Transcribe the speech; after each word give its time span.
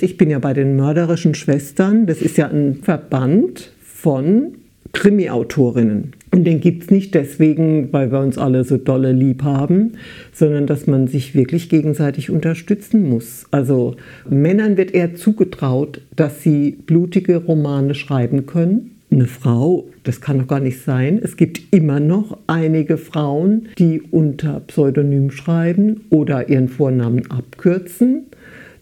Ich 0.00 0.16
bin 0.16 0.30
ja 0.30 0.38
bei 0.38 0.54
den 0.54 0.76
mörderischen 0.76 1.34
Schwestern. 1.34 2.06
Das 2.06 2.22
ist 2.22 2.38
ja 2.38 2.48
ein 2.48 2.76
Verband 2.82 3.72
von 3.82 4.54
Krimi-Autorinnen. 4.92 6.12
Und 6.30 6.44
den 6.44 6.60
gibt 6.60 6.84
es 6.84 6.90
nicht 6.90 7.14
deswegen, 7.14 7.92
weil 7.92 8.10
wir 8.10 8.20
uns 8.20 8.38
alle 8.38 8.64
so 8.64 8.78
dolle 8.78 9.12
lieb 9.12 9.42
haben, 9.42 9.92
sondern 10.32 10.66
dass 10.66 10.86
man 10.86 11.06
sich 11.06 11.34
wirklich 11.34 11.68
gegenseitig 11.68 12.30
unterstützen 12.30 13.08
muss. 13.08 13.44
Also 13.50 13.96
Männern 14.28 14.78
wird 14.78 14.94
eher 14.94 15.14
zugetraut, 15.14 16.00
dass 16.16 16.42
sie 16.42 16.78
blutige 16.86 17.36
Romane 17.36 17.94
schreiben 17.94 18.46
können. 18.46 18.92
Eine 19.10 19.26
Frau, 19.26 19.88
das 20.04 20.22
kann 20.22 20.38
doch 20.38 20.46
gar 20.46 20.60
nicht 20.60 20.80
sein. 20.80 21.20
Es 21.22 21.36
gibt 21.36 21.60
immer 21.70 22.00
noch 22.00 22.38
einige 22.46 22.96
Frauen, 22.96 23.68
die 23.78 24.00
unter 24.00 24.60
Pseudonym 24.60 25.30
schreiben 25.30 26.00
oder 26.08 26.48
ihren 26.48 26.68
Vornamen 26.68 27.30
abkürzen, 27.30 28.24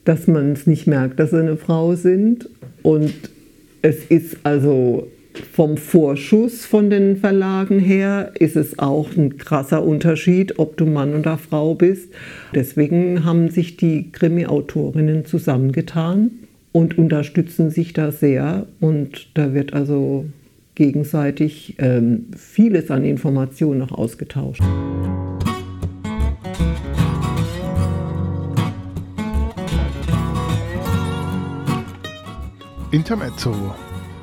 dass 0.05 0.27
man 0.27 0.53
es 0.53 0.67
nicht 0.67 0.87
merkt, 0.87 1.21
dass 1.21 1.31
sie 1.31 1.39
eine 1.39 1.57
Frau 1.57 1.95
sind. 1.95 2.49
Und 2.83 3.13
es 3.83 4.05
ist 4.07 4.39
also 4.45 5.09
vom 5.53 5.77
Vorschuss 5.77 6.65
von 6.65 6.91
den 6.91 7.17
Verlagen 7.17 7.79
her 7.79 8.33
ist 8.39 8.57
es 8.57 8.79
auch 8.79 9.17
ein 9.17 9.39
krasser 9.39 9.85
Unterschied, 9.85 10.59
ob 10.59 10.77
du 10.77 10.87
Mann 10.87 11.15
oder 11.15 11.39
Frau 11.39 11.75
bist. 11.75 12.11
Deswegen 12.55 13.25
haben 13.25 13.49
sich 13.49 13.77
die 13.77 14.11
Krimi-Autorinnen 14.11 15.25
zusammengetan 15.25 16.31
und 16.73 16.99
unterstützen 16.99 17.71
sich 17.71 17.93
da 17.93 18.13
sehr. 18.13 18.67
Und 18.81 19.29
da 19.35 19.55
wird 19.55 19.73
also 19.73 20.27
gegenseitig 20.75 21.77
ähm, 21.79 22.27
vieles 22.37 22.91
an 22.91 23.05
Informationen 23.05 23.81
noch 23.81 23.93
ausgetauscht. 23.93 24.63
Intermezzo 32.93 33.55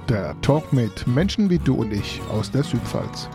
der 0.09 0.35
Talk 0.41 0.73
mit 0.73 1.07
Menschen 1.07 1.49
wie 1.49 1.57
du 1.57 1.75
und 1.75 1.93
ich 1.93 2.19
aus 2.29 2.51
der 2.51 2.63
Südpfalz. 2.63 3.29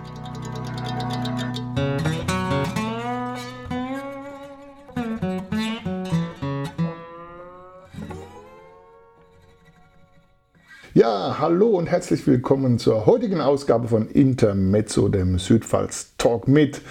Ja, 10.93 11.37
hallo 11.39 11.79
und 11.79 11.87
herzlich 11.87 12.27
willkommen 12.27 12.79
zur 12.79 13.07
heutigen 13.07 13.41
Ausgabe 13.41 13.89
von 13.89 14.09
Intermezzo, 14.09 15.09
dem 15.09 15.39
Südpfalz 15.39 16.15
Talk 16.19 16.47
mit 16.47 16.83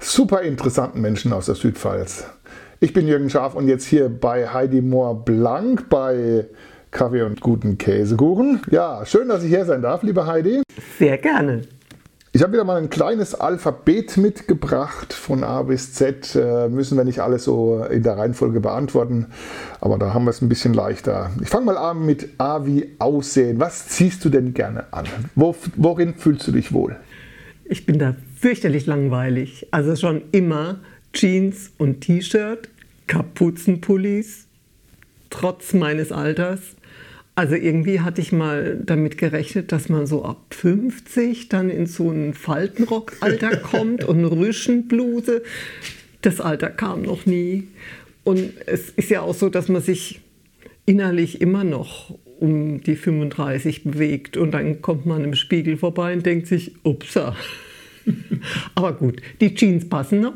super 0.00 0.42
interessanten 0.42 1.00
Menschen 1.00 1.32
aus 1.32 1.46
der 1.46 1.54
Südpfalz. 1.54 2.26
Ich 2.80 2.92
bin 2.92 3.06
Jürgen 3.06 3.30
Scharf 3.30 3.54
und 3.54 3.68
jetzt 3.68 3.84
hier 3.84 4.08
bei 4.08 4.48
Heidi 4.48 4.82
Mohr 4.82 5.24
Blank 5.24 5.88
bei 5.88 6.48
Kaffee 6.94 7.22
und 7.22 7.40
guten 7.40 7.76
Käsekuchen. 7.76 8.62
Ja, 8.70 9.04
schön, 9.04 9.28
dass 9.28 9.42
ich 9.42 9.50
hier 9.50 9.64
sein 9.64 9.82
darf, 9.82 10.04
liebe 10.04 10.26
Heidi. 10.26 10.62
Sehr 10.96 11.18
gerne. 11.18 11.62
Ich 12.32 12.42
habe 12.42 12.52
wieder 12.52 12.62
mal 12.62 12.80
ein 12.80 12.88
kleines 12.88 13.34
Alphabet 13.34 14.16
mitgebracht. 14.16 15.12
Von 15.12 15.42
A 15.42 15.62
bis 15.62 15.92
Z 15.92 16.36
äh, 16.36 16.68
müssen 16.68 16.96
wir 16.96 17.04
nicht 17.04 17.18
alles 17.18 17.44
so 17.44 17.84
in 17.84 18.04
der 18.04 18.16
Reihenfolge 18.16 18.60
beantworten, 18.60 19.26
aber 19.80 19.98
da 19.98 20.14
haben 20.14 20.24
wir 20.24 20.30
es 20.30 20.40
ein 20.40 20.48
bisschen 20.48 20.72
leichter. 20.72 21.32
Ich 21.42 21.48
fange 21.48 21.66
mal 21.66 21.76
an 21.76 22.06
mit 22.06 22.28
A 22.38 22.64
wie 22.64 22.94
Aussehen. 23.00 23.58
Was 23.58 23.88
ziehst 23.88 24.24
du 24.24 24.28
denn 24.28 24.54
gerne 24.54 24.92
an? 24.92 25.06
Wo, 25.34 25.54
worin 25.74 26.14
fühlst 26.14 26.46
du 26.46 26.52
dich 26.52 26.72
wohl? 26.72 26.96
Ich 27.64 27.86
bin 27.86 27.98
da 27.98 28.14
fürchterlich 28.36 28.86
langweilig. 28.86 29.66
Also 29.72 29.96
schon 29.96 30.22
immer 30.30 30.78
Jeans 31.12 31.72
und 31.76 32.02
T-Shirt, 32.02 32.68
Kapuzenpullis, 33.08 34.46
trotz 35.30 35.74
meines 35.74 36.12
Alters. 36.12 36.76
Also 37.36 37.56
irgendwie 37.56 38.00
hatte 38.00 38.20
ich 38.20 38.30
mal 38.30 38.80
damit 38.84 39.18
gerechnet, 39.18 39.72
dass 39.72 39.88
man 39.88 40.06
so 40.06 40.24
ab 40.24 40.54
50 40.54 41.48
dann 41.48 41.68
in 41.68 41.86
so 41.86 42.10
ein 42.10 42.32
Faltenrockalter 42.32 43.56
kommt 43.62 44.04
und 44.04 44.18
eine 44.18 44.30
Rüschenbluse. 44.30 45.42
Das 46.22 46.40
Alter 46.40 46.70
kam 46.70 47.02
noch 47.02 47.26
nie. 47.26 47.68
Und 48.22 48.52
es 48.66 48.90
ist 48.90 49.10
ja 49.10 49.22
auch 49.22 49.34
so, 49.34 49.48
dass 49.48 49.68
man 49.68 49.82
sich 49.82 50.20
innerlich 50.86 51.40
immer 51.40 51.64
noch 51.64 52.16
um 52.38 52.82
die 52.82 52.96
35 52.96 53.84
bewegt 53.84 54.36
und 54.36 54.52
dann 54.52 54.82
kommt 54.82 55.06
man 55.06 55.24
im 55.24 55.34
Spiegel 55.34 55.76
vorbei 55.76 56.12
und 56.12 56.26
denkt 56.26 56.46
sich, 56.46 56.72
upsa. 56.82 57.36
Aber 58.74 58.92
gut, 58.92 59.20
die 59.40 59.54
Jeans 59.54 59.88
passen 59.88 60.20
noch, 60.20 60.34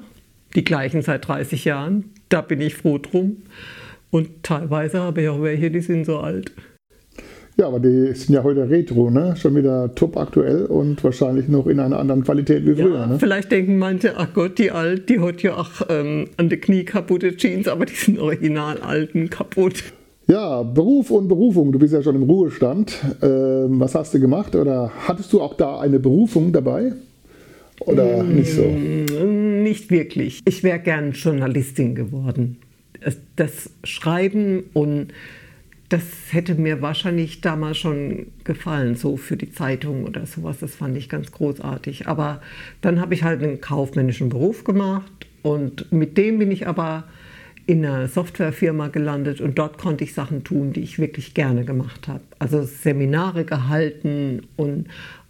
die 0.54 0.64
gleichen 0.64 1.02
seit 1.02 1.28
30 1.28 1.64
Jahren, 1.64 2.10
da 2.28 2.40
bin 2.40 2.60
ich 2.60 2.74
froh 2.74 2.98
drum. 2.98 3.42
Und 4.10 4.42
teilweise 4.42 5.00
habe 5.00 5.22
ich 5.22 5.28
auch 5.28 5.42
welche, 5.42 5.70
die 5.70 5.80
sind 5.80 6.06
so 6.06 6.18
alt. 6.18 6.52
Ja, 7.60 7.66
aber 7.66 7.80
die 7.80 8.14
sind 8.14 8.34
ja 8.34 8.44
heute 8.44 8.70
retro, 8.70 9.10
ne? 9.10 9.34
Schon 9.36 9.56
wieder 9.56 9.92
top 9.96 10.16
aktuell 10.16 10.66
und 10.66 11.02
wahrscheinlich 11.02 11.48
noch 11.48 11.66
in 11.66 11.80
einer 11.80 11.98
anderen 11.98 12.22
Qualität 12.22 12.64
wie 12.64 12.74
früher. 12.74 13.00
Ja, 13.00 13.06
ne? 13.06 13.18
Vielleicht 13.18 13.50
denken 13.50 13.78
manche, 13.78 14.16
ach 14.16 14.28
Gott, 14.32 14.58
die 14.58 14.70
alt, 14.70 15.08
die 15.08 15.18
hat 15.18 15.42
ja 15.42 15.56
auch 15.56 15.70
ähm, 15.88 16.28
an 16.36 16.50
der 16.50 16.60
Knie 16.60 16.84
kaputte 16.84 17.36
Jeans, 17.36 17.66
aber 17.66 17.84
die 17.84 17.94
sind 17.94 18.20
original 18.20 18.78
alten 18.80 19.28
kaputt. 19.28 19.82
Ja, 20.28 20.62
Beruf 20.62 21.10
und 21.10 21.26
Berufung. 21.26 21.72
Du 21.72 21.80
bist 21.80 21.92
ja 21.92 22.00
schon 22.00 22.14
im 22.14 22.22
Ruhestand. 22.22 22.96
Ähm, 23.22 23.80
was 23.80 23.96
hast 23.96 24.14
du 24.14 24.20
gemacht? 24.20 24.54
Oder 24.54 24.92
hattest 25.08 25.32
du 25.32 25.40
auch 25.40 25.54
da 25.54 25.80
eine 25.80 25.98
Berufung 25.98 26.52
dabei? 26.52 26.92
Oder 27.80 28.22
mmh, 28.22 28.34
nicht 28.34 28.52
so? 28.52 28.62
Nicht 28.62 29.90
wirklich. 29.90 30.42
Ich 30.44 30.62
wäre 30.62 30.78
gern 30.78 31.10
Journalistin 31.10 31.96
geworden. 31.96 32.58
Das 33.34 33.70
Schreiben 33.82 34.64
und 34.74 35.08
das 35.88 36.02
hätte 36.30 36.54
mir 36.54 36.82
wahrscheinlich 36.82 37.40
damals 37.40 37.78
schon 37.78 38.26
gefallen, 38.44 38.94
so 38.94 39.16
für 39.16 39.36
die 39.36 39.50
Zeitung 39.50 40.04
oder 40.04 40.26
sowas. 40.26 40.58
Das 40.60 40.74
fand 40.74 40.96
ich 40.96 41.08
ganz 41.08 41.32
großartig. 41.32 42.06
Aber 42.06 42.42
dann 42.82 43.00
habe 43.00 43.14
ich 43.14 43.22
halt 43.22 43.42
einen 43.42 43.60
kaufmännischen 43.60 44.28
Beruf 44.28 44.64
gemacht 44.64 45.10
und 45.42 45.90
mit 45.90 46.18
dem 46.18 46.38
bin 46.38 46.50
ich 46.50 46.66
aber 46.66 47.04
in 47.66 47.84
einer 47.84 48.08
Softwarefirma 48.08 48.88
gelandet 48.88 49.40
und 49.40 49.58
dort 49.58 49.78
konnte 49.78 50.04
ich 50.04 50.14
Sachen 50.14 50.44
tun, 50.44 50.72
die 50.72 50.80
ich 50.80 50.98
wirklich 50.98 51.34
gerne 51.34 51.64
gemacht 51.64 52.08
habe. 52.08 52.22
Also 52.38 52.62
Seminare 52.62 53.44
gehalten 53.44 54.42
und 54.56 54.88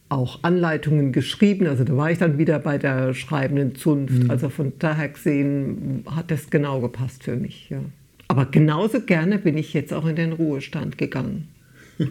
auch 0.09 0.43
Anleitungen 0.43 1.13
geschrieben. 1.13 1.67
Also 1.67 1.85
da 1.85 1.97
war 1.97 2.11
ich 2.11 2.19
dann 2.19 2.39
wieder 2.39 2.59
bei 2.59 2.79
der 2.79 3.15
schreibenden 3.15 3.75
Zunft. 3.75 4.25
Mhm. 4.25 4.31
Also 4.31 4.49
von 4.49 4.73
daher 4.79 5.09
gesehen 5.09 6.05
hat 6.07 6.31
das 6.31 6.51
genau 6.51 6.81
gepasst 6.81 7.25
für 7.25 7.37
mich. 7.37 7.71
Ja. 7.71 7.81
Aber 8.29 8.47
genauso 8.47 9.01
gerne 9.01 9.39
bin 9.39 9.57
ich 9.57 9.73
jetzt 9.73 9.93
auch 9.93 10.07
in 10.07 10.17
den 10.17 10.33
Ruhestand 10.33 10.99
gegangen. 10.99 11.49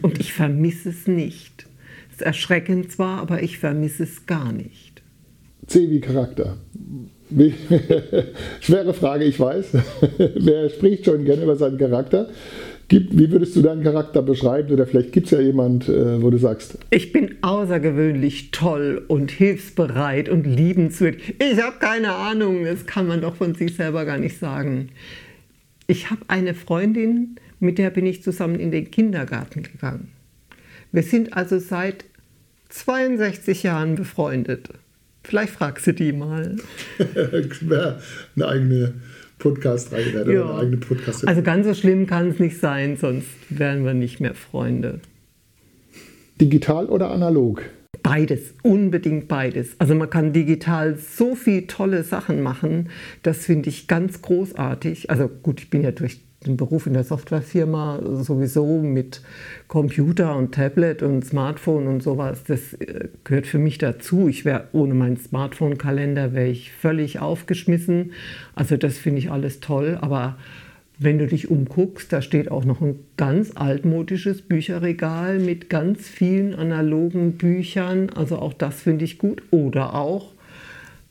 Und 0.02 0.20
ich 0.20 0.32
vermisse 0.32 0.90
es 0.90 1.06
nicht. 1.06 1.66
Es 2.10 2.16
ist 2.16 2.22
erschreckend 2.22 2.92
zwar, 2.92 3.20
aber 3.20 3.42
ich 3.42 3.58
vermisse 3.58 4.02
es 4.02 4.26
gar 4.26 4.52
nicht. 4.52 5.02
C 5.66 5.88
wie 5.90 6.00
Charakter. 6.00 6.56
Schwere 8.60 8.94
Frage, 8.94 9.24
ich 9.24 9.38
weiß. 9.38 9.76
Wer 10.18 10.70
spricht 10.70 11.04
schon 11.04 11.24
gerne 11.24 11.44
über 11.44 11.56
seinen 11.56 11.78
Charakter? 11.78 12.28
wie 12.90 13.30
würdest 13.30 13.54
du 13.54 13.60
deinen 13.60 13.82
Charakter 13.82 14.22
beschreiben? 14.22 14.72
Oder 14.72 14.86
vielleicht 14.86 15.12
gibt 15.12 15.26
es 15.26 15.32
ja 15.32 15.40
jemand, 15.40 15.88
äh, 15.90 16.22
wo 16.22 16.30
du 16.30 16.38
sagst. 16.38 16.78
Ich 16.90 17.12
bin 17.12 17.36
außergewöhnlich 17.42 18.50
toll 18.50 19.04
und 19.08 19.30
hilfsbereit 19.30 20.30
und 20.30 20.46
liebenswürdig. 20.46 21.34
Ich 21.38 21.60
habe 21.60 21.76
keine 21.78 22.14
Ahnung, 22.14 22.64
das 22.64 22.86
kann 22.86 23.06
man 23.06 23.20
doch 23.20 23.36
von 23.36 23.54
sich 23.54 23.76
selber 23.76 24.06
gar 24.06 24.16
nicht 24.16 24.38
sagen. 24.38 24.88
Ich 25.90 26.10
habe 26.10 26.20
eine 26.28 26.52
Freundin, 26.52 27.36
mit 27.60 27.78
der 27.78 27.88
bin 27.88 28.04
ich 28.04 28.22
zusammen 28.22 28.60
in 28.60 28.70
den 28.70 28.90
Kindergarten 28.90 29.62
gegangen. 29.62 30.12
Wir 30.92 31.02
sind 31.02 31.32
also 31.32 31.58
seit 31.58 32.04
62 32.68 33.62
Jahren 33.62 33.94
befreundet. 33.94 34.68
Vielleicht 35.24 35.54
fragst 35.54 35.86
du 35.86 35.94
die 35.94 36.12
mal. 36.12 36.56
eine 36.98 38.46
eigene 38.46 38.94
Podcast-Reihe 39.38 40.12
werden 40.12 40.34
ja. 40.34 40.44
eine 40.50 40.60
eigene 40.60 40.76
Podcast 40.76 41.26
Also 41.26 41.40
ganz 41.40 41.66
so 41.66 41.72
schlimm 41.72 42.06
kann 42.06 42.28
es 42.28 42.38
nicht 42.38 42.58
sein, 42.58 42.98
sonst 42.98 43.28
wären 43.48 43.86
wir 43.86 43.94
nicht 43.94 44.20
mehr 44.20 44.34
Freunde. 44.34 45.00
Digital 46.38 46.84
oder 46.84 47.10
analog? 47.10 47.62
Beides, 48.02 48.54
unbedingt 48.62 49.28
beides. 49.28 49.76
Also 49.78 49.94
man 49.94 50.10
kann 50.10 50.32
digital 50.32 50.96
so 50.96 51.34
viele 51.34 51.66
tolle 51.66 52.04
Sachen 52.04 52.42
machen. 52.42 52.90
Das 53.22 53.44
finde 53.44 53.68
ich 53.68 53.86
ganz 53.86 54.22
großartig. 54.22 55.10
Also 55.10 55.28
gut, 55.28 55.60
ich 55.60 55.70
bin 55.70 55.82
ja 55.82 55.90
durch 55.90 56.20
den 56.46 56.56
Beruf 56.56 56.86
in 56.86 56.92
der 56.92 57.04
Softwarefirma 57.04 58.00
sowieso 58.22 58.80
mit 58.80 59.22
Computer 59.66 60.36
und 60.36 60.54
Tablet 60.54 61.02
und 61.02 61.24
Smartphone 61.24 61.88
und 61.88 62.02
sowas. 62.02 62.44
Das 62.44 62.74
äh, 62.74 63.08
gehört 63.24 63.46
für 63.46 63.58
mich 63.58 63.78
dazu. 63.78 64.28
Ich 64.28 64.44
wäre 64.44 64.68
ohne 64.72 64.94
meinen 64.94 65.16
Smartphone-Kalender 65.16 66.34
wäre 66.34 66.48
ich 66.48 66.72
völlig 66.72 67.18
aufgeschmissen. 67.18 68.12
Also 68.54 68.76
das 68.76 68.98
finde 68.98 69.18
ich 69.18 69.30
alles 69.30 69.60
toll. 69.60 69.98
Aber 70.00 70.38
wenn 70.98 71.18
du 71.18 71.26
dich 71.26 71.50
umguckst, 71.50 72.12
da 72.12 72.22
steht 72.22 72.50
auch 72.50 72.64
noch 72.64 72.80
ein 72.80 72.98
ganz 73.16 73.52
altmodisches 73.54 74.42
Bücherregal 74.42 75.38
mit 75.38 75.70
ganz 75.70 76.08
vielen 76.08 76.54
analogen 76.54 77.32
Büchern. 77.32 78.10
Also 78.10 78.36
auch 78.38 78.52
das 78.52 78.82
finde 78.82 79.04
ich 79.04 79.18
gut. 79.18 79.42
Oder 79.50 79.94
auch 79.94 80.32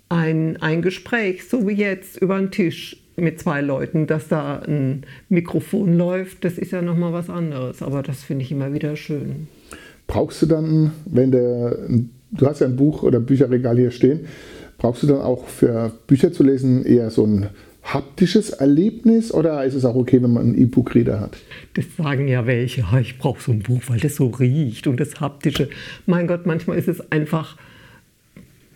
ein, 0.10 0.62
ein 0.62 0.82
Gespräch, 0.82 1.48
so 1.48 1.68
wie 1.68 1.74
jetzt, 1.74 2.22
über 2.22 2.38
den 2.38 2.52
Tisch 2.52 3.02
mit 3.16 3.40
zwei 3.40 3.62
Leuten, 3.62 4.08
dass 4.08 4.28
da 4.28 4.60
ein 4.60 5.04
Mikrofon 5.30 5.98
läuft, 5.98 6.44
das 6.44 6.58
ist 6.58 6.72
ja 6.72 6.82
nochmal 6.82 7.14
was 7.14 7.30
anderes. 7.30 7.82
Aber 7.82 8.04
das 8.04 8.24
finde 8.24 8.44
ich 8.44 8.52
immer 8.52 8.74
wieder 8.74 8.96
schön. 8.96 9.48
Brauchst 10.06 10.42
du 10.42 10.46
dann, 10.46 10.92
wenn 11.06 11.32
der, 11.32 11.78
du 12.32 12.46
hast 12.46 12.60
ja 12.60 12.68
ein 12.68 12.76
Buch 12.76 13.04
oder 13.04 13.20
Bücherregal 13.20 13.78
hier 13.78 13.92
stehen, 13.92 14.28
brauchst 14.78 15.04
du 15.04 15.08
dann 15.08 15.22
auch 15.22 15.48
für 15.48 15.92
Bücher 16.08 16.32
zu 16.32 16.44
lesen 16.44 16.86
eher 16.86 17.10
so 17.10 17.26
ein 17.26 17.48
haptisches 17.94 18.50
Erlebnis 18.50 19.32
oder 19.32 19.64
ist 19.64 19.74
es 19.74 19.86
auch 19.86 19.96
okay, 19.96 20.22
wenn 20.22 20.34
man 20.34 20.44
einen 20.44 20.58
E-Book-Reader 20.58 21.20
hat? 21.20 21.38
Das 21.76 21.86
sagen 21.98 22.28
ja 22.28 22.46
welche, 22.46 22.84
ich 23.02 23.18
brauche 23.18 23.42
so 23.42 23.52
ein 23.52 23.60
Buch, 23.60 23.82
weil 23.88 24.00
das 24.00 24.16
so 24.16 24.28
riecht 24.28 24.88
und 24.88 25.00
das 25.00 25.22
haptische. 25.22 25.70
Mein 26.06 26.28
Gott, 26.28 26.46
manchmal 26.46 26.78
ist 26.78 26.88
es 26.88 27.12
einfach 27.12 27.58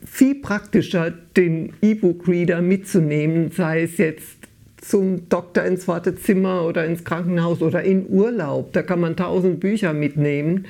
viel 0.06 0.36
praktischer, 0.36 1.12
den 1.36 1.74
E-Book-Reader 1.81 2.62
mitzunehmen, 2.62 3.52
sei 3.52 3.84
es 3.84 3.98
jetzt 3.98 4.38
zum 4.78 5.30
Doktor 5.30 5.63
ins 5.63 5.88
Wartezimmer 5.88 6.66
oder 6.66 6.86
ins 6.86 7.04
Krankenhaus 7.04 7.62
oder 7.62 7.84
in 7.84 8.08
Urlaub. 8.10 8.74
Da 8.74 8.81
kann 8.81 9.00
man 9.00 9.16
tausend 9.16 9.60
Bücher 9.60 9.94
mitnehmen. 9.94 10.66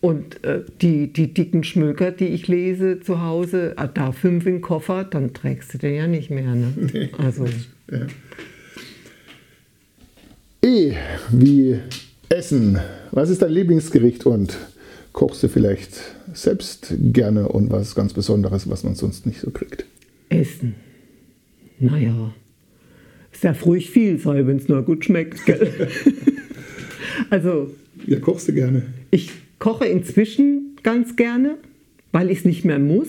Und 0.00 0.44
äh, 0.44 0.62
die, 0.82 1.10
die 1.12 1.32
dicken 1.32 1.64
Schmöker, 1.64 2.10
die 2.10 2.26
ich 2.26 2.46
lese 2.46 3.00
zu 3.00 3.22
Hause, 3.22 3.72
ah, 3.76 3.86
da 3.86 4.12
fünf 4.12 4.44
im 4.44 4.60
Koffer, 4.60 5.04
dann 5.04 5.32
trägst 5.32 5.72
du 5.72 5.78
den 5.78 5.94
ja 5.94 6.06
nicht 6.06 6.30
mehr. 6.30 6.54
Ne? 6.54 6.74
Nee. 6.92 7.10
Also. 7.16 7.46
Ja. 7.90 8.06
E 10.62 10.94
wie 11.30 11.78
Essen. 12.28 12.78
Was 13.12 13.30
ist 13.30 13.42
dein 13.42 13.52
Lieblingsgericht 13.52 14.26
und 14.26 14.56
kochst 15.12 15.42
du 15.42 15.48
vielleicht 15.48 15.92
selbst 16.32 16.94
gerne 16.98 17.48
und 17.48 17.70
was 17.70 17.94
ganz 17.94 18.12
Besonderes, 18.12 18.68
was 18.68 18.82
man 18.82 18.94
sonst 18.94 19.26
nicht 19.26 19.40
so 19.40 19.50
kriegt? 19.50 19.84
Essen. 20.30 20.74
Naja, 21.78 22.34
es 23.30 23.40
darf 23.40 23.66
ruhig 23.66 23.90
viel 23.90 24.18
sein, 24.18 24.46
wenn 24.46 24.56
es 24.56 24.68
nur 24.68 24.82
gut 24.82 25.04
schmeckt. 25.04 25.44
Gell? 25.44 25.70
also. 27.30 27.74
Ja, 28.06 28.18
kochst 28.20 28.48
du 28.48 28.52
gerne? 28.52 28.82
Ich 29.10 29.30
koche 29.58 29.86
inzwischen 29.86 30.76
ganz 30.82 31.16
gerne, 31.16 31.58
weil 32.12 32.30
ich 32.30 32.38
es 32.38 32.44
nicht 32.44 32.64
mehr 32.64 32.78
muss. 32.78 33.08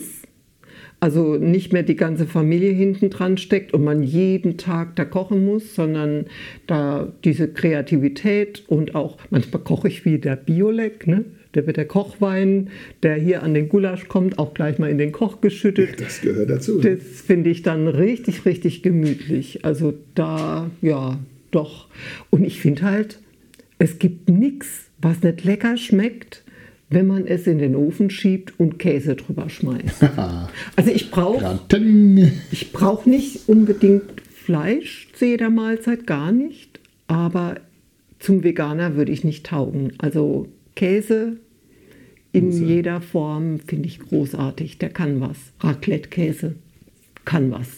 Also 1.06 1.36
nicht 1.36 1.72
mehr 1.72 1.84
die 1.84 1.94
ganze 1.94 2.26
Familie 2.26 2.72
hinten 2.72 3.10
dran 3.10 3.38
steckt 3.38 3.72
und 3.72 3.84
man 3.84 4.02
jeden 4.02 4.56
Tag 4.56 4.96
da 4.96 5.04
kochen 5.04 5.44
muss, 5.44 5.76
sondern 5.76 6.24
da 6.66 7.12
diese 7.22 7.46
Kreativität 7.46 8.64
und 8.66 8.96
auch 8.96 9.16
manchmal 9.30 9.62
koche 9.62 9.86
ich 9.86 10.04
wie 10.04 10.18
der 10.18 10.34
Biolek, 10.34 11.06
ne? 11.06 11.24
Der 11.54 11.64
wird 11.64 11.76
der 11.76 11.84
Kochwein, 11.84 12.70
der 13.04 13.14
hier 13.14 13.44
an 13.44 13.54
den 13.54 13.68
Gulasch 13.68 14.08
kommt, 14.08 14.40
auch 14.40 14.52
gleich 14.52 14.80
mal 14.80 14.90
in 14.90 14.98
den 14.98 15.12
Koch 15.12 15.40
geschüttet. 15.40 16.00
Das 16.00 16.22
gehört 16.22 16.50
dazu. 16.50 16.80
Das 16.80 17.20
finde 17.24 17.50
ich 17.50 17.62
dann 17.62 17.86
richtig, 17.86 18.44
richtig 18.44 18.82
gemütlich. 18.82 19.64
Also 19.64 19.94
da, 20.16 20.72
ja, 20.82 21.20
doch. 21.52 21.86
Und 22.30 22.42
ich 22.42 22.58
finde 22.58 22.82
halt, 22.82 23.20
es 23.78 24.00
gibt 24.00 24.28
nichts, 24.28 24.90
was 25.00 25.22
nicht 25.22 25.44
lecker 25.44 25.76
schmeckt, 25.76 26.42
wenn 26.88 27.06
man 27.06 27.26
es 27.26 27.46
in 27.46 27.58
den 27.58 27.74
Ofen 27.74 28.10
schiebt 28.10 28.58
und 28.58 28.78
Käse 28.78 29.16
drüber 29.16 29.48
schmeißt. 29.48 30.04
also 30.76 30.90
ich 30.90 31.10
brauche 31.10 31.58
ich 32.50 32.72
brauch 32.72 33.06
nicht 33.06 33.48
unbedingt 33.48 34.04
Fleisch 34.30 35.08
zu 35.12 35.26
jeder 35.26 35.50
Mahlzeit, 35.50 36.06
gar 36.06 36.30
nicht. 36.30 36.78
Aber 37.08 37.56
zum 38.20 38.44
Veganer 38.44 38.96
würde 38.96 39.12
ich 39.12 39.24
nicht 39.24 39.46
taugen. 39.46 39.92
Also 39.98 40.46
Käse 40.76 41.38
in 42.32 42.46
Muse. 42.46 42.64
jeder 42.64 43.00
Form 43.00 43.58
finde 43.58 43.88
ich 43.88 43.98
großartig. 43.98 44.78
Der 44.78 44.90
kann 44.90 45.20
was. 45.20 45.36
Raclette-Käse 45.60 46.54
kann 47.24 47.50
was. 47.50 47.68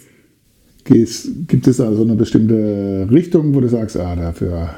Gibt 0.84 1.66
es 1.66 1.80
also 1.80 2.02
eine 2.02 2.16
bestimmte 2.16 3.08
Richtung, 3.10 3.54
wo 3.54 3.60
du 3.60 3.68
sagst, 3.68 3.96
ah, 3.96 4.16
dafür 4.16 4.74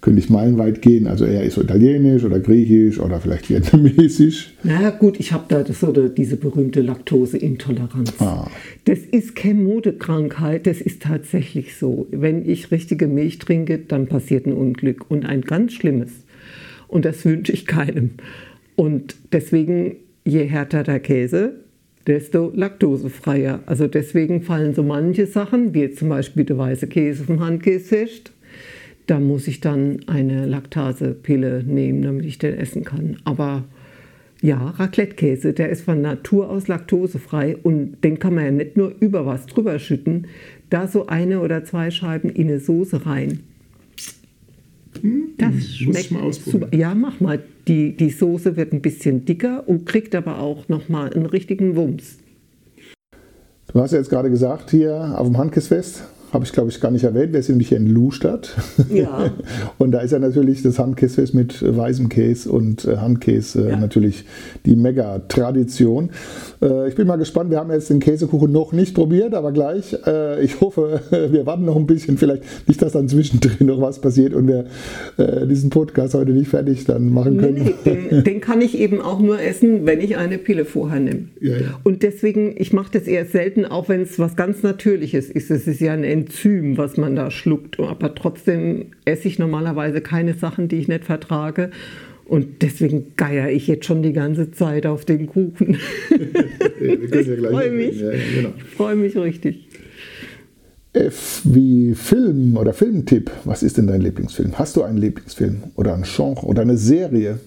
könnte 0.00 0.20
ich 0.20 0.30
meilenweit 0.30 0.82
gehen. 0.82 1.06
Also 1.06 1.24
eher 1.24 1.48
so 1.50 1.62
italienisch 1.62 2.24
oder 2.24 2.40
griechisch 2.40 2.98
oder 2.98 3.20
vielleicht 3.20 3.50
vietnamesisch. 3.50 4.54
Na 4.62 4.90
gut, 4.90 5.20
ich 5.20 5.32
habe 5.32 5.44
da 5.48 5.62
das, 5.62 5.82
oder 5.84 6.08
diese 6.08 6.36
berühmte 6.36 6.80
Laktoseintoleranz. 6.80 8.14
Ah. 8.20 8.48
Das 8.84 9.00
ist 9.00 9.36
keine 9.36 9.60
Modekrankheit, 9.60 10.66
das 10.66 10.80
ist 10.80 11.02
tatsächlich 11.02 11.76
so. 11.76 12.06
Wenn 12.10 12.48
ich 12.48 12.70
richtige 12.70 13.06
Milch 13.08 13.38
trinke, 13.38 13.78
dann 13.78 14.06
passiert 14.06 14.46
ein 14.46 14.52
Unglück 14.52 15.10
und 15.10 15.26
ein 15.26 15.42
ganz 15.42 15.74
schlimmes. 15.74 16.10
Und 16.88 17.04
das 17.04 17.24
wünsche 17.24 17.52
ich 17.52 17.66
keinem. 17.66 18.10
Und 18.76 19.16
deswegen, 19.32 19.96
je 20.24 20.44
härter 20.44 20.82
der 20.82 21.00
Käse, 21.00 21.60
desto 22.06 22.50
laktosefreier. 22.54 23.60
Also 23.66 23.86
deswegen 23.86 24.42
fallen 24.42 24.74
so 24.74 24.82
manche 24.82 25.26
Sachen, 25.26 25.74
wie 25.74 25.80
jetzt 25.80 25.98
zum 25.98 26.08
Beispiel 26.08 26.44
der 26.44 26.58
weiße 26.58 26.86
Käse 26.86 27.24
vom 27.24 27.40
Handkäsefest, 27.40 28.32
da 29.10 29.18
muss 29.18 29.48
ich 29.48 29.60
dann 29.60 29.98
eine 30.06 30.46
Laktasepille 30.46 31.64
nehmen, 31.64 32.02
damit 32.02 32.24
ich 32.24 32.38
den 32.38 32.56
essen 32.56 32.84
kann. 32.84 33.16
Aber 33.24 33.64
ja, 34.40 34.70
Raclette-Käse, 34.70 35.52
der 35.52 35.68
ist 35.68 35.82
von 35.82 36.00
Natur 36.00 36.48
aus 36.48 36.68
laktosefrei 36.68 37.56
und 37.56 37.96
den 38.04 38.20
kann 38.20 38.36
man 38.36 38.44
ja 38.44 38.50
nicht 38.52 38.76
nur 38.76 38.94
über 39.00 39.26
was 39.26 39.46
drüber 39.46 39.80
schütten, 39.80 40.28
da 40.70 40.86
so 40.86 41.08
eine 41.08 41.40
oder 41.40 41.64
zwei 41.64 41.90
Scheiben 41.90 42.30
in 42.30 42.46
eine 42.46 42.60
Soße 42.60 43.04
rein. 43.04 43.40
Hm, 45.00 45.30
das 45.38 45.54
hm, 45.54 45.60
schmeckt 45.60 46.10
mal 46.12 46.32
super. 46.32 46.68
Ja, 46.72 46.94
mach 46.94 47.18
mal. 47.18 47.40
Die, 47.66 47.96
die 47.96 48.10
Soße 48.10 48.56
wird 48.56 48.72
ein 48.72 48.80
bisschen 48.80 49.24
dicker 49.24 49.68
und 49.68 49.86
kriegt 49.86 50.14
aber 50.14 50.38
auch 50.38 50.68
nochmal 50.68 51.12
einen 51.12 51.26
richtigen 51.26 51.74
Wumms. 51.74 52.18
Du 53.72 53.80
hast 53.80 53.90
ja 53.90 53.98
jetzt 53.98 54.10
gerade 54.10 54.30
gesagt, 54.30 54.70
hier 54.70 55.14
auf 55.16 55.26
dem 55.26 55.36
Handkissfest 55.36 56.04
habe 56.32 56.44
ich 56.44 56.52
glaube 56.52 56.70
ich 56.70 56.80
gar 56.80 56.90
nicht 56.90 57.04
erwähnt. 57.04 57.32
Wir 57.32 57.42
sind 57.42 57.54
nämlich 57.54 57.68
hier 57.68 57.78
in 57.78 57.88
Lustadt. 57.88 58.54
Ja. 58.92 59.32
und 59.78 59.90
da 59.90 60.00
ist 60.00 60.12
ja 60.12 60.18
natürlich 60.18 60.62
das 60.62 60.78
Handkäsefest 60.78 61.34
mit 61.34 61.62
weißem 61.62 62.08
Käse 62.08 62.50
und 62.50 62.84
äh, 62.84 62.96
Handkäse 62.98 63.68
ja. 63.68 63.76
natürlich 63.76 64.24
die 64.64 64.76
Mega-Tradition. 64.76 66.10
Äh, 66.62 66.88
ich 66.88 66.94
bin 66.94 67.06
mal 67.06 67.16
gespannt. 67.16 67.50
Wir 67.50 67.58
haben 67.58 67.70
jetzt 67.70 67.90
den 67.90 68.00
Käsekuchen 68.00 68.52
noch 68.52 68.72
nicht 68.72 68.94
probiert, 68.94 69.34
aber 69.34 69.52
gleich. 69.52 69.96
Äh, 70.06 70.42
ich 70.42 70.60
hoffe, 70.60 71.00
wir 71.10 71.46
warten 71.46 71.64
noch 71.64 71.76
ein 71.76 71.86
bisschen. 71.86 72.18
Vielleicht 72.18 72.44
nicht, 72.68 72.80
dass 72.80 72.92
dann 72.92 73.08
zwischendrin 73.08 73.66
noch 73.66 73.80
was 73.80 74.00
passiert 74.00 74.34
und 74.34 74.46
wir 74.46 74.66
diesen 75.46 75.70
Podcast 75.70 76.14
heute 76.14 76.32
nicht 76.32 76.48
fertig 76.48 76.84
dann 76.84 77.12
machen 77.12 77.38
können. 77.38 77.74
Nee, 77.84 78.08
den, 78.10 78.24
den, 78.24 78.40
kann 78.40 78.60
ich 78.60 78.78
eben 78.78 79.00
auch 79.00 79.20
nur 79.20 79.40
essen, 79.40 79.86
wenn 79.86 80.00
ich 80.00 80.16
eine 80.16 80.38
Pille 80.38 80.64
vorher 80.64 81.00
nehme. 81.00 81.28
Ja. 81.40 81.56
Und 81.82 82.02
deswegen, 82.02 82.54
ich 82.56 82.72
mache 82.72 82.92
das 82.92 83.06
eher 83.06 83.26
selten, 83.26 83.64
auch 83.64 83.88
wenn 83.88 84.00
es 84.02 84.18
was 84.18 84.36
ganz 84.36 84.62
Natürliches 84.62 85.28
ist. 85.30 85.50
Es 85.50 85.66
ist 85.66 85.80
ja 85.80 85.92
ein 85.92 86.04
Enzym, 86.20 86.76
was 86.76 86.96
man 86.96 87.16
da 87.16 87.30
schluckt. 87.30 87.78
Aber 87.80 88.14
trotzdem 88.14 88.92
esse 89.04 89.28
ich 89.28 89.38
normalerweise 89.38 90.00
keine 90.00 90.34
Sachen, 90.34 90.68
die 90.68 90.76
ich 90.76 90.88
nicht 90.88 91.04
vertrage. 91.04 91.70
Und 92.24 92.62
deswegen 92.62 93.16
geier 93.16 93.50
ich 93.50 93.66
jetzt 93.66 93.86
schon 93.86 94.02
die 94.02 94.12
ganze 94.12 94.52
Zeit 94.52 94.86
auf 94.86 95.04
den 95.04 95.26
Kuchen. 95.26 95.78
ich 96.80 97.26
freue 97.40 97.72
mich. 97.72 98.00
Ja, 98.00 98.10
genau. 98.10 98.52
Ich 98.56 98.64
freue 98.76 98.94
mich 98.94 99.16
richtig. 99.16 99.66
F 100.92 101.42
wie 101.44 101.94
Film 101.94 102.56
oder 102.56 102.72
Filmtipp. 102.72 103.30
Was 103.44 103.62
ist 103.62 103.78
denn 103.78 103.86
dein 103.86 104.00
Lieblingsfilm? 104.00 104.58
Hast 104.58 104.76
du 104.76 104.82
einen 104.82 104.98
Lieblingsfilm 104.98 105.64
oder 105.76 105.94
ein 105.94 106.04
Genre 106.04 106.46
oder 106.46 106.62
eine 106.62 106.76
Serie? 106.76 107.40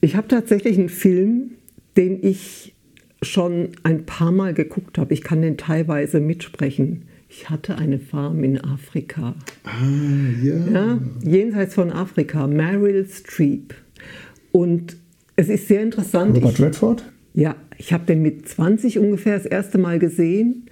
Ich 0.00 0.16
habe 0.16 0.28
tatsächlich 0.28 0.78
einen 0.78 0.88
Film, 0.88 1.52
den 1.96 2.22
ich 2.22 2.74
schon 3.22 3.70
ein 3.82 4.06
paar 4.06 4.32
Mal 4.32 4.54
geguckt 4.54 4.98
habe. 4.98 5.12
Ich 5.12 5.22
kann 5.22 5.42
den 5.42 5.56
teilweise 5.58 6.20
mitsprechen. 6.20 7.04
Ich 7.32 7.48
hatte 7.48 7.78
eine 7.78 8.00
Farm 8.00 8.42
in 8.42 8.60
Afrika. 8.60 9.36
Ah, 9.62 9.70
ja. 10.42 10.56
ja. 10.66 10.98
Jenseits 11.22 11.74
von 11.74 11.92
Afrika, 11.92 12.48
Meryl 12.48 13.06
Streep. 13.06 13.72
Und 14.50 14.96
es 15.36 15.48
ist 15.48 15.68
sehr 15.68 15.80
interessant. 15.80 16.36
Robert 16.36 16.54
ich, 16.54 16.60
Redford? 16.60 17.04
Ja, 17.34 17.54
ich 17.78 17.92
habe 17.92 18.04
den 18.04 18.20
mit 18.20 18.48
20 18.48 18.98
ungefähr 18.98 19.36
das 19.36 19.46
erste 19.46 19.78
Mal 19.78 20.00
gesehen. 20.00 20.66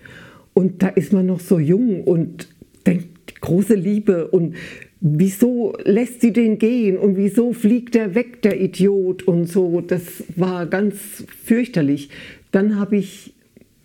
Und 0.53 0.83
da 0.83 0.89
ist 0.89 1.13
man 1.13 1.27
noch 1.27 1.39
so 1.39 1.61
jung 1.61 2.03
und 2.03 2.49
denkt, 2.85 3.41
große 3.41 3.77
Liebe. 3.77 4.27
Und 4.27 4.57
wieso 5.01 5.75
lässt 5.85 6.23
sie 6.23 6.33
den 6.33 6.59
gehen? 6.59 6.99
Und 6.99 7.17
wieso 7.17 7.53
fliegt 7.53 7.95
der 7.95 8.17
weg, 8.17 8.43
der 8.43 8.61
Idiot? 8.61 9.23
Und 9.23 9.47
so, 9.47 9.81
das 9.81 10.25
war 10.35 10.67
ganz 10.67 11.25
fürchterlich. 11.45 12.11
Dann 12.51 12.81
habe 12.81 12.97
ich 12.97 13.35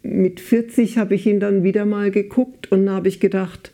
mit 0.03 0.41
40 0.41 0.97
habe 0.97 1.15
ich 1.15 1.25
ihn 1.25 1.39
dann 1.39 1.63
wieder 1.63 1.85
mal 1.85 2.11
geguckt 2.11 2.71
und 2.71 2.89
habe 2.89 3.07
ich 3.07 3.19
gedacht, 3.19 3.73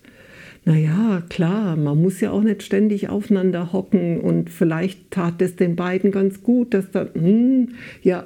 naja, 0.63 1.23
klar, 1.29 1.75
man 1.75 1.99
muss 1.99 2.21
ja 2.21 2.31
auch 2.31 2.43
nicht 2.43 2.61
ständig 2.61 3.09
aufeinander 3.09 3.73
hocken 3.73 4.21
und 4.21 4.51
vielleicht 4.51 5.09
tat 5.09 5.41
es 5.41 5.55
den 5.55 5.75
beiden 5.75 6.11
ganz 6.11 6.43
gut, 6.43 6.73
dass 6.75 6.91
dann, 6.91 7.09
hm, 7.15 7.69
ja, 8.03 8.25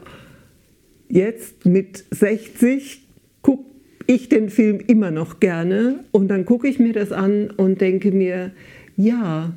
jetzt 1.07 1.65
mit 1.65 2.03
60 2.12 3.01
gucke 3.41 3.65
ich 4.07 4.27
den 4.27 4.50
Film 4.50 4.79
immer 4.86 5.12
noch 5.12 5.39
gerne 5.39 6.03
und 6.12 6.27
dann 6.27 6.43
gucke 6.43 6.67
ich 6.67 6.79
mir 6.79 6.91
das 6.91 7.13
an 7.13 7.50
und 7.51 7.79
denke 7.79 8.12
mir, 8.12 8.51
ja, 8.98 9.53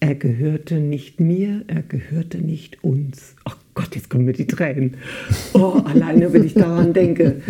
er 0.00 0.14
gehörte 0.16 0.80
nicht 0.80 1.20
mir, 1.20 1.62
er 1.68 1.82
gehörte 1.82 2.38
nicht 2.38 2.82
uns. 2.82 3.36
Ach 3.44 3.56
Gott, 3.74 3.94
jetzt 3.94 4.10
kommen 4.10 4.24
mir 4.24 4.32
die 4.32 4.46
Tränen. 4.46 4.96
Oh, 5.52 5.82
alleine, 5.84 6.32
wenn 6.32 6.44
ich 6.44 6.54
daran 6.54 6.92
denke 6.92 7.40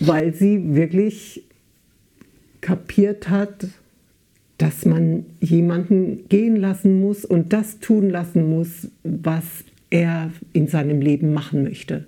weil 0.00 0.34
sie 0.34 0.74
wirklich 0.74 1.42
kapiert 2.60 3.28
hat, 3.28 3.66
dass 4.58 4.84
man 4.86 5.26
jemanden 5.40 6.28
gehen 6.28 6.56
lassen 6.56 7.00
muss 7.00 7.24
und 7.24 7.52
das 7.52 7.78
tun 7.78 8.08
lassen 8.10 8.48
muss, 8.48 8.88
was 9.04 9.44
er 9.90 10.30
in 10.52 10.66
seinem 10.66 11.00
Leben 11.00 11.32
machen 11.32 11.62
möchte. 11.62 12.06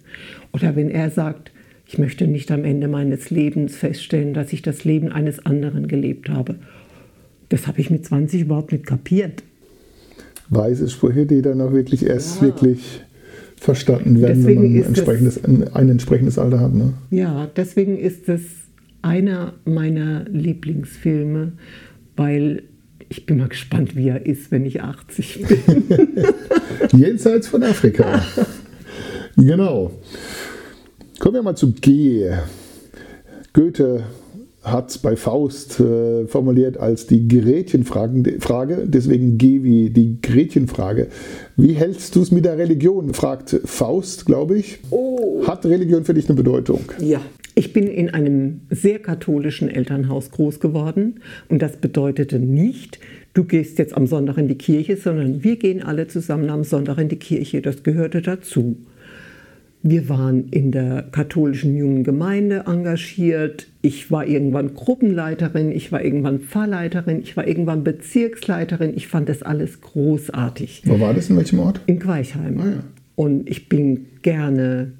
Oder 0.52 0.74
wenn 0.74 0.90
er 0.90 1.10
sagt, 1.10 1.52
ich 1.86 1.98
möchte 1.98 2.26
nicht 2.26 2.50
am 2.50 2.64
Ende 2.64 2.88
meines 2.88 3.30
Lebens 3.30 3.76
feststellen, 3.76 4.34
dass 4.34 4.52
ich 4.52 4.62
das 4.62 4.84
Leben 4.84 5.10
eines 5.10 5.44
anderen 5.46 5.88
gelebt 5.88 6.28
habe. 6.28 6.56
Das 7.48 7.66
habe 7.66 7.80
ich 7.80 7.90
mit 7.90 8.04
20 8.04 8.42
überhaupt 8.42 8.72
nicht 8.72 8.86
kapiert. 8.86 9.42
Weise 10.50 10.88
Sprüche, 10.88 11.26
die 11.26 11.42
dann 11.42 11.60
auch 11.60 11.72
wirklich 11.72 12.04
erst 12.04 12.36
ja. 12.36 12.48
wirklich 12.48 13.02
verstanden 13.58 14.20
werden, 14.20 14.38
deswegen 14.38 14.62
wenn 14.62 14.72
man 14.74 14.82
entsprechendes, 14.84 15.44
ein, 15.44 15.68
ein 15.74 15.88
entsprechendes 15.88 16.38
Alter 16.38 16.60
hat. 16.60 16.74
Ne? 16.74 16.94
Ja, 17.10 17.48
deswegen 17.56 17.98
ist 17.98 18.28
es 18.28 18.42
einer 19.02 19.54
meiner 19.64 20.24
Lieblingsfilme, 20.24 21.52
weil 22.16 22.64
ich 23.08 23.26
bin 23.26 23.38
mal 23.38 23.48
gespannt, 23.48 23.96
wie 23.96 24.08
er 24.08 24.26
ist, 24.26 24.50
wenn 24.50 24.64
ich 24.64 24.82
80 24.82 25.46
bin. 25.48 25.84
Jenseits 27.00 27.48
von 27.48 27.62
Afrika. 27.62 28.22
genau. 29.36 29.92
Kommen 31.18 31.34
wir 31.34 31.42
mal 31.42 31.56
zu 31.56 31.72
G. 31.72 32.30
Goethe 33.52 34.04
hat 34.70 34.90
es 34.90 34.98
bei 34.98 35.16
Faust 35.16 35.80
äh, 35.80 36.26
formuliert 36.26 36.78
als 36.78 37.06
die 37.06 37.28
Gretchenfrage, 37.28 38.86
deswegen 38.86 39.38
G 39.38 39.62
wie 39.62 39.90
die 39.90 40.20
Gretchenfrage. 40.20 41.08
Wie 41.56 41.72
hältst 41.72 42.16
du 42.16 42.22
es 42.22 42.30
mit 42.30 42.44
der 42.44 42.58
Religion? 42.58 43.14
fragt 43.14 43.60
Faust, 43.64 44.26
glaube 44.26 44.58
ich. 44.58 44.78
Oh. 44.90 45.46
Hat 45.46 45.64
Religion 45.66 46.04
für 46.04 46.14
dich 46.14 46.28
eine 46.28 46.36
Bedeutung? 46.36 46.80
Ja, 47.00 47.20
ich 47.54 47.72
bin 47.72 47.88
in 47.88 48.10
einem 48.10 48.60
sehr 48.70 49.00
katholischen 49.00 49.68
Elternhaus 49.68 50.30
groß 50.30 50.60
geworden 50.60 51.20
und 51.48 51.60
das 51.60 51.76
bedeutete 51.76 52.38
nicht, 52.38 53.00
du 53.34 53.42
gehst 53.44 53.78
jetzt 53.78 53.96
am 53.96 54.06
Sonntag 54.06 54.38
in 54.38 54.46
die 54.46 54.58
Kirche, 54.58 54.96
sondern 54.96 55.42
wir 55.42 55.56
gehen 55.56 55.82
alle 55.82 56.06
zusammen 56.06 56.50
am 56.50 56.62
Sonntag 56.62 56.98
in 56.98 57.08
die 57.08 57.16
Kirche. 57.16 57.60
Das 57.60 57.82
gehörte 57.82 58.22
dazu. 58.22 58.76
Wir 59.82 60.08
waren 60.08 60.48
in 60.48 60.72
der 60.72 61.02
katholischen 61.12 61.76
jungen 61.76 62.02
Gemeinde 62.02 62.64
engagiert. 62.66 63.68
Ich 63.80 64.10
war 64.10 64.26
irgendwann 64.26 64.74
Gruppenleiterin, 64.74 65.70
ich 65.70 65.92
war 65.92 66.04
irgendwann 66.04 66.40
Pfarrleiterin, 66.40 67.20
ich 67.22 67.36
war 67.36 67.46
irgendwann 67.46 67.84
Bezirksleiterin. 67.84 68.92
Ich 68.96 69.06
fand 69.06 69.28
das 69.28 69.42
alles 69.42 69.80
großartig. 69.80 70.82
Wo 70.84 70.98
war 70.98 71.14
das? 71.14 71.30
In 71.30 71.36
welchem 71.36 71.60
Ort? 71.60 71.80
In 71.86 72.00
Queichheim. 72.00 72.60
Ah, 72.60 72.66
ja. 72.66 72.84
Und 73.14 73.48
ich 73.48 73.68
bin 73.68 74.06
gerne 74.22 74.92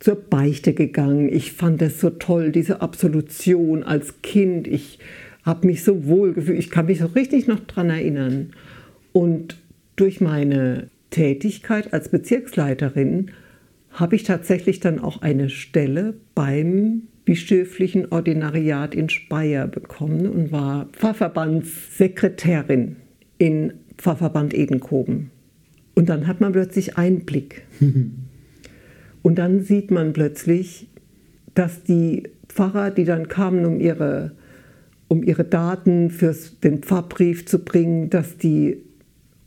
zur 0.00 0.16
Beichte 0.16 0.74
gegangen. 0.74 1.32
Ich 1.32 1.52
fand 1.52 1.80
es 1.80 2.00
so 2.00 2.10
toll, 2.10 2.52
diese 2.52 2.82
Absolution 2.82 3.84
als 3.84 4.20
Kind. 4.22 4.66
Ich 4.66 4.98
habe 5.44 5.66
mich 5.66 5.82
so 5.82 6.06
wohl 6.06 6.34
gefühlt. 6.34 6.58
Ich 6.58 6.70
kann 6.70 6.86
mich 6.86 6.98
so 6.98 7.06
richtig 7.06 7.46
noch 7.46 7.60
daran 7.60 7.88
erinnern. 7.88 8.50
Und 9.12 9.58
durch 9.96 10.20
meine 10.20 10.88
Tätigkeit 11.10 11.92
als 11.92 12.08
Bezirksleiterin 12.08 13.30
habe 13.92 14.16
ich 14.16 14.24
tatsächlich 14.24 14.80
dann 14.80 14.98
auch 14.98 15.22
eine 15.22 15.50
Stelle 15.50 16.14
beim 16.34 17.02
bischöflichen 17.24 18.10
Ordinariat 18.10 18.94
in 18.94 19.08
Speyer 19.08 19.68
bekommen 19.68 20.28
und 20.28 20.50
war 20.50 20.88
Pfarrverbandssekretärin 20.92 22.96
in 23.38 23.74
Pfarrverband 23.98 24.54
Edenkoben. 24.54 25.30
Und 25.94 26.08
dann 26.08 26.26
hat 26.26 26.40
man 26.40 26.52
plötzlich 26.52 26.96
Einblick. 26.96 27.66
Und 29.22 29.38
dann 29.38 29.60
sieht 29.60 29.92
man 29.92 30.12
plötzlich, 30.12 30.88
dass 31.54 31.84
die 31.84 32.24
Pfarrer, 32.48 32.90
die 32.90 33.04
dann 33.04 33.28
kamen, 33.28 33.64
um 33.64 33.78
ihre, 33.78 34.32
um 35.06 35.22
ihre 35.22 35.44
Daten 35.44 36.10
für 36.10 36.34
den 36.64 36.82
Pfarrbrief 36.82 37.46
zu 37.46 37.60
bringen, 37.60 38.10
dass 38.10 38.36
die 38.36 38.78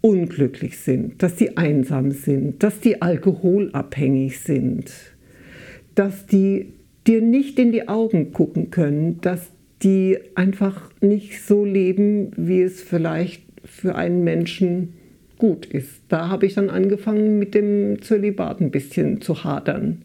unglücklich 0.05 0.77
sind, 0.77 1.23
dass 1.23 1.35
die 1.35 1.57
einsam 1.57 2.11
sind, 2.11 2.61
dass 2.61 2.79
die 2.79 3.01
alkoholabhängig 3.01 4.39
sind, 4.39 4.91
dass 5.95 6.27
die 6.27 6.73
dir 7.07 7.21
nicht 7.21 7.57
in 7.57 7.71
die 7.71 7.87
Augen 7.87 8.31
gucken 8.31 8.69
können, 8.69 9.19
dass 9.21 9.49
die 9.81 10.19
einfach 10.35 10.91
nicht 11.01 11.41
so 11.41 11.65
leben, 11.65 12.31
wie 12.37 12.61
es 12.61 12.83
vielleicht 12.83 13.41
für 13.63 13.95
einen 13.95 14.23
Menschen 14.23 14.93
gut 15.39 15.65
ist. 15.65 16.03
Da 16.07 16.29
habe 16.29 16.45
ich 16.45 16.53
dann 16.53 16.69
angefangen 16.69 17.39
mit 17.39 17.55
dem 17.55 17.99
Zölibat 18.03 18.61
ein 18.61 18.69
bisschen 18.69 19.21
zu 19.21 19.43
hadern. 19.43 20.03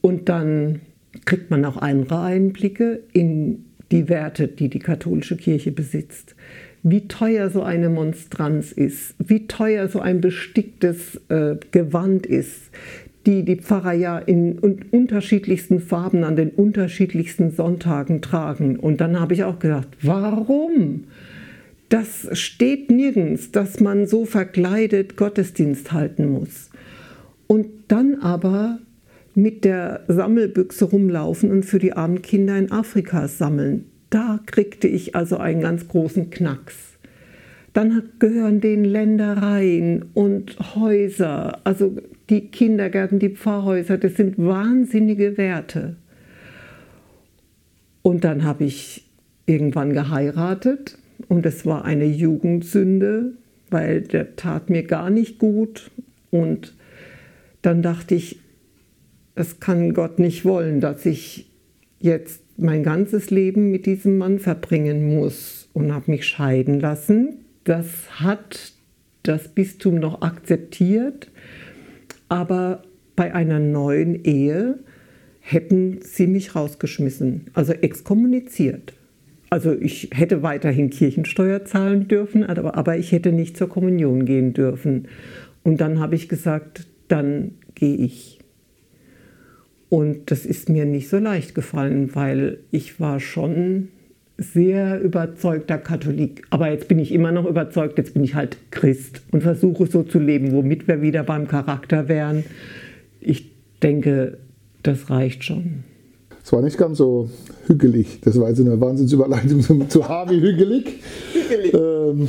Und 0.00 0.28
dann 0.28 0.80
kriegt 1.24 1.50
man 1.50 1.64
auch 1.64 1.76
andere 1.76 2.20
Einblicke 2.20 3.00
in 3.12 3.64
die 3.90 4.08
Werte, 4.08 4.46
die 4.46 4.68
die 4.68 4.78
katholische 4.78 5.36
Kirche 5.36 5.72
besitzt. 5.72 6.36
Wie 6.82 7.06
teuer 7.06 7.48
so 7.50 7.62
eine 7.62 7.88
Monstranz 7.88 8.72
ist, 8.72 9.14
wie 9.18 9.46
teuer 9.46 9.88
so 9.88 10.00
ein 10.00 10.20
besticktes 10.20 11.20
äh, 11.28 11.56
Gewand 11.70 12.26
ist, 12.26 12.70
die 13.26 13.44
die 13.44 13.56
Pfarrer 13.56 13.92
ja 13.92 14.18
in 14.18 14.58
unterschiedlichsten 14.58 15.80
Farben 15.80 16.24
an 16.24 16.36
den 16.36 16.50
unterschiedlichsten 16.50 17.52
Sonntagen 17.52 18.20
tragen. 18.20 18.78
Und 18.78 19.00
dann 19.00 19.20
habe 19.20 19.34
ich 19.34 19.44
auch 19.44 19.58
gedacht, 19.58 19.88
warum? 20.02 21.04
Das 21.88 22.26
steht 22.32 22.90
nirgends, 22.90 23.52
dass 23.52 23.78
man 23.78 24.06
so 24.06 24.24
verkleidet 24.24 25.16
Gottesdienst 25.16 25.92
halten 25.92 26.26
muss. 26.26 26.70
Und 27.46 27.66
dann 27.88 28.16
aber 28.16 28.78
mit 29.34 29.64
der 29.64 30.00
Sammelbüchse 30.08 30.86
rumlaufen 30.86 31.50
und 31.50 31.64
für 31.64 31.78
die 31.78 31.92
armen 31.92 32.22
Kinder 32.22 32.56
in 32.56 32.72
Afrika 32.72 33.28
sammeln. 33.28 33.91
Da 34.12 34.40
kriegte 34.44 34.88
ich 34.88 35.14
also 35.14 35.38
einen 35.38 35.62
ganz 35.62 35.88
großen 35.88 36.28
Knacks. 36.28 36.98
Dann 37.72 38.10
gehören 38.18 38.60
den 38.60 38.84
Ländereien 38.84 40.04
und 40.12 40.58
Häuser, 40.74 41.60
also 41.64 41.96
die 42.28 42.48
Kindergärten, 42.48 43.18
die 43.18 43.30
Pfarrhäuser, 43.30 43.96
das 43.96 44.16
sind 44.16 44.36
wahnsinnige 44.36 45.38
Werte. 45.38 45.96
Und 48.02 48.24
dann 48.24 48.44
habe 48.44 48.64
ich 48.64 49.08
irgendwann 49.46 49.94
geheiratet 49.94 50.98
und 51.28 51.46
es 51.46 51.64
war 51.64 51.86
eine 51.86 52.04
Jugendsünde, 52.04 53.32
weil 53.70 54.02
der 54.02 54.36
tat 54.36 54.68
mir 54.68 54.82
gar 54.82 55.08
nicht 55.08 55.38
gut. 55.38 55.90
Und 56.30 56.74
dann 57.62 57.80
dachte 57.80 58.14
ich, 58.14 58.40
es 59.36 59.58
kann 59.58 59.94
Gott 59.94 60.18
nicht 60.18 60.44
wollen, 60.44 60.82
dass 60.82 61.06
ich 61.06 61.50
jetzt 61.98 62.41
mein 62.56 62.82
ganzes 62.82 63.30
Leben 63.30 63.70
mit 63.70 63.86
diesem 63.86 64.18
Mann 64.18 64.38
verbringen 64.38 65.14
muss 65.14 65.68
und 65.72 65.92
habe 65.92 66.10
mich 66.10 66.26
scheiden 66.26 66.80
lassen. 66.80 67.38
Das 67.64 67.86
hat 68.20 68.72
das 69.22 69.48
Bistum 69.48 69.96
noch 69.96 70.22
akzeptiert, 70.22 71.30
aber 72.28 72.82
bei 73.16 73.34
einer 73.34 73.58
neuen 73.58 74.24
Ehe 74.24 74.78
hätten 75.40 76.00
sie 76.02 76.26
mich 76.26 76.54
rausgeschmissen, 76.54 77.46
also 77.54 77.72
exkommuniziert. 77.72 78.94
Also 79.50 79.72
ich 79.78 80.08
hätte 80.14 80.42
weiterhin 80.42 80.88
Kirchensteuer 80.88 81.64
zahlen 81.66 82.08
dürfen, 82.08 82.42
aber, 82.44 82.96
ich 82.96 83.12
hätte 83.12 83.32
nicht 83.32 83.56
zur 83.56 83.68
Kommunion 83.68 84.24
gehen 84.24 84.54
dürfen. 84.54 85.08
Und 85.62 85.80
dann 85.82 86.00
habe 86.00 86.14
ich 86.14 86.30
gesagt, 86.30 86.86
dann 87.08 87.52
gehe 87.74 87.96
ich. 87.96 88.38
Und 89.92 90.30
das 90.30 90.46
ist 90.46 90.70
mir 90.70 90.86
nicht 90.86 91.10
so 91.10 91.18
leicht 91.18 91.54
gefallen, 91.54 92.14
weil 92.14 92.60
ich 92.70 92.98
war 92.98 93.20
schon 93.20 93.88
sehr 94.38 94.98
überzeugter 95.02 95.76
Katholik. 95.76 96.46
Aber 96.48 96.70
jetzt 96.70 96.88
bin 96.88 96.98
ich 96.98 97.12
immer 97.12 97.30
noch 97.30 97.44
überzeugt, 97.44 97.98
jetzt 97.98 98.14
bin 98.14 98.24
ich 98.24 98.34
halt 98.34 98.56
Christ 98.70 99.20
und 99.32 99.42
versuche 99.42 99.84
so 99.84 100.02
zu 100.02 100.18
leben, 100.18 100.52
womit 100.52 100.88
wir 100.88 101.02
wieder 101.02 101.24
beim 101.24 101.46
Charakter 101.46 102.08
wären. 102.08 102.44
Ich 103.20 103.50
denke, 103.82 104.38
das 104.82 105.10
reicht 105.10 105.44
schon. 105.44 105.84
Es 106.42 106.54
war 106.54 106.62
nicht 106.62 106.78
ganz 106.78 106.96
so 106.96 107.28
hügelig. 107.66 108.20
Das 108.22 108.40
war 108.40 108.48
jetzt 108.48 108.60
eine 108.60 108.80
Wahnsinnsüberleitung 108.80 109.60
zu, 109.60 109.78
zu 109.90 110.08
Harvey 110.08 110.40
hügelig. 110.40 110.86
hügelig. 111.34 111.74
Ähm, 111.74 112.28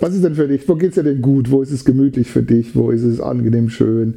was 0.00 0.12
ist 0.12 0.24
denn 0.24 0.34
für 0.34 0.48
dich? 0.48 0.68
Wo 0.68 0.74
geht 0.74 0.88
es 0.88 0.94
dir 0.96 1.04
denn 1.04 1.22
gut? 1.22 1.52
Wo 1.52 1.62
ist 1.62 1.70
es 1.70 1.84
gemütlich 1.84 2.28
für 2.28 2.42
dich? 2.42 2.74
Wo 2.74 2.90
ist 2.90 3.04
es 3.04 3.20
angenehm 3.20 3.70
schön? 3.70 4.14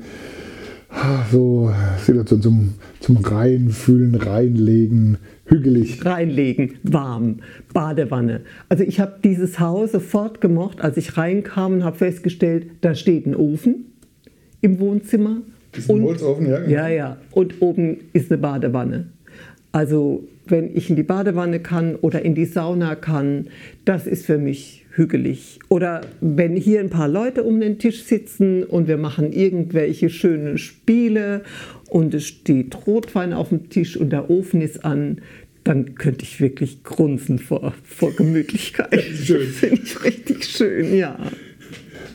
So 1.32 1.72
Situation 1.98 2.42
zum, 2.42 2.74
zum 3.00 3.18
Reinfühlen, 3.18 4.16
reinlegen, 4.16 5.18
hügelig. 5.46 6.06
Reinlegen, 6.06 6.76
warm, 6.84 7.40
Badewanne. 7.74 8.42
Also 8.70 8.84
ich 8.84 9.00
habe 9.00 9.16
dieses 9.24 9.60
Haus 9.60 9.92
sofort 9.92 10.42
gemocht, 10.42 10.82
als 10.82 10.98
ich 10.98 11.18
reinkam 11.18 11.74
und 11.74 11.84
habe 11.84 11.98
festgestellt, 11.98 12.68
da 12.82 12.96
steht 12.96 13.26
ein 13.26 13.36
Ofen 13.36 13.86
im 14.62 14.80
Wohnzimmer 14.80 15.42
diesen 15.76 15.96
und, 15.96 16.04
Holzofen, 16.04 16.48
ja. 16.48 16.60
Genau. 16.60 16.70
Ja, 16.70 16.88
ja. 16.88 17.18
Und 17.32 17.62
oben 17.62 17.98
ist 18.14 18.32
eine 18.32 18.40
Badewanne. 18.40 19.08
Also 19.72 20.28
wenn 20.46 20.76
ich 20.76 20.90
in 20.90 20.96
die 20.96 21.04
Badewanne 21.04 21.60
kann 21.60 21.96
oder 21.96 22.24
in 22.24 22.36
die 22.36 22.46
Sauna 22.46 22.96
kann, 22.96 23.48
das 23.86 24.08
ist 24.08 24.26
für 24.26 24.38
mich 24.38 24.83
hügelig. 24.96 25.60
Oder 25.70 26.02
wenn 26.22 26.56
hier 26.56 26.80
ein 26.80 26.90
paar 26.90 27.08
Leute 27.08 27.44
um 27.44 27.60
den 27.60 27.80
Tisch 27.80 28.04
sitzen 28.04 28.64
und 28.64 28.88
wir 28.88 28.98
machen 28.98 29.32
irgendwelche 29.34 30.10
schönen 30.10 30.58
Spiele 30.58 31.44
und 31.90 32.14
es 32.14 32.26
steht 32.26 32.88
Rotwein 32.88 33.34
auf 33.34 33.50
dem 33.50 33.70
Tisch 33.70 33.98
und 33.98 34.12
der 34.12 34.30
Ofen 34.30 34.62
ist 34.62 34.86
an, 34.86 35.22
dann 35.64 35.96
könnte 35.96 36.24
ich 36.24 36.42
wirklich 36.42 36.84
grunzen 36.84 37.40
vor, 37.40 37.74
vor 37.84 38.12
Gemütlichkeit. 38.12 39.02
Schön. 39.02 39.48
Finde 39.48 39.82
ich 39.84 40.04
richtig 40.04 40.46
schön, 40.46 40.96
ja. 40.96 41.18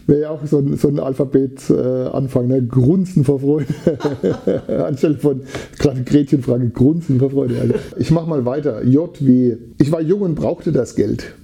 Wäre 0.06 0.20
ja 0.20 0.30
auch 0.30 0.44
so 0.46 0.58
ein, 0.58 0.76
so 0.76 0.88
ein 0.88 0.98
Alphabet-Anfang, 0.98 2.50
äh, 2.50 2.60
ne? 2.60 2.66
Grunzen 2.66 3.24
vor 3.24 3.40
Freude. 3.40 3.66
Anstelle 4.86 5.18
von 5.18 5.42
gerade 5.78 6.02
Gretchenfrage, 6.02 6.70
Grunzen 6.70 7.18
vor 7.18 7.30
Freude. 7.30 7.60
Also 7.60 7.74
ich 7.98 8.10
mache 8.10 8.28
mal 8.28 8.44
weiter. 8.44 8.84
J 8.84 9.10
wie, 9.20 9.56
ich 9.78 9.90
war 9.90 10.00
jung 10.00 10.22
und 10.22 10.34
brauchte 10.34 10.72
das 10.72 10.94
Geld. 10.94 11.34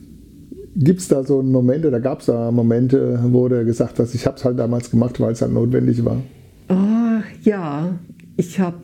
Gibt 0.76 1.00
es 1.00 1.08
da 1.08 1.22
so 1.22 1.38
einen 1.38 1.52
Moment 1.52 1.86
oder 1.86 2.00
gab 2.00 2.20
es 2.20 2.26
da 2.26 2.50
Momente, 2.50 3.20
wo 3.28 3.48
du 3.48 3.64
gesagt 3.64 3.98
hast, 4.00 4.14
ich 4.14 4.26
habe 4.26 4.36
es 4.36 4.44
halt 4.44 4.58
damals 4.58 4.90
gemacht, 4.90 5.20
weil 5.20 5.32
es 5.32 5.42
halt 5.42 5.52
notwendig 5.52 6.04
war? 6.04 6.20
Oh, 6.68 7.22
ja, 7.42 7.98
ich 8.36 8.58
habe 8.58 8.78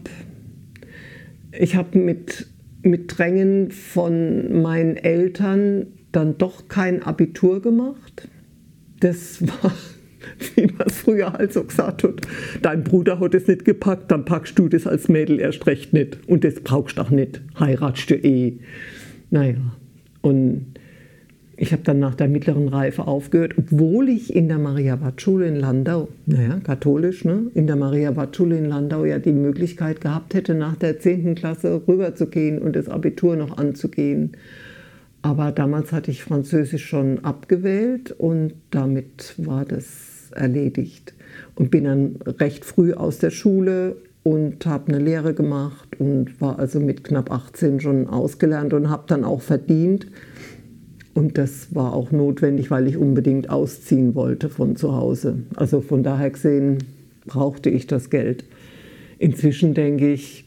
ich 1.59 1.75
hab 1.75 1.95
mit, 1.95 2.47
mit 2.83 3.19
Drängen 3.19 3.73
von 3.73 4.63
meinen 4.63 4.97
Eltern 4.97 5.89
dann 6.13 6.39
doch 6.39 6.69
kein 6.69 7.03
Abitur 7.03 7.61
gemacht. 7.61 8.29
Das 9.01 9.43
war, 9.43 9.73
wie 10.55 10.67
man 10.67 10.87
es 10.87 10.99
früher 10.99 11.33
halt 11.33 11.53
so 11.53 11.65
gesagt 11.65 12.05
hat, 12.05 12.21
dein 12.63 12.85
Bruder 12.85 13.19
hat 13.19 13.35
es 13.35 13.49
nicht 13.49 13.65
gepackt, 13.65 14.13
dann 14.13 14.25
packst 14.25 14.59
du 14.59 14.69
das 14.69 14.87
als 14.87 15.09
Mädel 15.09 15.41
erst 15.41 15.67
recht 15.67 15.93
nicht. 15.93 16.19
Und 16.29 16.45
das 16.45 16.61
brauchst 16.61 16.99
du 16.99 17.03
auch 17.03 17.11
nicht. 17.11 17.41
Heiratst 17.59 18.11
du 18.11 18.15
eh. 18.15 18.59
Naja, 19.31 19.57
und 20.23 20.75
ich 21.61 21.73
habe 21.73 21.83
dann 21.83 21.99
nach 21.99 22.15
der 22.15 22.27
mittleren 22.27 22.69
Reife 22.69 23.07
aufgehört, 23.07 23.53
obwohl 23.59 24.09
ich 24.09 24.35
in 24.35 24.49
der 24.49 24.59
Maria-Watt-Schule 24.59 25.47
in 25.47 25.57
Landau, 25.57 26.09
naja, 26.25 26.59
katholisch, 26.65 27.27
ne, 27.27 27.51
in 27.53 27.67
der 27.67 27.77
Maria-Watt-Schule 27.77 28.57
in 28.57 28.65
Landau 28.65 29.05
ja 29.05 29.19
die 29.19 29.35
Möglichkeit 29.35 30.01
gehabt 30.01 30.33
hätte, 30.33 30.55
nach 30.55 30.77
der 30.77 30.99
10. 30.99 31.35
Klasse 31.35 31.83
rüberzugehen 31.87 32.61
und 32.61 32.77
das 32.77 32.89
Abitur 32.89 33.37
noch 33.37 33.59
anzugehen. 33.59 34.39
Aber 35.21 35.53
damals 35.53 35.93
hatte 35.93 36.11
ich 36.11 36.25
Französisch 36.25 36.87
schon 36.87 37.19
abgewählt 37.27 38.11
und 38.13 38.55
damit 38.71 39.35
war 39.37 39.67
das 39.67 40.31
erledigt. 40.35 41.13
Und 41.57 41.71
bin 41.71 41.85
dann 41.85 42.17
recht 42.41 42.65
früh 42.65 42.95
aus 42.95 43.19
der 43.19 43.31
Schule 43.31 43.97
und 44.23 44.65
habe 44.65 44.95
eine 44.95 45.05
Lehre 45.05 45.35
gemacht 45.35 46.01
und 46.01 46.41
war 46.41 46.59
also 46.59 46.81
mit 46.81 47.05
knapp 47.05 47.31
18 47.31 47.81
schon 47.81 48.07
ausgelernt 48.07 48.73
und 48.73 48.89
habe 48.89 49.05
dann 49.09 49.25
auch 49.25 49.43
verdient. 49.43 50.07
Und 51.15 51.39
das 51.39 51.75
war 51.75 51.93
auch 51.93 52.13
notwendig, 52.13 52.71
weil 52.71 52.87
ich 52.87 52.97
unbedingt 52.97 53.51
ausziehen 53.51 54.15
wollte 54.15 54.49
von 54.49 54.77
zu 54.77 54.95
Hause. 54.95 55.39
Also 55.57 55.81
von 55.81 56.03
daher 56.03 56.31
gesehen 56.31 56.79
brauchte 57.27 57.69
ich 57.71 57.87
das 57.87 58.11
Geld. 58.11 58.45
Inzwischen 59.19 59.75
denke 59.75 60.13
ich, 60.13 60.45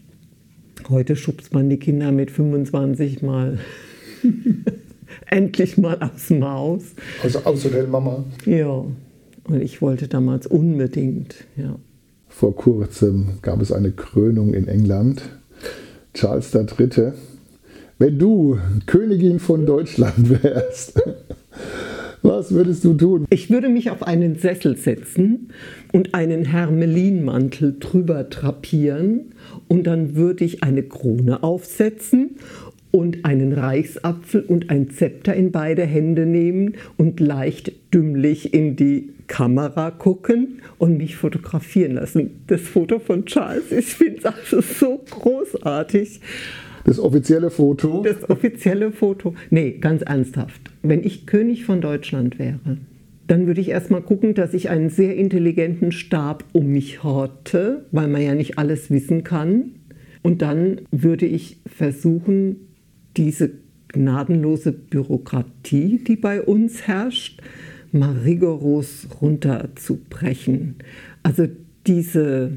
heute 0.90 1.16
schubst 1.16 1.54
man 1.54 1.70
die 1.70 1.78
Kinder 1.78 2.12
mit 2.12 2.32
25 2.32 3.22
mal 3.22 3.60
endlich 5.28 5.78
mal 5.78 5.98
aus 6.02 6.28
dem 6.28 6.44
Haus. 6.44 6.84
Also 7.22 7.40
außer 7.40 7.70
der 7.70 7.88
Mama? 7.88 8.24
Ja, 8.46 8.86
und 9.46 9.62
ich 9.62 9.82
wollte 9.82 10.08
damals 10.08 10.48
unbedingt, 10.48 11.46
ja. 11.56 11.78
Vor 12.30 12.56
kurzem 12.56 13.38
gab 13.42 13.62
es 13.62 13.72
eine 13.72 13.92
Krönung 13.92 14.54
in 14.54 14.68
England. 14.68 15.22
Charles 16.14 16.54
III. 16.54 17.14
Wenn 18.04 18.20
du 18.20 18.60
Königin 18.86 19.40
von 19.40 19.66
Deutschland 19.66 20.44
wärst, 20.44 21.02
was 22.22 22.54
würdest 22.54 22.84
du 22.84 22.96
tun? 22.96 23.26
Ich 23.30 23.50
würde 23.50 23.70
mich 23.70 23.92
auf 23.92 24.04
einen 24.04 24.36
Sessel 24.36 24.76
setzen 24.76 25.54
und 25.94 26.14
einen 26.14 26.44
Hermelinmantel 26.44 27.78
drüber 27.80 28.26
drapieren 28.26 29.34
und 29.70 29.88
dann 29.88 30.18
würde 30.18 30.44
ich 30.44 30.64
eine 30.64 30.84
Krone 30.84 31.44
aufsetzen 31.44 32.32
und 32.92 33.24
einen 33.24 33.54
Reichsapfel 33.54 34.42
und 34.42 34.70
ein 34.70 34.90
Zepter 34.90 35.34
in 35.34 35.54
beide 35.54 35.84
Hände 35.84 36.26
nehmen 36.26 36.74
und 36.98 37.22
leicht 37.22 37.72
dümmlich 37.94 38.54
in 38.54 38.76
die 38.76 39.14
Kamera 39.28 39.92
gucken 39.92 40.62
und 40.78 40.98
mich 40.98 41.16
fotografieren 41.16 41.94
lassen. 41.94 42.42
Das 42.48 42.60
Foto 42.60 43.00
von 43.00 43.24
Charles, 43.24 43.72
ich 43.72 43.86
finde 43.86 44.18
es 44.18 44.26
also 44.26 44.60
so 44.60 45.02
großartig. 45.10 46.20
Das 46.86 47.00
offizielle 47.00 47.50
Foto? 47.50 48.04
Das 48.04 48.30
offizielle 48.30 48.92
Foto. 48.92 49.36
Nee, 49.50 49.78
ganz 49.80 50.02
ernsthaft. 50.02 50.72
Wenn 50.82 51.04
ich 51.04 51.26
König 51.26 51.66
von 51.66 51.82
Deutschland 51.82 52.40
wäre, 52.40 52.78
dann 53.28 53.48
würde 53.48 53.62
ich 53.62 53.70
erstmal 53.70 54.02
gucken, 54.02 54.34
dass 54.34 54.54
ich 54.54 54.70
einen 54.70 54.90
sehr 54.90 55.16
intelligenten 55.16 55.92
Stab 55.92 56.44
um 56.52 56.68
mich 56.68 57.04
horte, 57.04 57.86
weil 57.92 58.08
man 58.08 58.22
ja 58.22 58.36
nicht 58.36 58.58
alles 58.58 58.92
wissen 58.92 59.24
kann. 59.24 59.72
Und 60.22 60.42
dann 60.42 60.82
würde 60.92 61.26
ich 61.26 61.60
versuchen, 61.66 62.68
diese 63.16 63.52
gnadenlose 63.90 64.72
Bürokratie, 64.72 66.04
die 66.06 66.16
bei 66.16 66.42
uns 66.42 66.88
herrscht, 66.88 67.42
mal 67.92 68.18
rigoros 68.18 69.08
runterzubrechen. 69.22 70.76
Also 71.22 71.48
diese 71.86 72.54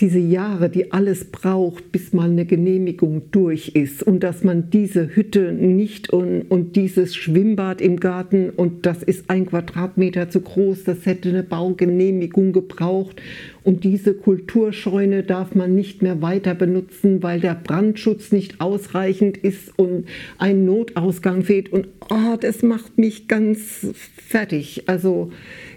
diese 0.00 0.18
Jahre, 0.18 0.68
die 0.68 0.92
alles 0.92 1.24
braucht, 1.24 1.92
bis 1.92 2.12
mal 2.12 2.30
eine 2.30 2.44
Genehmigung 2.44 3.22
durch 3.30 3.70
ist 3.70 4.02
und 4.02 4.20
dass 4.20 4.44
man 4.44 4.70
diese 4.70 5.14
Hütte 5.14 5.52
nicht 5.52 6.12
und, 6.12 6.42
und 6.42 6.76
dieses 6.76 7.16
Schwimmbad 7.16 7.80
im 7.80 7.98
Garten 7.98 8.50
und 8.50 8.84
das 8.84 9.02
ist 9.02 9.30
ein 9.30 9.46
Quadratmeter 9.46 10.28
zu 10.28 10.40
groß, 10.40 10.84
das 10.84 11.06
hätte 11.06 11.30
eine 11.30 11.42
Baugenehmigung 11.42 12.52
gebraucht 12.52 13.22
und 13.62 13.84
diese 13.84 14.14
Kulturscheune 14.14 15.22
darf 15.22 15.54
man 15.54 15.74
nicht 15.74 16.02
mehr 16.02 16.20
weiter 16.20 16.54
benutzen, 16.54 17.22
weil 17.22 17.40
der 17.40 17.54
Brandschutz 17.54 18.32
nicht 18.32 18.60
ausreichend 18.60 19.38
ist 19.38 19.78
und 19.78 20.06
ein 20.38 20.64
Notausgang 20.66 21.42
fehlt 21.42 21.72
und 21.72 21.88
oh, 22.10 22.36
das 22.38 22.62
macht 22.62 22.98
mich 22.98 23.28
ganz 23.28 23.86
fertig. 24.16 24.84
Also 24.86 25.30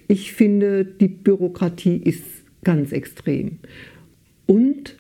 ich 0.08 0.34
finde, 0.34 0.86
die 0.86 1.08
Bürokratie 1.08 1.98
ist 1.98 2.43
ganz 2.64 2.92
extrem. 2.92 3.60
Und 4.46 4.96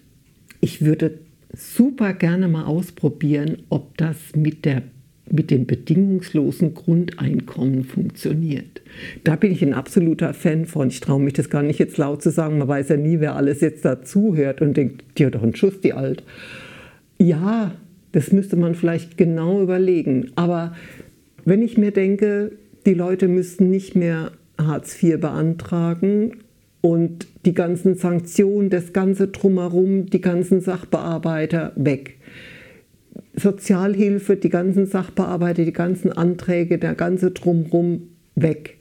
ich 0.62 0.84
würde 0.84 1.20
super 1.54 2.14
gerne 2.14 2.48
mal 2.48 2.66
ausprobieren, 2.66 3.58
ob 3.70 3.98
das 3.98 4.18
mit, 4.36 4.66
der, 4.66 4.84
mit 5.30 5.52
dem 5.52 5.66
bedingungslosen 5.66 6.74
Grundeinkommen 6.74 7.84
funktioniert. 7.84 8.82
Da 9.24 9.36
bin 9.36 9.52
ich 9.52 9.62
ein 9.62 9.74
absoluter 9.74 10.34
Fan 10.34 10.66
von. 10.66 10.88
Ich 10.88 11.00
traue 11.00 11.22
mich 11.22 11.34
das 11.34 11.50
gar 11.50 11.64
nicht 11.64 11.80
jetzt 11.80 11.98
laut 11.98 12.22
zu 12.22 12.32
sagen. 12.32 12.58
Man 12.58 12.68
weiß 12.68 12.90
ja 12.90 12.98
nie, 12.98 13.20
wer 13.20 13.36
alles 13.36 13.62
jetzt 13.62 13.86
dazuhört 13.86 14.62
und 14.62 14.76
denkt, 14.76 15.04
die 15.18 15.26
hat 15.26 15.36
doch 15.36 15.44
einen 15.44 15.56
Schuss, 15.56 15.80
die 15.82 15.94
alt. 15.94 16.24
Ja, 17.20 17.76
das 18.12 18.32
müsste 18.32 18.56
man 18.56 18.76
vielleicht 18.76 19.18
genau 19.18 19.62
überlegen. 19.62 20.32
Aber 20.36 20.76
wenn 21.46 21.62
ich 21.62 21.78
mir 21.78 21.92
denke, 21.92 22.52
die 22.86 22.94
Leute 22.94 23.28
müssten 23.28 23.70
nicht 23.70 23.96
mehr 23.96 24.32
Hartz 24.58 25.02
IV 25.02 25.20
beantragen 25.20 26.43
und 26.84 27.28
die 27.46 27.54
ganzen 27.54 27.96
Sanktionen, 27.96 28.70
das 28.70 28.92
ganze 28.92 29.30
Drumherum, 29.30 30.08
die 30.08 30.20
ganzen 30.20 30.60
Sachbearbeiter 30.60 31.72
weg. 31.78 32.18
Sozialhilfe, 33.36 34.36
die 34.36 34.50
ganzen 34.50 34.86
Sachbearbeiter, 34.86 35.64
die 35.64 35.72
ganzen 35.72 36.12
Anträge, 36.12 36.78
der 36.80 36.96
ganze 36.96 37.32
Drumherum 37.32 38.10
weg. 38.36 38.76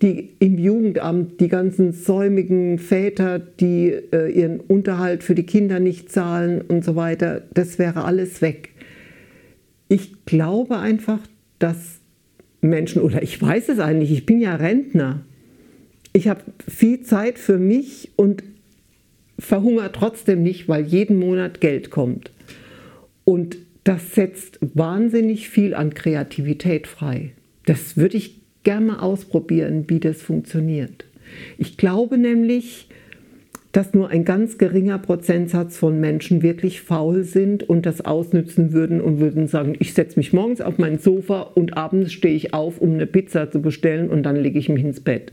Die 0.00 0.30
im 0.38 0.58
Jugendamt, 0.58 1.40
die 1.40 1.48
ganzen 1.48 1.92
säumigen 1.92 2.78
Väter, 2.78 3.40
die 3.40 3.94
äh, 4.12 4.30
ihren 4.30 4.60
Unterhalt 4.60 5.24
für 5.24 5.34
die 5.34 5.42
Kinder 5.42 5.80
nicht 5.80 6.08
zahlen 6.08 6.60
und 6.60 6.84
so 6.84 6.94
weiter, 6.94 7.42
das 7.52 7.80
wäre 7.80 8.04
alles 8.04 8.42
weg. 8.42 8.70
Ich 9.88 10.24
glaube 10.24 10.78
einfach, 10.78 11.18
dass 11.58 11.98
Menschen, 12.60 13.02
oder 13.02 13.24
ich 13.24 13.42
weiß 13.42 13.70
es 13.70 13.80
eigentlich, 13.80 14.12
ich 14.12 14.24
bin 14.24 14.40
ja 14.40 14.54
Rentner, 14.54 15.24
ich 16.12 16.28
habe 16.28 16.42
viel 16.68 17.02
Zeit 17.02 17.38
für 17.38 17.58
mich 17.58 18.10
und 18.16 18.42
verhungere 19.38 19.92
trotzdem 19.92 20.42
nicht, 20.42 20.68
weil 20.68 20.84
jeden 20.84 21.18
Monat 21.18 21.60
Geld 21.60 21.90
kommt. 21.90 22.30
Und 23.24 23.58
das 23.84 24.14
setzt 24.14 24.58
wahnsinnig 24.74 25.48
viel 25.48 25.74
an 25.74 25.94
Kreativität 25.94 26.86
frei. 26.86 27.32
Das 27.64 27.96
würde 27.96 28.16
ich 28.16 28.40
gerne 28.62 28.86
mal 28.86 28.98
ausprobieren, 28.98 29.84
wie 29.88 30.00
das 30.00 30.20
funktioniert. 30.20 31.04
Ich 31.58 31.76
glaube 31.76 32.18
nämlich, 32.18 32.88
dass 33.72 33.94
nur 33.94 34.08
ein 34.08 34.24
ganz 34.24 34.58
geringer 34.58 34.98
Prozentsatz 34.98 35.76
von 35.76 36.00
Menschen 36.00 36.42
wirklich 36.42 36.80
faul 36.80 37.22
sind 37.22 37.62
und 37.62 37.86
das 37.86 38.00
ausnützen 38.04 38.72
würden 38.72 39.00
und 39.00 39.20
würden 39.20 39.46
sagen, 39.46 39.76
ich 39.78 39.94
setze 39.94 40.18
mich 40.18 40.32
morgens 40.32 40.60
auf 40.60 40.78
mein 40.78 40.98
Sofa 40.98 41.42
und 41.42 41.76
abends 41.76 42.12
stehe 42.12 42.34
ich 42.34 42.52
auf, 42.52 42.80
um 42.80 42.94
eine 42.94 43.06
Pizza 43.06 43.50
zu 43.50 43.62
bestellen 43.62 44.10
und 44.10 44.24
dann 44.24 44.36
lege 44.36 44.58
ich 44.58 44.68
mich 44.68 44.82
ins 44.82 45.00
Bett 45.00 45.32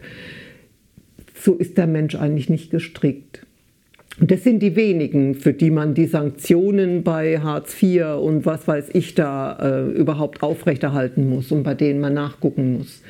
so 1.42 1.56
ist 1.56 1.78
der 1.78 1.88
Mensch 1.88 2.16
eigentlich 2.16 2.50
nicht 2.50 2.72
gestrickt. 2.72 3.46
Und 4.20 4.32
das 4.32 4.44
sind 4.44 4.60
die 4.60 4.76
wenigen, 4.76 5.36
für 5.36 5.54
die 5.54 5.70
man 5.70 5.94
die 5.94 6.08
Sanktionen 6.08 7.04
bei 7.04 7.40
Hartz 7.40 7.82
IV 7.82 8.18
und 8.20 8.48
was 8.48 8.68
weiß 8.68 8.90
ich 8.94 9.14
da 9.14 9.58
äh, 9.62 9.92
überhaupt 9.92 10.42
aufrechterhalten 10.42 11.30
muss 11.30 11.52
und 11.52 11.62
bei 11.62 11.76
denen 11.76 12.00
man 12.00 12.16
nachgucken 12.16 12.78
muss. 12.78 13.04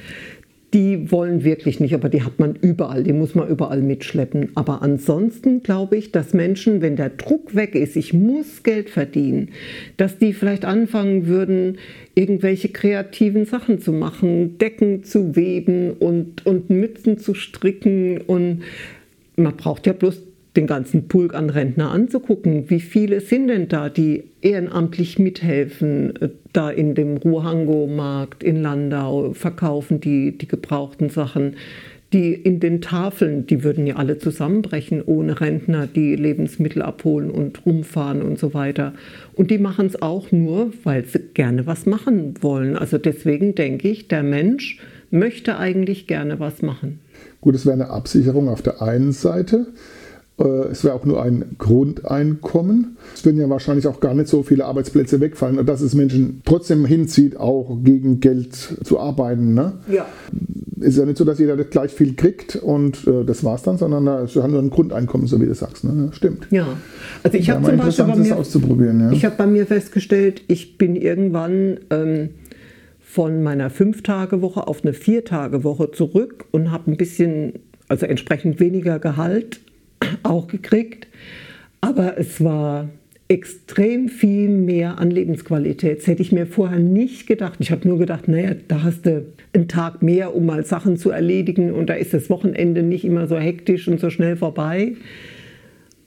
Die 0.74 1.12
wollen 1.12 1.46
wirklich 1.46 1.80
nicht, 1.80 1.94
aber 1.94 2.10
die 2.10 2.24
hat 2.24 2.40
man 2.40 2.56
überall, 2.56 3.04
die 3.04 3.14
muss 3.14 3.36
man 3.36 3.48
überall 3.48 3.82
mitschleppen. 3.82 4.50
Aber 4.56 4.82
ansonsten 4.82 5.64
glaube 5.64 5.96
ich, 5.96 6.12
dass 6.12 6.34
Menschen, 6.34 6.82
wenn 6.82 6.98
der 6.98 7.10
Druck 7.10 7.56
weg 7.56 7.74
ist, 7.74 7.96
ich 7.96 8.14
muss 8.14 8.64
Geld 8.64 8.90
verdienen, 8.90 9.50
dass 9.96 10.18
die 10.18 10.34
vielleicht 10.34 10.66
anfangen 10.66 11.28
würden, 11.28 11.78
irgendwelche 12.16 12.68
kreativen 12.68 13.46
Sachen 13.46 13.80
zu 13.80 13.94
machen, 13.94 14.58
Decken 14.58 15.06
zu 15.06 15.38
weben 15.38 15.92
und, 15.92 16.46
und 16.46 16.70
Mützen 16.70 17.18
zu 17.18 17.34
stricken. 17.34 18.20
Und 18.20 18.64
man 19.38 19.56
braucht 19.56 19.88
ja 19.88 19.94
bloß 19.94 20.22
den 20.58 20.68
ganzen 20.68 21.08
Pulk 21.08 21.34
an 21.36 21.50
Rentner 21.50 21.92
anzugucken. 21.92 22.70
Wie 22.70 22.80
viele 22.80 23.22
sind 23.22 23.48
denn 23.48 23.70
da, 23.70 23.90
die 23.90 24.24
ehrenamtlich 24.42 25.20
mithelfen, 25.20 26.16
äh, 26.20 26.30
da 26.52 26.70
in 26.70 26.96
dem 26.96 27.18
Ruhango-Markt 27.18 28.44
in 28.44 28.62
Landau 28.62 29.34
verkaufen 29.34 30.02
die, 30.02 30.38
die 30.38 30.48
gebrauchten 30.48 31.10
Sachen? 31.10 31.56
Die 32.14 32.34
in 32.34 32.62
den 32.62 32.80
Tafeln, 32.80 33.48
die 33.48 33.66
würden 33.66 33.86
ja 33.86 33.98
alle 33.98 34.18
zusammenbrechen 34.18 35.02
ohne 35.06 35.42
Rentner, 35.42 35.88
die 35.88 36.16
Lebensmittel 36.16 36.82
abholen 36.82 37.30
und 37.30 37.66
rumfahren 37.66 38.22
und 38.22 38.40
so 38.40 38.54
weiter. 38.54 38.94
Und 39.36 39.52
die 39.52 39.58
machen 39.58 39.88
es 39.88 40.02
auch 40.02 40.32
nur, 40.32 40.72
weil 40.84 41.04
sie 41.06 41.20
gerne 41.34 41.68
was 41.68 41.86
machen 41.86 42.36
wollen. 42.42 42.78
Also 42.78 42.98
deswegen 42.98 43.56
denke 43.56 43.90
ich, 43.90 44.08
der 44.08 44.24
Mensch 44.24 44.80
möchte 45.12 45.58
eigentlich 45.58 46.08
gerne 46.08 46.40
was 46.40 46.62
machen. 46.62 47.00
Gut, 47.42 47.56
es 47.56 47.66
wäre 47.66 47.74
eine 47.74 47.90
Absicherung 47.90 48.48
auf 48.48 48.62
der 48.62 48.82
einen 48.82 49.12
Seite. 49.12 49.68
Äh, 50.40 50.44
es 50.72 50.84
wäre 50.84 50.94
auch 50.94 51.06
nur 51.06 51.22
ein 51.22 51.56
Grundeinkommen. 51.58 52.98
Es 53.14 53.26
würden 53.26 53.40
ja 53.40 53.50
wahrscheinlich 53.50 53.88
auch 53.88 54.00
gar 54.00 54.14
nicht 54.14 54.28
so 54.28 54.44
viele 54.44 54.66
Arbeitsplätze 54.66 55.20
wegfallen, 55.20 55.66
dass 55.66 55.82
es 55.82 55.96
Menschen 55.96 56.42
trotzdem 56.46 56.86
hinzieht, 56.86 57.38
auch 57.38 57.78
gegen 57.84 58.20
Geld 58.20 58.54
zu 58.56 59.00
arbeiten. 59.00 59.54
Ne? 59.54 59.74
Ja. 59.92 60.06
Ist 60.80 60.98
ja 60.98 61.06
nicht 61.06 61.18
so, 61.18 61.26
dass 61.26 61.40
jeder 61.40 61.58
gleich 61.58 61.92
viel 61.92 62.16
kriegt 62.16 62.56
und 62.56 63.08
äh, 63.08 63.26
das 63.26 63.44
war's 63.44 63.64
dann, 63.64 63.78
sondern 63.78 64.08
es 64.26 64.36
haben 64.36 64.52
nur 64.52 64.62
ein 64.62 64.70
Grundeinkommen, 64.70 65.26
so 65.26 65.42
wie 65.42 65.48
du 65.48 65.56
sagst. 65.56 65.84
Ne? 65.84 66.10
Stimmt. 66.12 66.48
Ja, 66.52 66.68
also 67.24 67.38
ich 67.38 67.50
habe 67.50 67.66
zum 67.66 67.78
Beispiel 67.78 68.06
bei 68.06 68.16
mir, 68.16 68.38
auszuprobieren. 68.38 69.00
Ja. 69.00 69.12
Ich 69.12 69.26
habe 69.26 69.36
bei 69.36 69.48
mir 69.48 69.66
festgestellt, 69.66 70.44
ich 70.48 70.78
bin 70.78 70.96
irgendwann 70.96 71.80
ähm, 71.90 72.30
von 73.00 73.42
meiner 73.42 73.72
Fünf-Tage-Woche 73.72 74.68
auf 74.68 74.84
eine 74.84 74.94
Vier-Tage-Woche 74.94 75.92
zurück 75.92 76.46
und 76.52 76.72
habe 76.72 76.92
ein 76.92 76.98
bisschen, 76.98 77.54
also 77.88 78.06
entsprechend 78.06 78.60
weniger 78.60 79.00
Gehalt 79.00 79.62
auch 80.24 80.48
gekriegt. 80.48 81.08
Aber 81.82 82.18
es 82.18 82.44
war 82.44 82.90
extrem 83.30 84.08
viel 84.08 84.48
mehr 84.50 85.00
an 85.00 85.12
Lebensqualität. 85.12 86.00
Das 86.00 86.08
hätte 86.08 86.22
ich 86.22 86.32
mir 86.32 86.46
vorher 86.46 86.80
nicht 86.80 87.28
gedacht. 87.28 87.58
Ich 87.60 87.72
habe 87.72 87.88
nur 87.88 88.00
gedacht, 88.00 88.28
naja, 88.28 88.56
da 88.68 88.84
hast 88.84 89.06
du 89.06 89.26
einen 89.54 89.68
Tag 89.68 90.02
mehr, 90.02 90.34
um 90.34 90.46
mal 90.46 90.66
Sachen 90.66 90.98
zu 90.98 91.10
erledigen 91.10 91.74
und 91.74 91.88
da 91.88 91.94
ist 91.94 92.14
das 92.14 92.30
Wochenende 92.30 92.84
nicht 92.84 93.04
immer 93.04 93.28
so 93.28 93.38
hektisch 93.38 93.88
und 93.88 94.00
so 94.00 94.10
schnell 94.10 94.38
vorbei. 94.38 94.94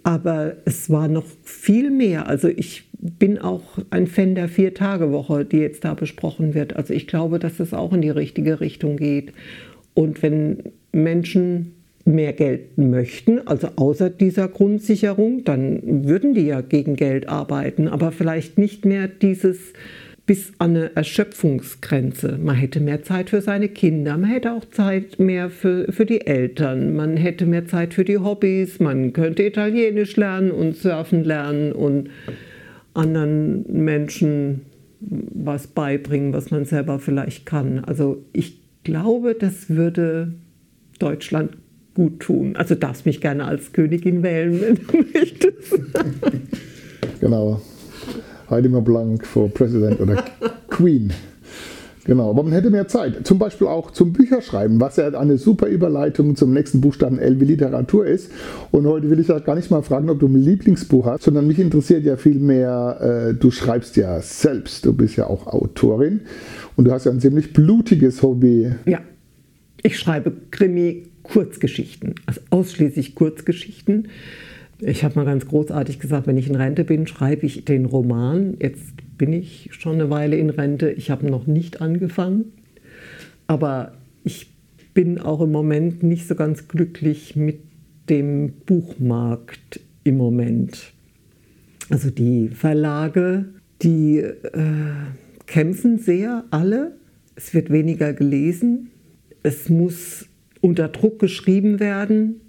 Aber 0.03 0.57
es 0.64 0.88
war 0.88 1.09
noch 1.09 1.27
viel 1.44 1.90
mehr. 1.90 2.27
Also 2.27 2.49
ich 2.49 2.85
bin 2.99 3.38
auch 3.38 3.79
ein 3.90 4.07
Fan 4.07 4.35
der 4.35 4.49
Vier-Tage-Woche, 4.49 5.44
die 5.44 5.59
jetzt 5.59 5.85
da 5.85 5.92
besprochen 5.92 6.55
wird. 6.55 6.77
Also 6.77 6.94
ich 6.94 7.07
glaube, 7.07 7.38
dass 7.38 7.61
es 7.61 7.75
auch 7.75 7.92
in 7.92 8.01
die 8.01 8.11
richtige 8.11 8.61
Richtung 8.61 8.96
geht. 8.96 9.35
Und 9.92 10.23
wenn 10.23 10.62
Menschen 10.92 11.73
mehr 12.05 12.33
Geld 12.33 12.79
möchten, 12.79 13.47
also 13.47 13.69
außer 13.77 14.11
dieser 14.11 14.49
Grundsicherung, 14.49 15.45
dann 15.45 16.05
würden 16.07 16.35
die 16.35 16.47
ja 16.47 16.61
gegen 16.61 16.97
Geld 16.97 17.29
arbeiten, 17.29 17.89
aber 17.89 18.13
vielleicht 18.13 18.59
nicht 18.59 18.85
mehr 18.85 19.09
dieses 19.09 19.73
bis 20.27 20.53
an 20.59 20.77
eine 20.77 20.95
Erschöpfungsgrenze. 20.95 22.39
Man 22.41 22.55
hätte 22.55 22.79
mehr 22.79 23.03
Zeit 23.03 23.31
für 23.31 23.41
seine 23.41 23.69
Kinder, 23.69 24.17
man 24.17 24.31
hätte 24.31 24.53
auch 24.53 24.65
Zeit 24.65 25.19
mehr 25.19 25.51
für, 25.51 25.93
für 25.93 26.07
die 26.07 26.25
Eltern, 26.25 26.95
man 26.95 27.17
hätte 27.17 27.47
mehr 27.47 27.67
Zeit 27.67 27.95
für 27.95 28.05
die 28.05 28.19
Hobbys, 28.19 28.79
man 28.79 29.13
könnte 29.13 29.43
Italienisch 29.43 30.17
lernen 30.17 30.53
und 30.53 30.77
Surfen 30.77 31.25
lernen 31.25 31.73
und 31.73 32.11
anderen 32.95 33.65
Menschen 33.73 34.63
was 35.01 35.67
beibringen, 35.67 36.33
was 36.33 36.51
man 36.51 36.65
selber 36.65 36.99
vielleicht 37.01 37.45
kann. 37.45 37.81
Also 37.81 38.25
ich 38.33 38.61
glaube, 38.85 39.35
das 39.35 39.69
würde 39.71 40.35
Deutschland 40.99 41.57
gut 42.01 42.21
tun. 42.21 42.57
Also 42.57 42.75
darfst 42.75 43.05
mich 43.05 43.21
gerne 43.21 43.45
als 43.45 43.73
Königin 43.73 44.23
wählen, 44.23 44.59
wenn 44.59 44.75
du 44.77 45.05
möchtest. 45.19 45.79
genau. 47.21 47.61
Heidi 48.49 48.69
Blank 48.69 49.27
for 49.27 49.51
President 49.51 50.01
oder 50.01 50.25
Queen. 50.71 51.13
Genau, 52.07 52.31
aber 52.31 52.43
man 52.43 52.53
hätte 52.53 52.71
mehr 52.71 52.89
Zeit. 52.89 53.27
Zum 53.27 53.39
Beispiel 53.39 53.67
auch 53.67 53.91
zum 53.91 54.15
Bücherschreiben, 54.15 54.81
was 54.81 54.97
ja 54.97 55.09
eine 55.09 55.37
super 55.37 55.67
Überleitung 55.67 56.37
zum 56.37 56.55
nächsten 56.55 56.81
Buchstaben 56.81 57.19
L 57.19 57.39
wie 57.39 57.45
Literatur 57.45 58.07
ist. 58.07 58.33
Und 58.71 58.87
heute 58.87 59.11
will 59.11 59.21
ich 59.21 59.29
ja 59.29 59.39
gar 59.41 59.57
nicht 59.57 59.71
mal 59.71 59.83
fragen, 59.83 60.09
ob 60.09 60.21
du 60.21 60.27
ein 60.27 60.37
Lieblingsbuch 60.37 61.05
hast, 61.05 61.25
sondern 61.25 61.47
mich 61.47 61.59
interessiert 61.59 62.05
ja 62.05 62.17
viel 62.17 62.39
mehr, 62.39 63.29
äh, 63.29 63.35
du 63.35 63.51
schreibst 63.51 63.99
ja 63.99 64.23
selbst. 64.23 64.87
Du 64.87 64.95
bist 64.95 65.17
ja 65.17 65.27
auch 65.27 65.49
Autorin 65.49 66.21
und 66.77 66.87
du 66.87 66.93
hast 66.93 67.05
ja 67.05 67.13
ein 67.13 67.21
ziemlich 67.21 67.53
blutiges 67.53 68.23
Hobby. 68.23 68.73
Ja, 68.87 69.01
ich 69.83 69.99
schreibe 69.99 70.33
Krimi, 70.51 71.10
Kurzgeschichten, 71.22 72.14
also 72.26 72.40
ausschließlich 72.50 73.14
Kurzgeschichten. 73.14 74.09
Ich 74.80 75.04
habe 75.04 75.16
mal 75.16 75.26
ganz 75.26 75.46
großartig 75.46 75.98
gesagt, 75.98 76.26
wenn 76.26 76.38
ich 76.38 76.48
in 76.48 76.56
Rente 76.56 76.85
bin, 76.85 77.06
schreibe 77.06 77.44
ich 77.44 77.64
den 77.64 77.85
Roman. 77.85 78.56
Jetzt 78.61 78.94
bin 79.18 79.33
ich 79.33 79.68
schon 79.72 79.94
eine 79.94 80.09
Weile 80.09 80.37
in 80.37 80.48
Rente. 80.48 80.90
Ich 80.90 81.11
habe 81.11 81.26
noch 81.26 81.46
nicht 81.46 81.83
angefangen. 81.83 82.52
Aber 83.46 83.92
ich 84.24 84.50
bin 84.94 85.18
auch 85.18 85.42
im 85.42 85.52
Moment 85.52 86.02
nicht 86.02 86.26
so 86.26 86.35
ganz 86.35 86.68
glücklich 86.68 87.37
mit 87.37 87.61
dem 88.09 88.52
Buchmarkt 88.64 89.80
im 90.04 90.16
Moment. 90.16 90.94
Also 91.90 92.11
die 92.11 92.48
Verlage, 92.48 93.46
die 93.83 94.18
äh, 94.18 94.62
kämpfen 95.46 95.98
sehr, 95.98 96.44
alle. 96.50 96.96
Es 97.35 97.52
wird 97.52 97.70
weniger 97.70 98.12
gelesen. 98.12 98.90
Es 99.42 99.68
muss 99.68 100.30
unter 100.61 100.88
Druck 100.88 101.18
geschrieben 101.18 101.81
werden. 101.81 102.40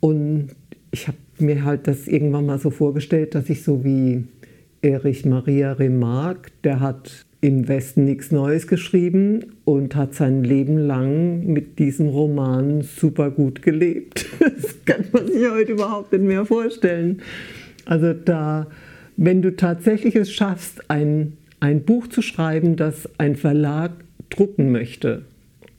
Und 0.00 0.50
ich 0.90 1.08
habe 1.08 1.18
mir 1.38 1.64
halt 1.64 1.86
das 1.86 2.06
irgendwann 2.06 2.46
mal 2.46 2.58
so 2.58 2.70
vorgestellt, 2.70 3.34
dass 3.34 3.50
ich 3.50 3.62
so 3.62 3.84
wie 3.84 4.24
Erich 4.82 5.24
Maria 5.24 5.72
Remarque, 5.72 6.50
der 6.62 6.80
hat 6.80 7.26
im 7.40 7.68
Westen 7.68 8.06
nichts 8.06 8.30
Neues 8.30 8.66
geschrieben 8.66 9.56
und 9.64 9.94
hat 9.96 10.14
sein 10.14 10.44
Leben 10.44 10.78
lang 10.78 11.46
mit 11.46 11.78
diesem 11.78 12.08
Roman 12.08 12.82
super 12.82 13.30
gut 13.30 13.62
gelebt. 13.62 14.26
Das 14.38 14.84
kann 14.84 15.04
man 15.12 15.26
sich 15.26 15.50
heute 15.50 15.72
überhaupt 15.72 16.12
nicht 16.12 16.24
mehr 16.24 16.44
vorstellen. 16.44 17.22
Also 17.86 18.12
da, 18.12 18.66
wenn 19.16 19.42
du 19.42 19.56
tatsächlich 19.56 20.16
es 20.16 20.32
schaffst, 20.32 20.90
ein, 20.90 21.38
ein 21.60 21.84
Buch 21.84 22.08
zu 22.08 22.22
schreiben, 22.22 22.76
das 22.76 23.08
ein 23.18 23.36
Verlag 23.36 23.92
drucken 24.30 24.72
möchte 24.72 25.22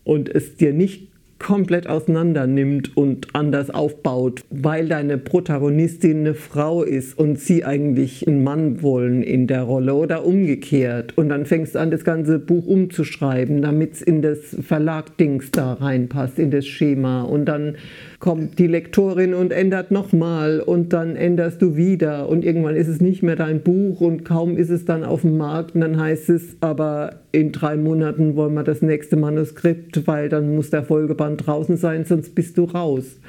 und 0.03 0.29
es 0.29 0.55
dir 0.55 0.73
nicht 0.73 1.07
komplett 1.39 1.87
auseinander 1.87 2.47
nimmt 2.47 2.95
und 2.95 3.27
anders 3.33 3.69
aufbaut, 3.69 4.41
weil 4.49 4.87
deine 4.87 5.17
Protagonistin 5.17 6.19
eine 6.19 6.33
Frau 6.33 6.83
ist 6.83 7.17
und 7.17 7.39
sie 7.39 7.65
eigentlich 7.65 8.27
einen 8.27 8.43
Mann 8.43 8.81
wollen 8.81 9.21
in 9.21 9.47
der 9.47 9.63
Rolle 9.63 9.93
oder 9.93 10.25
umgekehrt. 10.25 11.17
Und 11.17 11.29
dann 11.29 11.45
fängst 11.45 11.75
du 11.75 11.79
an, 11.79 11.91
das 11.91 12.03
ganze 12.03 12.39
Buch 12.39 12.65
umzuschreiben, 12.65 13.61
damit 13.61 13.93
es 13.93 14.01
in 14.01 14.21
das 14.21 14.55
Verlagdings 14.61 15.51
da 15.51 15.73
reinpasst, 15.73 16.39
in 16.39 16.51
das 16.51 16.65
Schema. 16.65 17.23
Und 17.23 17.45
dann 17.45 17.75
kommt 18.19 18.59
die 18.59 18.67
Lektorin 18.67 19.33
und 19.33 19.51
ändert 19.51 19.91
nochmal 19.91 20.59
und 20.59 20.93
dann 20.93 21.15
änderst 21.15 21.61
du 21.61 21.75
wieder 21.75 22.29
und 22.29 22.45
irgendwann 22.45 22.75
ist 22.75 22.87
es 22.87 23.01
nicht 23.01 23.23
mehr 23.23 23.35
dein 23.35 23.61
Buch 23.61 24.01
und 24.01 24.23
kaum 24.23 24.57
ist 24.57 24.69
es 24.69 24.85
dann 24.85 25.03
auf 25.03 25.21
dem 25.21 25.37
Markt 25.37 25.75
und 25.75 25.81
dann 25.81 25.99
heißt 25.99 26.29
es, 26.29 26.55
aber 26.61 27.19
in 27.31 27.51
drei 27.51 27.75
Monaten 27.77 28.35
wollen 28.35 28.53
wir 28.53 28.63
das 28.63 28.81
nächste 28.81 29.15
Manuskript, 29.17 30.07
weil 30.07 30.29
dann 30.29 30.55
muss 30.55 30.69
der 30.69 30.83
Folgeband 30.83 31.45
draußen 31.45 31.77
sein, 31.77 32.05
sonst 32.05 32.35
bist 32.35 32.57
du 32.57 32.63
raus. 32.65 33.19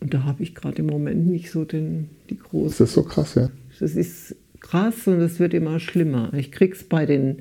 Und 0.00 0.12
da 0.12 0.24
habe 0.24 0.42
ich 0.42 0.54
gerade 0.54 0.82
im 0.82 0.86
Moment 0.86 1.26
nicht 1.26 1.50
so 1.50 1.64
den, 1.64 2.10
die 2.28 2.38
große. 2.38 2.78
Das 2.78 2.88
ist 2.88 2.94
so 2.94 3.04
krass, 3.04 3.36
ja. 3.36 3.50
Das 3.80 3.94
ist 3.94 4.36
krass 4.60 5.06
und 5.06 5.20
es 5.20 5.40
wird 5.40 5.54
immer 5.54 5.80
schlimmer. 5.80 6.32
Ich 6.34 6.52
krieg's 6.52 6.84
bei 6.84 7.06
den 7.06 7.38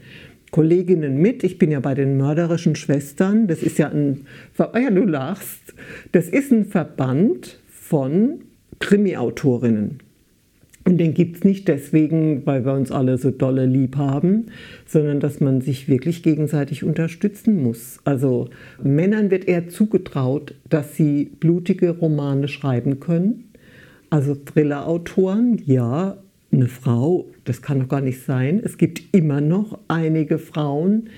Kolleginnen 0.51 1.17
mit. 1.17 1.43
Ich 1.43 1.58
bin 1.58 1.71
ja 1.71 1.79
bei 1.79 1.95
den 1.95 2.15
mörderischen 2.17 2.75
Schwestern. 2.75 3.47
Das 3.47 3.63
ist 3.63 3.79
ja 3.79 3.89
ein, 3.89 4.27
oh 4.60 4.77
ja, 4.77 4.91
du 4.91 5.03
lachst. 5.03 5.62
Das 6.12 6.30
ist 6.30 6.52
ein 6.52 6.65
Verband 6.65 7.60
von 7.67 8.41
Krimi-Autorinnen. 8.80 10.00
Und 10.86 10.98
den 10.98 11.13
gibt 11.13 11.38
es 11.38 11.43
nicht 11.46 11.67
deswegen, 11.69 12.46
weil 12.46 12.65
wir 12.65 12.74
uns 12.74 12.91
alle 12.91 13.17
so 13.17 13.32
dolle 13.32 13.65
lieb 13.65 13.96
haben, 13.96 14.48
sondern 14.86 15.22
dass 15.22 15.39
man 15.39 15.62
sich 15.62 15.88
wirklich 15.88 16.24
gegenseitig 16.24 16.84
unterstützen 16.84 17.63
muss. 17.63 18.00
Also 18.04 18.50
Männern 18.84 19.32
wird 19.32 19.48
eher 19.48 19.69
zugetraut, 19.69 20.56
dass 20.69 20.96
sie 20.98 21.32
blutige 21.39 21.91
Romane 21.91 22.50
schreiben 22.50 23.00
können. 23.00 23.46
Also 24.10 24.36
Thriller-Autoren, 24.36 25.62
ja, 25.65 26.17
eine 26.52 26.67
Frau, 26.67 27.28
das 27.46 27.62
kann 27.62 27.80
doch 27.80 27.88
gar 27.88 28.02
nicht 28.02 28.22
sein. 28.24 28.62
Es 28.63 28.78
gibt 28.78 29.02
immer 29.13 29.41
noch 29.41 29.80
einige 29.88 30.38
Frauen, 30.38 31.10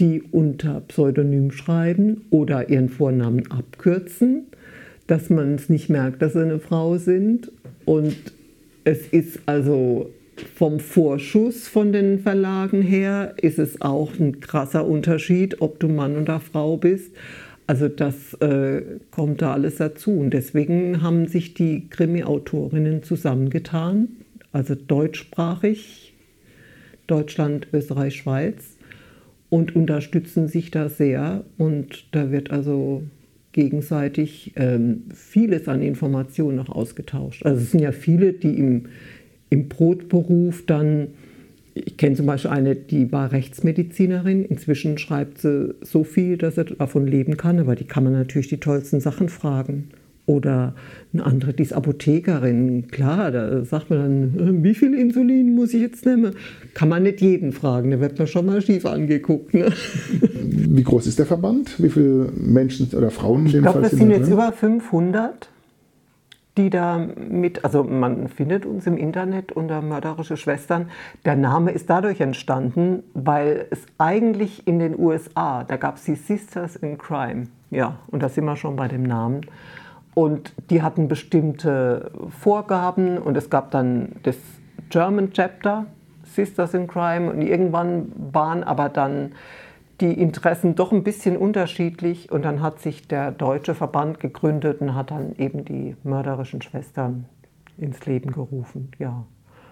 die 0.00 0.22
unter 0.32 0.80
Pseudonym 0.80 1.50
schreiben 1.52 2.22
oder 2.30 2.70
ihren 2.70 2.88
Vornamen 2.88 3.50
abkürzen, 3.50 4.46
dass 5.06 5.30
man 5.30 5.54
es 5.54 5.68
nicht 5.68 5.90
merkt, 5.90 6.22
dass 6.22 6.32
sie 6.32 6.42
eine 6.42 6.58
Frau 6.58 6.96
sind. 6.96 7.52
Und 7.84 8.16
es 8.84 9.06
ist 9.08 9.40
also 9.46 10.10
vom 10.54 10.80
Vorschuss 10.80 11.68
von 11.68 11.92
den 11.92 12.20
Verlagen 12.20 12.80
her, 12.80 13.34
ist 13.40 13.58
es 13.58 13.82
auch 13.82 14.18
ein 14.18 14.40
krasser 14.40 14.86
Unterschied, 14.86 15.60
ob 15.60 15.78
du 15.80 15.88
Mann 15.88 16.16
oder 16.16 16.40
Frau 16.40 16.78
bist. 16.78 17.12
Also 17.66 17.88
das 17.88 18.34
äh, 18.40 18.82
kommt 19.10 19.42
da 19.42 19.52
alles 19.52 19.76
dazu. 19.76 20.12
Und 20.12 20.30
deswegen 20.30 21.02
haben 21.02 21.28
sich 21.28 21.54
die 21.54 21.88
Krimi-Autorinnen 21.88 23.02
zusammengetan, 23.02 24.08
also 24.52 24.74
deutschsprachig, 24.74 26.14
Deutschland, 27.06 27.68
Österreich, 27.72 28.16
Schweiz, 28.16 28.76
und 29.50 29.76
unterstützen 29.76 30.48
sich 30.48 30.70
da 30.70 30.88
sehr. 30.88 31.44
Und 31.58 32.06
da 32.12 32.30
wird 32.30 32.50
also 32.50 33.02
gegenseitig 33.52 34.52
ähm, 34.56 35.02
vieles 35.12 35.68
an 35.68 35.82
Informationen 35.82 36.56
noch 36.56 36.70
ausgetauscht. 36.70 37.44
Also 37.44 37.60
es 37.60 37.72
sind 37.72 37.80
ja 37.80 37.92
viele, 37.92 38.32
die 38.32 38.56
im, 38.56 38.86
im 39.50 39.68
Brotberuf 39.68 40.64
dann 40.66 41.08
ich 41.74 41.96
kenne 41.96 42.16
zum 42.16 42.26
Beispiel 42.26 42.50
eine, 42.50 42.74
die 42.74 43.12
war 43.12 43.32
Rechtsmedizinerin. 43.32 44.44
Inzwischen 44.44 44.98
schreibt 44.98 45.38
sie 45.38 45.74
so 45.82 46.04
viel, 46.04 46.36
dass 46.36 46.56
sie 46.56 46.64
davon 46.64 47.06
leben 47.06 47.36
kann, 47.36 47.58
aber 47.58 47.76
die 47.76 47.84
kann 47.84 48.04
man 48.04 48.12
natürlich 48.12 48.48
die 48.48 48.58
tollsten 48.60 49.00
Sachen 49.00 49.28
fragen. 49.28 49.88
Oder 50.30 50.74
eine 51.12 51.26
andere, 51.26 51.52
die 51.52 51.64
ist 51.64 51.72
Apothekerin. 51.72 52.86
Klar, 52.86 53.32
da 53.32 53.64
sagt 53.64 53.90
man 53.90 53.98
dann, 53.98 54.60
äh, 54.60 54.62
wie 54.62 54.74
viel 54.74 54.94
Insulin 54.94 55.56
muss 55.56 55.74
ich 55.74 55.80
jetzt 55.80 56.06
nehmen? 56.06 56.36
Kann 56.72 56.88
man 56.88 57.02
nicht 57.02 57.20
jeden 57.20 57.50
fragen, 57.50 57.90
da 57.90 57.98
wird 57.98 58.16
man 58.16 58.28
schon 58.28 58.46
mal 58.46 58.62
schief 58.62 58.86
angeguckt. 58.86 59.54
Ne? 59.54 59.72
Wie 60.22 60.84
groß 60.84 61.08
ist 61.08 61.18
der 61.18 61.26
Verband? 61.26 61.82
Wie 61.82 61.88
viele 61.88 62.30
Menschen 62.36 62.88
oder 62.96 63.10
Frauen 63.10 63.46
in 63.46 63.52
dem 63.52 63.58
ich 63.58 63.62
glaube, 63.62 63.82
das 63.82 63.90
sind 63.90 64.10
jetzt 64.10 64.30
über 64.30 64.52
500 64.52 65.48
die 66.56 66.68
da 66.68 66.98
mit, 66.98 67.64
also 67.64 67.84
man 67.84 68.28
findet 68.28 68.66
uns 68.66 68.86
im 68.86 68.96
Internet 68.96 69.52
unter 69.52 69.80
Mörderische 69.82 70.36
Schwestern. 70.36 70.90
Der 71.24 71.36
Name 71.36 71.70
ist 71.70 71.88
dadurch 71.88 72.20
entstanden, 72.20 73.02
weil 73.14 73.66
es 73.70 73.80
eigentlich 73.98 74.66
in 74.66 74.78
den 74.78 74.98
USA, 74.98 75.64
da 75.64 75.76
gab 75.76 75.96
es 75.96 76.04
die 76.04 76.16
Sisters 76.16 76.76
in 76.76 76.98
Crime, 76.98 77.46
ja, 77.70 77.98
und 78.08 78.22
da 78.22 78.28
sind 78.28 78.44
wir 78.44 78.56
schon 78.56 78.76
bei 78.76 78.88
dem 78.88 79.04
Namen. 79.04 79.42
Und 80.14 80.52
die 80.70 80.82
hatten 80.82 81.08
bestimmte 81.08 82.10
Vorgaben 82.40 83.18
und 83.18 83.36
es 83.36 83.48
gab 83.48 83.70
dann 83.70 84.16
das 84.24 84.36
German 84.88 85.32
Chapter, 85.32 85.86
Sisters 86.24 86.74
in 86.74 86.86
Crime, 86.86 87.30
und 87.30 87.42
irgendwann 87.42 88.12
waren 88.32 88.64
aber 88.64 88.88
dann 88.88 89.32
die 90.00 90.12
Interessen 90.12 90.74
doch 90.74 90.92
ein 90.92 91.04
bisschen 91.04 91.36
unterschiedlich 91.36 92.32
und 92.32 92.44
dann 92.44 92.62
hat 92.62 92.80
sich 92.80 93.06
der 93.06 93.32
deutsche 93.32 93.74
Verband 93.74 94.18
gegründet 94.18 94.80
und 94.80 94.94
hat 94.94 95.10
dann 95.10 95.36
eben 95.36 95.64
die 95.64 95.94
mörderischen 96.02 96.62
Schwestern 96.62 97.26
ins 97.76 98.04
Leben 98.06 98.32
gerufen. 98.32 98.90
Ja. 98.98 99.24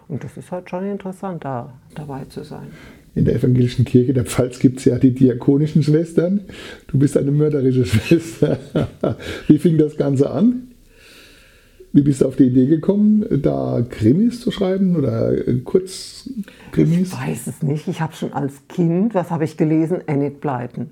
Und 0.07 0.25
das 0.25 0.37
ist 0.37 0.53
halt 0.53 0.71
schon 0.71 0.85
interessant, 0.85 1.45
da 1.45 1.73
dabei 1.95 2.25
zu 2.25 2.45
sein. 2.45 2.71
In 3.19 3.25
der 3.25 3.35
evangelischen 3.35 3.85
Kirche 3.85 4.13
der 4.13 4.25
Pfalz 4.25 4.61
gibt 4.61 4.79
es 4.79 4.85
ja 4.85 4.97
die 4.97 5.13
diakonischen 5.13 5.83
Schwestern. 5.83 6.43
Du 6.87 7.01
bist 7.01 7.17
eine 7.17 7.33
mörderische 7.33 7.85
Schwester. 7.85 8.61
Wie 9.49 9.59
fing 9.59 9.77
das 9.77 9.97
Ganze 9.97 10.31
an? 10.31 10.69
Wie 11.93 12.03
bist 12.03 12.21
du 12.21 12.27
auf 12.27 12.37
die 12.37 12.45
Idee 12.45 12.67
gekommen, 12.67 13.27
da 13.43 13.85
Krimis 13.91 14.41
zu 14.41 14.53
schreiben 14.53 14.95
oder 14.95 15.35
Kurzkrimis? 15.65 17.09
Ich 17.09 17.13
weiß 17.13 17.47
es 17.49 17.63
nicht. 17.65 17.89
Ich 17.89 18.01
habe 18.01 18.15
schon 18.15 18.33
als 18.33 18.69
Kind, 18.69 19.17
was 19.17 19.33
habe 19.33 19.43
ich 19.43 19.57
gelesen? 19.57 20.07
Enid 20.07 20.41
Blyton. 20.41 20.91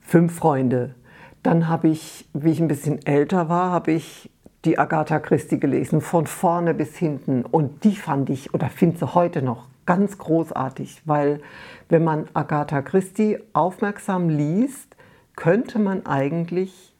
Fünf 0.00 0.32
Freunde. 0.32 0.94
Dann 1.42 1.66
habe 1.66 1.88
ich, 1.88 2.26
wie 2.32 2.52
ich 2.52 2.60
ein 2.60 2.68
bisschen 2.68 3.04
älter 3.04 3.48
war, 3.48 3.72
habe 3.72 3.90
ich 3.90 4.30
die 4.64 4.78
Agatha 4.78 5.18
Christie 5.18 5.58
gelesen, 5.58 6.00
von 6.00 6.28
vorne 6.28 6.74
bis 6.74 6.96
hinten. 6.96 7.44
Und 7.44 7.82
die 7.82 7.96
fand 7.96 8.30
ich, 8.30 8.54
oder 8.54 8.68
finde 8.68 8.98
sie 8.98 9.14
heute 9.16 9.42
noch, 9.42 9.66
ganz 9.86 10.18
großartig, 10.18 11.02
weil 11.04 11.40
wenn 11.88 12.04
man 12.04 12.26
Agatha 12.34 12.82
Christie 12.82 13.38
aufmerksam 13.52 14.28
liest, 14.28 14.96
könnte 15.36 15.78
man 15.78 16.06
eigentlich 16.06 16.94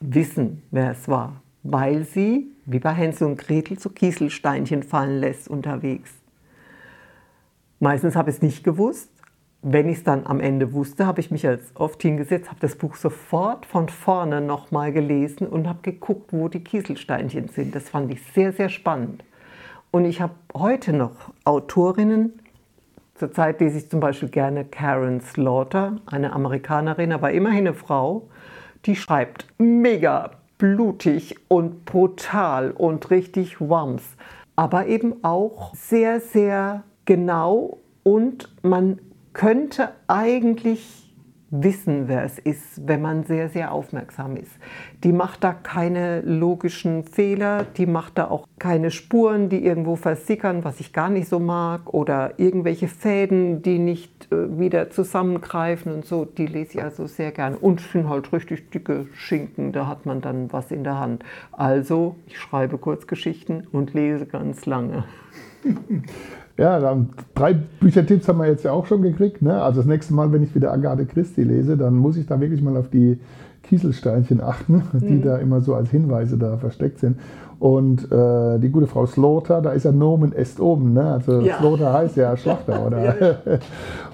wissen, 0.00 0.62
wer 0.70 0.92
es 0.92 1.08
war 1.08 1.40
weil 1.62 2.04
sie, 2.04 2.50
wie 2.66 2.78
bei 2.78 2.92
Hänsel 2.92 3.26
und 3.26 3.38
Gretel, 3.38 3.78
so 3.78 3.90
Kieselsteinchen 3.90 4.82
fallen 4.82 5.18
lässt 5.20 5.48
unterwegs. 5.48 6.12
Meistens 7.80 8.16
habe 8.16 8.30
ich 8.30 8.36
es 8.36 8.42
nicht 8.42 8.64
gewusst. 8.64 9.10
Wenn 9.62 9.90
ich 9.90 9.98
es 9.98 10.04
dann 10.04 10.26
am 10.26 10.40
Ende 10.40 10.72
wusste, 10.72 11.06
habe 11.06 11.20
ich 11.20 11.30
mich 11.30 11.46
als 11.46 11.64
oft 11.74 12.00
hingesetzt, 12.00 12.48
habe 12.48 12.60
das 12.60 12.76
Buch 12.76 12.96
sofort 12.96 13.66
von 13.66 13.90
vorne 13.90 14.40
nochmal 14.40 14.90
gelesen 14.90 15.46
und 15.46 15.68
habe 15.68 15.80
geguckt, 15.82 16.32
wo 16.32 16.48
die 16.48 16.64
Kieselsteinchen 16.64 17.48
sind. 17.48 17.74
Das 17.74 17.90
fand 17.90 18.10
ich 18.10 18.22
sehr, 18.32 18.52
sehr 18.52 18.70
spannend. 18.70 19.22
Und 19.92 20.04
ich 20.04 20.20
habe 20.20 20.34
heute 20.54 20.92
noch 20.92 21.32
Autorinnen, 21.44 22.40
zurzeit 23.16 23.60
lese 23.60 23.78
ich 23.78 23.90
zum 23.90 23.98
Beispiel 23.98 24.28
gerne 24.28 24.64
Karen 24.64 25.20
Slaughter, 25.20 25.96
eine 26.06 26.32
Amerikanerin, 26.32 27.12
aber 27.12 27.32
immerhin 27.32 27.66
eine 27.66 27.74
Frau, 27.74 28.28
die 28.86 28.94
schreibt 28.94 29.46
mega 29.58 30.30
blutig 30.58 31.36
und 31.48 31.84
brutal 31.86 32.70
und 32.70 33.10
richtig 33.10 33.60
wams, 33.60 34.02
aber 34.54 34.86
eben 34.86 35.24
auch 35.24 35.74
sehr, 35.74 36.20
sehr 36.20 36.84
genau 37.04 37.78
und 38.04 38.48
man 38.62 39.00
könnte 39.32 39.90
eigentlich 40.06 40.99
wissen, 41.50 42.06
wer 42.06 42.24
es 42.24 42.38
ist, 42.38 42.86
wenn 42.86 43.02
man 43.02 43.24
sehr, 43.24 43.48
sehr 43.48 43.72
aufmerksam 43.72 44.36
ist. 44.36 44.52
Die 45.02 45.12
macht 45.12 45.42
da 45.42 45.52
keine 45.52 46.20
logischen 46.20 47.04
Fehler, 47.04 47.64
die 47.76 47.86
macht 47.86 48.18
da 48.18 48.28
auch 48.28 48.46
keine 48.58 48.90
Spuren, 48.90 49.48
die 49.48 49.64
irgendwo 49.64 49.96
versickern, 49.96 50.64
was 50.64 50.80
ich 50.80 50.92
gar 50.92 51.10
nicht 51.10 51.28
so 51.28 51.40
mag, 51.40 51.92
oder 51.92 52.38
irgendwelche 52.38 52.88
Fäden, 52.88 53.62
die 53.62 53.78
nicht 53.78 54.28
äh, 54.32 54.58
wieder 54.58 54.90
zusammengreifen 54.90 55.92
und 55.92 56.04
so. 56.04 56.24
Die 56.24 56.46
lese 56.46 56.78
ich 56.78 56.82
also 56.82 57.06
sehr 57.06 57.32
gern. 57.32 57.54
Und 57.56 57.80
sind 57.80 58.08
halt 58.08 58.32
richtig 58.32 58.70
dicke 58.70 59.06
Schinken, 59.14 59.72
da 59.72 59.86
hat 59.86 60.06
man 60.06 60.20
dann 60.20 60.52
was 60.52 60.70
in 60.70 60.84
der 60.84 61.00
Hand. 61.00 61.24
Also, 61.52 62.16
ich 62.26 62.38
schreibe 62.38 62.78
Kurzgeschichten 62.78 63.66
und 63.72 63.92
lese 63.92 64.26
ganz 64.26 64.66
lange. 64.66 65.04
Ja, 66.60 66.94
drei 67.34 67.54
Büchertipps 67.54 68.28
haben 68.28 68.38
wir 68.38 68.46
jetzt 68.46 68.64
ja 68.64 68.72
auch 68.72 68.84
schon 68.84 69.00
gekriegt. 69.00 69.40
Ne? 69.40 69.62
Also 69.62 69.80
das 69.80 69.86
nächste 69.86 70.12
Mal, 70.12 70.30
wenn 70.30 70.42
ich 70.42 70.54
wieder 70.54 70.70
Agathe 70.70 71.06
Christi 71.06 71.42
lese, 71.42 71.78
dann 71.78 71.96
muss 71.96 72.18
ich 72.18 72.26
da 72.26 72.38
wirklich 72.38 72.60
mal 72.60 72.76
auf 72.76 72.90
die 72.90 73.18
Kieselsteinchen 73.62 74.42
achten, 74.42 74.82
die 74.92 75.14
mhm. 75.14 75.22
da 75.22 75.38
immer 75.38 75.62
so 75.62 75.74
als 75.74 75.90
Hinweise 75.90 76.36
da 76.36 76.58
versteckt 76.58 76.98
sind. 76.98 77.18
Und 77.58 78.12
äh, 78.12 78.58
die 78.58 78.68
gute 78.68 78.86
Frau 78.86 79.06
Slaughter, 79.06 79.62
da 79.62 79.72
ist 79.72 79.84
ja 79.84 79.92
Nomen 79.92 80.34
est 80.34 80.60
oben. 80.60 80.92
Ne? 80.92 81.02
Also 81.02 81.40
ja. 81.40 81.56
Slaughter 81.56 81.94
heißt 81.94 82.16
ja 82.16 82.36
Schlachter, 82.36 82.86
oder? 82.86 83.04
ja, 83.06 83.14
ja. 83.18 83.36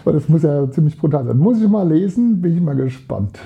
Und 0.04 0.14
das 0.14 0.28
muss 0.28 0.44
ja 0.44 0.70
ziemlich 0.70 0.96
brutal 0.96 1.24
sein. 1.24 1.38
Muss 1.38 1.60
ich 1.60 1.68
mal 1.68 1.88
lesen, 1.88 2.40
bin 2.40 2.54
ich 2.54 2.62
mal 2.62 2.76
gespannt. 2.76 3.40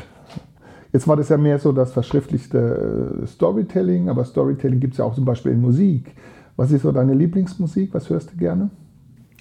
Jetzt 0.93 1.09
war 1.09 1.17
das 1.17 1.31
ja 1.31 1.39
mehr 1.39 1.59
so 1.59 1.73
das 1.73 1.93
verschriftlichte 1.93 3.23
äh, 3.23 3.27
Storytelling, 3.27 4.11
aber 4.11 4.27
Storytelling 4.27 4.79
gibt 4.79 4.93
es 4.93 4.99
ja 4.99 5.07
auch 5.07 5.15
zum 5.15 5.25
Beispiel 5.25 5.53
in 5.53 5.63
Musik. 5.63 6.15
Was 6.57 6.71
ist 6.71 6.83
so 6.83 6.93
deine 6.93 7.15
Lieblingsmusik? 7.15 7.95
Was 7.95 8.11
hörst 8.11 8.33
du 8.33 8.37
gerne? 8.37 8.69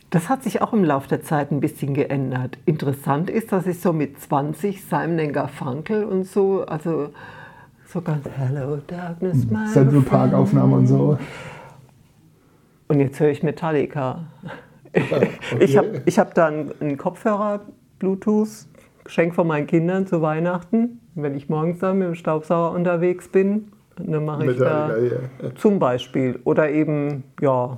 Das 0.09 0.27
hat 0.27 0.43
sich 0.43 0.61
auch 0.61 0.73
im 0.73 0.83
Laufe 0.83 1.07
der 1.07 1.21
Zeit 1.21 1.51
ein 1.51 1.59
bisschen 1.59 1.93
geändert. 1.93 2.57
Interessant 2.65 3.29
ist, 3.29 3.51
dass 3.51 3.67
ich 3.67 3.79
so 3.79 3.93
mit 3.93 4.19
20 4.19 4.83
Simon 4.83 5.31
Garfunkel 5.31 6.03
und 6.03 6.25
so, 6.25 6.65
also 6.65 7.09
so 7.85 8.01
ganz 8.01 8.27
Hello 8.27 8.77
Darkness, 8.87 9.45
my 9.49 9.67
Central 9.71 10.01
Park 10.01 10.33
Aufnahme 10.33 10.77
und 10.77 10.87
so. 10.87 11.17
Und 12.87 12.99
jetzt 12.99 13.19
höre 13.19 13.29
ich 13.29 13.43
Metallica. 13.43 14.25
Okay. 14.91 15.29
Ich 15.59 15.77
habe 15.77 16.01
ich 16.05 16.17
hab 16.17 16.33
da 16.33 16.47
einen, 16.47 16.97
Kopfhörer, 16.97 17.61
Bluetooth, 17.99 18.65
Geschenk 19.03 19.35
von 19.35 19.45
meinen 19.45 19.67
Kindern 19.67 20.07
zu 20.07 20.23
Weihnachten. 20.23 20.99
Wenn 21.13 21.35
ich 21.35 21.49
morgens 21.49 21.77
dann 21.79 21.99
mit 21.99 22.07
dem 22.07 22.15
Staubsauger 22.15 22.75
unterwegs 22.75 23.27
bin, 23.27 23.71
dann 23.95 24.25
mache 24.25 24.51
ich 24.51 24.57
da 24.57 24.97
ja. 24.97 25.55
zum 25.55 25.77
Beispiel. 25.77 26.39
Oder 26.43 26.71
eben, 26.71 27.23
ja, 27.39 27.77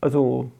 also 0.00 0.52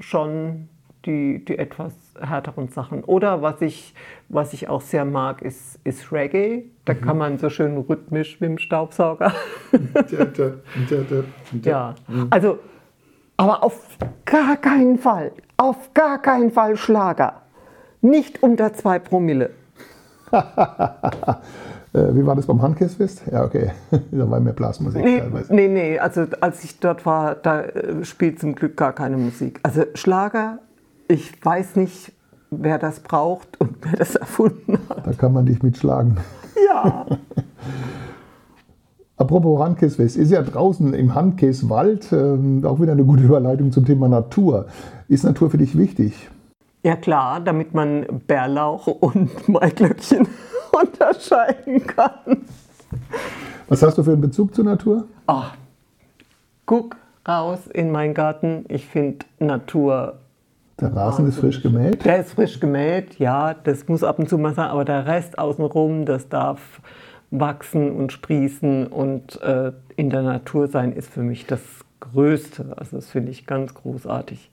schon 0.00 0.68
die, 1.06 1.44
die 1.44 1.58
etwas 1.58 1.92
härteren 2.20 2.68
Sachen. 2.68 3.04
Oder 3.04 3.42
was 3.42 3.60
ich, 3.60 3.94
was 4.28 4.52
ich 4.52 4.68
auch 4.68 4.80
sehr 4.80 5.04
mag, 5.04 5.42
ist, 5.42 5.78
ist 5.84 6.12
Reggae. 6.12 6.64
Da 6.84 6.94
mhm. 6.94 7.00
kann 7.00 7.18
man 7.18 7.38
so 7.38 7.50
schön 7.50 7.76
rhythmisch 7.76 8.40
mit 8.40 8.50
dem 8.50 8.58
Staubsauger. 8.58 9.32
ja, 11.62 11.94
mhm. 12.08 12.26
also, 12.30 12.58
aber 13.36 13.62
auf 13.62 13.98
gar 14.24 14.56
keinen 14.56 14.98
Fall, 14.98 15.32
auf 15.56 15.92
gar 15.94 16.20
keinen 16.20 16.50
Fall 16.50 16.76
Schlager. 16.76 17.42
Nicht 18.00 18.42
unter 18.42 18.72
zwei 18.74 18.98
Promille. 18.98 19.50
Äh, 21.94 22.14
wie 22.16 22.26
war 22.26 22.34
das 22.34 22.46
beim 22.46 22.60
Handkissfest? 22.60 23.22
Ja, 23.30 23.44
okay. 23.44 23.70
da 24.10 24.28
war 24.28 24.40
mehr 24.40 24.52
Blasmusik 24.52 25.02
nee, 25.02 25.20
teilweise. 25.20 25.54
Nee, 25.54 25.68
nee, 25.68 25.98
also 25.98 26.26
als 26.40 26.64
ich 26.64 26.80
dort 26.80 27.06
war, 27.06 27.36
da 27.36 27.62
äh, 27.62 28.04
spielt 28.04 28.40
zum 28.40 28.56
Glück 28.56 28.76
gar 28.76 28.92
keine 28.92 29.16
Musik. 29.16 29.60
Also 29.62 29.84
Schlager, 29.94 30.58
ich 31.06 31.32
weiß 31.44 31.76
nicht, 31.76 32.12
wer 32.50 32.78
das 32.78 33.00
braucht 33.00 33.60
und 33.60 33.76
wer 33.82 33.92
das 33.92 34.16
erfunden 34.16 34.78
hat. 34.88 35.06
Da 35.06 35.12
kann 35.12 35.32
man 35.32 35.46
dich 35.46 35.62
mitschlagen. 35.62 36.18
Ja. 36.68 37.04
Apropos 39.16 39.60
Handkäswest, 39.60 40.16
ist 40.16 40.30
ja 40.30 40.40
draußen 40.40 40.94
im 40.94 41.14
Handkäswald 41.14 42.10
äh, 42.10 42.64
auch 42.64 42.80
wieder 42.80 42.92
eine 42.92 43.04
gute 43.04 43.24
Überleitung 43.24 43.70
zum 43.70 43.84
Thema 43.84 44.08
Natur. 44.08 44.66
Ist 45.08 45.24
Natur 45.24 45.50
für 45.50 45.58
dich 45.58 45.76
wichtig? 45.76 46.30
Ja 46.82 46.96
klar, 46.96 47.40
damit 47.40 47.74
man 47.74 48.06
Bärlauch 48.26 48.86
und 48.86 49.48
Maiglöckchen 49.48 50.26
unterscheiden 50.82 51.86
kann. 51.86 52.44
Was 53.68 53.82
hast 53.82 53.98
du 53.98 54.02
für 54.02 54.12
einen 54.12 54.20
Bezug 54.20 54.54
zur 54.54 54.64
Natur? 54.64 55.06
Ach, 55.26 55.54
guck 56.66 56.96
raus 57.26 57.66
in 57.72 57.90
meinen 57.90 58.14
Garten. 58.14 58.64
Ich 58.68 58.86
finde 58.86 59.24
Natur. 59.38 60.20
Der 60.80 60.94
Rasen 60.94 61.28
ist 61.28 61.38
frisch 61.38 61.62
gemäht? 61.62 62.04
Der 62.04 62.20
ist 62.20 62.32
frisch 62.32 62.58
gemäht, 62.58 63.18
ja, 63.18 63.54
das 63.54 63.86
muss 63.86 64.02
ab 64.02 64.18
und 64.18 64.28
zu 64.28 64.38
mal 64.38 64.54
sein, 64.54 64.68
aber 64.70 64.84
der 64.84 65.06
Rest 65.06 65.38
außenrum, 65.38 66.04
das 66.04 66.28
darf 66.28 66.80
wachsen 67.30 67.92
und 67.92 68.12
sprießen 68.12 68.88
und 68.88 69.40
äh, 69.42 69.72
in 69.96 70.10
der 70.10 70.22
Natur 70.22 70.66
sein, 70.66 70.92
ist 70.92 71.10
für 71.10 71.22
mich 71.22 71.46
das 71.46 71.60
Größte. 72.00 72.74
Also 72.76 72.96
das 72.96 73.08
finde 73.08 73.30
ich 73.30 73.46
ganz 73.46 73.74
großartig. 73.74 74.50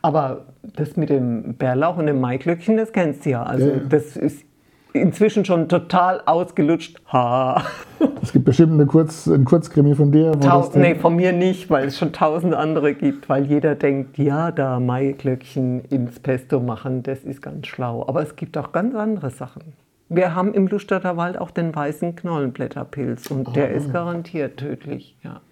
Aber 0.00 0.46
das 0.62 0.96
mit 0.96 1.10
dem 1.10 1.54
Bärlauch 1.54 1.98
und 1.98 2.06
dem 2.06 2.20
Maiglöckchen, 2.20 2.76
das 2.76 2.92
kennst 2.92 3.26
du 3.26 3.30
ja. 3.30 3.42
Also 3.42 3.66
Ja, 3.66 3.74
ja. 3.74 3.80
das 3.88 4.16
ist 4.16 4.42
inzwischen 4.92 5.44
schon 5.44 5.68
total 5.68 6.22
ausgelutscht. 6.26 7.00
Ha. 7.12 7.62
Es 8.22 8.32
gibt 8.32 8.44
bestimmt 8.44 8.72
eine 8.74 8.86
Kurz, 8.86 9.26
ein 9.26 9.44
Kurzkrimi 9.44 9.94
von 9.94 10.12
dir. 10.12 10.32
Wo 10.34 10.40
Tau 10.40 10.60
das 10.60 10.74
nee, 10.74 10.94
von 10.94 11.16
mir 11.16 11.32
nicht, 11.32 11.70
weil 11.70 11.88
es 11.88 11.98
schon 11.98 12.12
tausend 12.12 12.54
andere 12.54 12.94
gibt, 12.94 13.28
weil 13.28 13.46
jeder 13.46 13.74
denkt, 13.74 14.18
ja, 14.18 14.50
da 14.50 14.80
Maiglöckchen 14.80 15.84
ins 15.86 16.20
Pesto 16.20 16.60
machen, 16.60 17.02
das 17.02 17.24
ist 17.24 17.42
ganz 17.42 17.66
schlau. 17.66 18.04
Aber 18.06 18.22
es 18.22 18.36
gibt 18.36 18.56
auch 18.56 18.72
ganz 18.72 18.94
andere 18.94 19.30
Sachen. 19.30 19.74
Wir 20.08 20.34
haben 20.34 20.54
im 20.54 20.68
Lustader 20.68 21.16
Wald 21.16 21.38
auch 21.38 21.50
den 21.50 21.74
weißen 21.74 22.16
Knollenblätterpilz 22.16 23.30
und 23.30 23.54
der 23.54 23.72
ist 23.72 23.92
garantiert 23.92 24.56
tödlich. 24.56 25.16
Ja. 25.22 25.42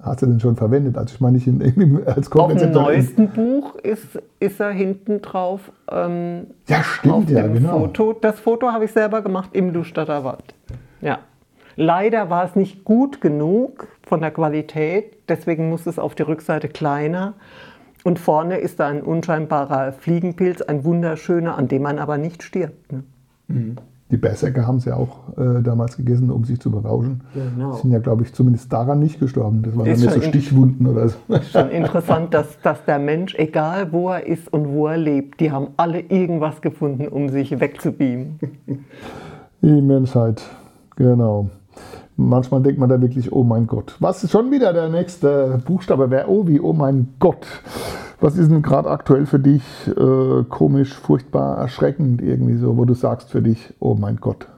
Hast 0.00 0.22
du 0.22 0.26
den 0.26 0.40
schon 0.40 0.56
verwendet? 0.56 0.96
Also 0.96 1.14
ich 1.14 1.20
meine 1.20 1.34
nicht 1.36 1.46
in, 1.46 1.60
in, 1.60 2.06
als 2.06 2.30
Auf 2.32 2.54
dem 2.54 2.72
neuesten 2.72 3.28
Buch 3.28 3.76
ist, 3.76 4.18
ist 4.40 4.60
er 4.60 4.70
hinten 4.70 5.20
drauf 5.22 5.72
ähm, 5.90 6.48
Ja, 6.66 6.82
stimmt, 6.82 7.30
ja, 7.30 7.46
genau. 7.46 7.80
Foto. 7.80 8.12
Das 8.12 8.38
Foto 8.40 8.68
habe 8.68 8.84
ich 8.84 8.92
selber 8.92 9.22
gemacht 9.22 9.50
im 9.52 9.72
Lustader 9.72 10.24
Wald. 10.24 10.54
Ja. 11.00 11.18
Leider 11.76 12.28
war 12.28 12.44
es 12.44 12.56
nicht 12.56 12.84
gut 12.84 13.20
genug 13.20 13.86
von 14.02 14.20
der 14.20 14.32
Qualität, 14.32 15.16
deswegen 15.28 15.68
muss 15.68 15.86
es 15.86 16.00
auf 16.00 16.16
die 16.16 16.22
Rückseite 16.22 16.68
kleiner. 16.68 17.34
Und 18.02 18.18
vorne 18.18 18.58
ist 18.58 18.80
da 18.80 18.88
ein 18.88 19.02
unscheinbarer 19.02 19.92
Fliegenpilz, 19.92 20.62
ein 20.62 20.84
wunderschöner, 20.84 21.56
an 21.56 21.68
dem 21.68 21.82
man 21.82 21.98
aber 21.98 22.18
nicht 22.18 22.42
stirbt. 22.42 22.92
Ne? 22.92 23.04
Die 24.10 24.16
Berserker 24.16 24.66
haben 24.66 24.76
es 24.76 24.86
ja 24.86 24.96
auch 24.96 25.36
äh, 25.36 25.62
damals 25.62 25.98
gegessen, 25.98 26.30
um 26.30 26.44
sich 26.44 26.60
zu 26.60 26.70
berauschen. 26.70 27.20
Genau. 27.34 27.74
Sind 27.74 27.90
ja, 27.90 27.98
glaube 27.98 28.22
ich, 28.22 28.32
zumindest 28.32 28.72
daran 28.72 29.00
nicht 29.00 29.20
gestorben. 29.20 29.62
Das 29.62 29.76
waren 29.76 29.86
Ist 29.86 30.02
mehr 30.02 30.14
so 30.14 30.22
Stichwunden 30.22 30.86
oder 30.86 31.10
so. 31.10 31.18
Schon 31.52 31.70
interessant, 31.70 32.32
dass, 32.32 32.58
dass 32.62 32.82
der 32.86 32.98
Mensch, 32.98 33.34
egal 33.34 33.92
wo 33.92 34.08
er 34.08 34.26
ist 34.26 34.50
und 34.50 34.68
wo 34.68 34.86
er 34.86 34.96
lebt, 34.96 35.40
die 35.40 35.52
haben 35.52 35.68
alle 35.76 36.00
irgendwas 36.00 36.62
gefunden, 36.62 37.08
um 37.08 37.28
sich 37.28 37.60
wegzubeamen. 37.60 38.38
Die 39.60 39.82
Menschheit, 39.82 40.42
genau. 40.96 41.50
Manchmal 42.16 42.62
denkt 42.62 42.80
man 42.80 42.88
da 42.88 43.00
wirklich, 43.00 43.30
oh 43.30 43.44
mein 43.44 43.66
Gott. 43.66 43.94
Was 44.00 44.24
ist 44.24 44.32
schon 44.32 44.50
wieder 44.50 44.72
der 44.72 44.88
nächste 44.88 45.60
Buchstabe 45.66 46.10
wäre? 46.10 46.28
Oh, 46.28 46.48
wie, 46.48 46.60
oh 46.60 46.72
mein 46.72 47.08
Gott. 47.18 47.46
Was 48.20 48.36
ist 48.36 48.50
denn 48.50 48.62
gerade 48.62 48.90
aktuell 48.90 49.26
für 49.26 49.38
dich 49.38 49.62
äh, 49.86 50.44
komisch, 50.48 50.92
furchtbar, 50.94 51.58
erschreckend 51.58 52.20
irgendwie 52.20 52.56
so, 52.56 52.76
wo 52.76 52.84
du 52.84 52.94
sagst 52.94 53.30
für 53.30 53.42
dich, 53.42 53.72
oh 53.78 53.94
mein 53.94 54.16
Gott. 54.16 54.48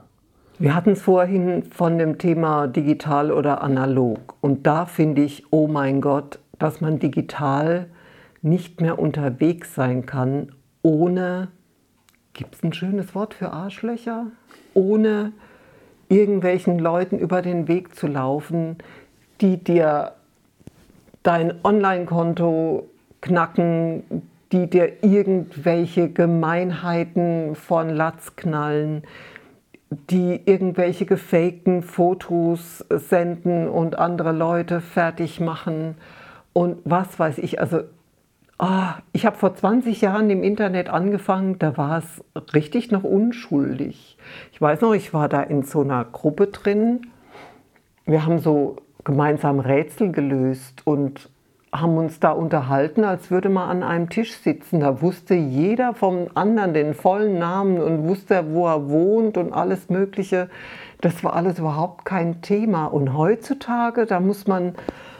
Wir 0.57 0.75
hatten 0.75 0.91
es 0.91 1.01
vorhin 1.01 1.63
von 1.71 1.99
dem 1.99 2.17
Thema 2.17 2.67
digital 2.67 3.31
oder 3.31 3.61
analog. 3.61 4.35
Und 4.41 4.65
da 4.65 4.85
finde 4.85 5.21
ich, 5.21 5.45
oh 5.51 5.67
mein 5.67 6.01
Gott, 6.01 6.39
dass 6.57 6.81
man 6.81 6.97
digital 6.97 7.87
nicht 8.41 8.81
mehr 8.81 8.97
unterwegs 8.97 9.75
sein 9.75 10.07
kann, 10.07 10.51
ohne, 10.81 11.49
gibt 12.33 12.55
es 12.55 12.63
ein 12.63 12.73
schönes 12.73 13.13
Wort 13.13 13.35
für 13.35 13.51
Arschlöcher? 13.51 14.27
Ohne 14.73 15.33
irgendwelchen 16.09 16.79
Leuten 16.79 17.19
über 17.19 17.43
den 17.43 17.67
Weg 17.67 17.95
zu 17.95 18.07
laufen, 18.07 18.77
die 19.39 19.63
dir 19.63 20.13
dein 21.23 21.53
Online-Konto 21.63 22.87
knacken, 23.21 24.23
die 24.51 24.69
dir 24.69 25.03
irgendwelche 25.03 26.09
Gemeinheiten 26.09 27.55
von 27.55 27.89
Latz 27.89 28.35
knallen, 28.35 29.03
die 29.89 30.41
irgendwelche 30.45 31.05
gefakten 31.05 31.83
Fotos 31.83 32.85
senden 32.89 33.67
und 33.67 33.97
andere 33.97 34.31
Leute 34.31 34.81
fertig 34.81 35.39
machen 35.39 35.95
und 36.53 36.77
was 36.85 37.19
weiß 37.19 37.37
ich. 37.39 37.59
Also 37.59 37.81
ah, 38.61 38.95
ich 39.11 39.25
habe 39.25 39.37
vor 39.37 39.55
20 39.55 40.01
Jahren 40.01 40.29
im 40.29 40.43
Internet 40.43 40.89
angefangen, 40.89 41.59
da 41.59 41.75
war 41.77 41.97
es 41.97 42.23
richtig 42.53 42.91
noch 42.91 43.03
unschuldig. 43.03 44.17
Ich 44.53 44.61
weiß 44.61 44.81
noch, 44.81 44.93
ich 44.93 45.13
war 45.13 45.27
da 45.27 45.41
in 45.41 45.63
so 45.63 45.81
einer 45.81 46.05
Gruppe 46.05 46.47
drin. 46.47 47.07
Wir 48.05 48.25
haben 48.25 48.39
so 48.39 48.77
gemeinsam 49.03 49.59
Rätsel 49.59 50.11
gelöst 50.11 50.83
und 50.85 51.30
haben 51.73 51.97
uns 51.97 52.19
da 52.19 52.31
unterhalten, 52.31 53.05
als 53.05 53.31
würde 53.31 53.47
man 53.47 53.69
an 53.69 53.83
einem 53.83 54.09
Tisch 54.09 54.33
sitzen. 54.35 54.81
Da 54.81 55.01
wusste 55.01 55.35
jeder 55.35 55.93
vom 55.93 56.27
anderen 56.33 56.73
den 56.73 56.93
vollen 56.93 57.39
Namen 57.39 57.81
und 57.81 58.07
wusste, 58.07 58.53
wo 58.53 58.67
er 58.67 58.89
wohnt 58.89 59.37
und 59.37 59.53
alles 59.53 59.89
Mögliche. 59.89 60.49
Das 60.99 61.23
war 61.23 61.33
alles 61.33 61.59
überhaupt 61.59 62.03
kein 62.03 62.41
Thema. 62.41 62.87
Und 62.87 63.15
heutzutage, 63.15 64.05
da 64.05 64.19
muss 64.19 64.47
man, 64.47 64.75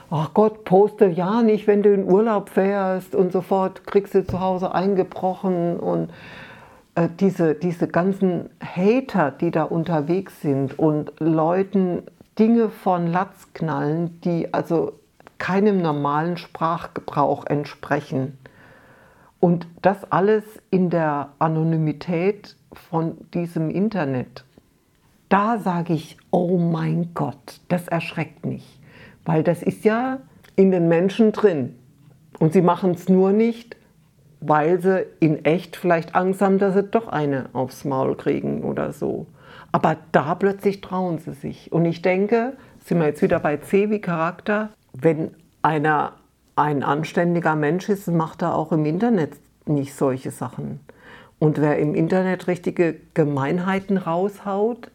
ach 0.09 0.33
Gott, 0.33 0.65
poste 0.65 1.05
ja 1.05 1.41
nicht, 1.41 1.67
wenn 1.67 1.83
du 1.83 1.93
in 1.93 2.03
Urlaub 2.03 2.49
fährst 2.49 3.15
und 3.15 3.31
sofort 3.31 3.87
kriegst 3.87 4.13
du 4.13 4.25
zu 4.25 4.41
Hause 4.41 4.75
eingebrochen 4.75 5.79
und 5.79 6.09
äh, 6.95 7.07
diese, 7.17 7.55
diese 7.55 7.87
ganzen 7.87 8.49
Hater, 8.61 9.31
die 9.31 9.51
da 9.51 9.63
unterwegs 9.63 10.41
sind 10.41 10.77
und 10.77 11.13
Leuten 11.19 12.03
Dinge 12.37 12.69
von 12.69 13.07
Latz 13.07 13.53
knallen, 13.53 14.19
die 14.21 14.53
also 14.53 14.93
keinem 15.41 15.81
normalen 15.81 16.37
Sprachgebrauch 16.37 17.47
entsprechen. 17.47 18.37
Und 19.39 19.65
das 19.81 20.11
alles 20.11 20.43
in 20.69 20.91
der 20.91 21.29
Anonymität 21.39 22.55
von 22.73 23.17
diesem 23.33 23.71
Internet. 23.71 24.45
Da 25.29 25.57
sage 25.57 25.93
ich, 25.93 26.17
oh 26.29 26.59
mein 26.59 27.15
Gott, 27.15 27.59
das 27.69 27.87
erschreckt 27.87 28.45
mich. 28.45 28.79
Weil 29.25 29.41
das 29.41 29.63
ist 29.63 29.83
ja 29.83 30.19
in 30.55 30.69
den 30.69 30.87
Menschen 30.87 31.31
drin. 31.31 31.75
Und 32.37 32.53
sie 32.53 32.61
machen 32.61 32.91
es 32.91 33.09
nur 33.09 33.31
nicht, 33.31 33.75
weil 34.41 34.79
sie 34.79 35.07
in 35.19 35.43
echt 35.43 35.75
vielleicht 35.75 36.13
Angst 36.13 36.43
haben, 36.43 36.59
dass 36.59 36.75
sie 36.75 36.83
doch 36.83 37.07
eine 37.07 37.49
aufs 37.53 37.83
Maul 37.83 38.15
kriegen 38.15 38.63
oder 38.63 38.93
so. 38.93 39.25
Aber 39.71 39.97
da 40.11 40.35
plötzlich 40.35 40.81
trauen 40.81 41.17
sie 41.17 41.33
sich. 41.33 41.71
Und 41.71 41.85
ich 41.85 42.03
denke, 42.03 42.53
sind 42.85 42.99
wir 42.99 43.07
jetzt 43.07 43.23
wieder 43.23 43.39
bei 43.39 43.57
C 43.57 43.89
wie 43.89 44.01
Charakter, 44.01 44.69
wenn 45.01 45.31
einer 45.61 46.13
ein 46.55 46.83
anständiger 46.83 47.55
Mensch 47.55 47.89
ist, 47.89 48.07
macht 48.07 48.41
er 48.41 48.55
auch 48.55 48.71
im 48.71 48.85
Internet 48.85 49.37
nicht 49.65 49.95
solche 49.95 50.31
Sachen. 50.31 50.79
Und 51.39 51.59
wer 51.59 51.79
im 51.79 51.95
Internet 51.95 52.47
richtige 52.47 52.95
Gemeinheiten 53.13 53.97
raushaut, 53.97 54.91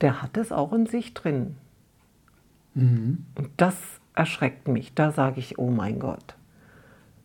der 0.00 0.22
hat 0.22 0.36
es 0.36 0.52
auch 0.52 0.72
in 0.72 0.86
sich 0.86 1.12
drin. 1.14 1.56
Und 2.74 3.50
das 3.56 3.74
erschreckt 4.14 4.68
mich. 4.68 4.94
Da 4.94 5.12
sage 5.12 5.40
ich, 5.40 5.58
oh 5.58 5.70
mein 5.70 5.98
Gott. 5.98 6.34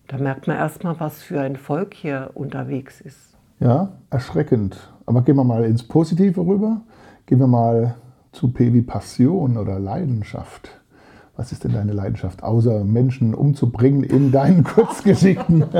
Da 0.08 0.17
merkt 0.17 0.47
man 0.47 0.58
erstmal, 0.58 1.00
was 1.00 1.21
für 1.21 1.41
ein 1.41 1.56
Volk 1.56 1.93
hier 1.93 2.32
unterwegs 2.34 3.02
ist. 3.02 3.38
Ja, 3.60 3.93
erschreckend. 4.10 4.78
Aber 5.06 5.21
gehen 5.21 5.36
wir 5.36 5.43
mal 5.43 5.63
ins 5.65 5.84
Positive 5.84 6.41
rüber. 6.41 6.82
Gehen 7.26 7.39
wir 7.39 7.47
mal 7.47 7.95
zu 8.32 8.52
P 8.52 8.74
wie 8.74 8.82
Passion 8.82 9.58
oder 9.58 9.80
Leidenschaft. 9.80 10.80
Was 11.37 11.51
ist 11.51 11.63
denn 11.63 11.73
deine 11.73 11.93
Leidenschaft, 11.93 12.43
außer 12.43 12.83
Menschen 12.83 13.33
umzubringen 13.33 14.03
in 14.03 14.31
deinen 14.31 14.63
Kurzgeschichten? 14.65 15.63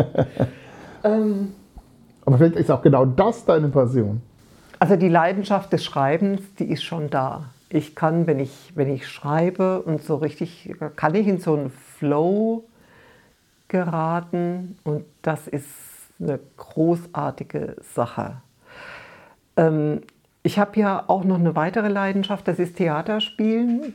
Aber 1.04 2.38
vielleicht 2.38 2.56
ist 2.56 2.72
auch 2.72 2.82
genau 2.82 3.06
das 3.06 3.46
deine 3.46 3.68
Passion. 3.70 4.22
Also 4.80 4.96
die 4.96 5.10
Leidenschaft 5.10 5.74
des 5.74 5.84
Schreibens, 5.84 6.42
die 6.58 6.66
ist 6.66 6.84
schon 6.84 7.10
da. 7.10 7.46
Ich 7.70 7.96
kann, 7.96 8.28
wenn 8.28 8.40
ich, 8.40 8.72
wenn 8.76 8.90
ich 8.90 9.08
schreibe 9.08 9.82
und 9.82 10.04
so 10.04 10.16
richtig, 10.16 10.74
kann 10.96 11.16
ich 11.16 11.28
in 11.28 11.40
so 11.40 11.56
einen 11.56 11.70
Flow 11.70 12.64
geraten 13.68 14.78
und 14.84 15.06
das 15.22 15.48
ist 15.48 15.68
eine 16.20 16.40
großartige 16.58 17.78
Sache. 17.94 18.42
Ähm, 19.56 20.02
ich 20.44 20.60
habe 20.60 20.80
ja 20.80 21.04
auch 21.08 21.24
noch 21.24 21.40
eine 21.40 21.56
weitere 21.56 21.88
Leidenschaft, 21.88 22.48
das 22.48 22.60
ist 22.60 22.78
Theaterspielen. 22.78 23.94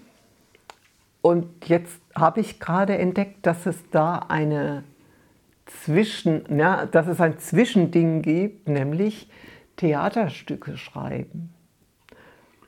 Und 1.27 1.69
jetzt 1.69 2.01
habe 2.15 2.39
ich 2.39 2.61
gerade 2.61 2.97
entdeckt, 2.99 3.45
dass 3.47 3.67
es 3.67 3.91
da 3.91 4.27
eine 4.29 4.85
Zwischen, 5.65 6.45
ja, 6.57 6.87
dass 6.87 7.09
es 7.09 7.21
ein 7.21 7.41
Zwischending 7.41 8.23
gibt, 8.23 8.69
nämlich 8.69 9.29
Theaterstücke 9.77 10.77
schreiben. 10.77 11.53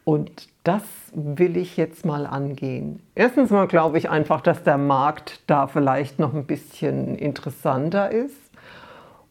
Und 0.03 0.49
das 0.65 0.83
will 1.13 1.57
ich 1.57 1.77
jetzt 1.77 2.05
mal 2.05 2.27
angehen. 2.27 3.01
Erstens 3.15 3.51
mal 3.51 3.69
glaube 3.69 3.97
ich 3.97 4.11
einfach, 4.11 4.41
dass 4.41 4.65
der 4.65 4.77
Markt 4.77 5.41
da 5.47 5.69
vielleicht 5.69 6.19
noch 6.19 6.35
ein 6.35 6.45
bisschen 6.45 7.15
interessanter 7.15 8.11
ist. 8.11 8.48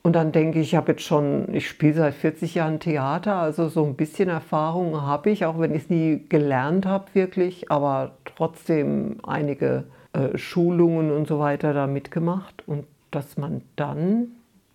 Und 0.08 0.14
dann 0.14 0.32
denke 0.32 0.62
ich, 0.62 0.70
ich 0.70 0.76
habe 0.78 0.94
jetzt 0.94 1.04
schon, 1.04 1.54
ich 1.54 1.68
spiele 1.68 1.96
seit 1.96 2.14
40 2.14 2.56
Jahren 2.56 2.80
Theater, 2.80 3.36
also 3.36 3.68
so 3.68 3.84
ein 3.84 3.96
bisschen 3.96 4.30
Erfahrung 4.30 5.02
habe 5.02 5.30
ich, 5.32 5.44
auch 5.44 5.60
wenn 5.60 5.76
ich 5.76 5.84
es 5.84 5.90
nie 5.90 6.24
gelernt 6.30 6.86
habe 6.86 7.08
wirklich, 7.12 7.70
aber 7.70 8.12
trotzdem 8.24 9.18
einige 9.28 9.84
äh, 10.14 10.38
Schulungen 10.38 11.12
und 11.12 11.28
so 11.28 11.40
weiter 11.40 11.74
da 11.74 11.88
mitgemacht. 11.88 12.66
Und 12.66 12.86
dass 13.12 13.36
man 13.36 13.64
dann 13.76 14.28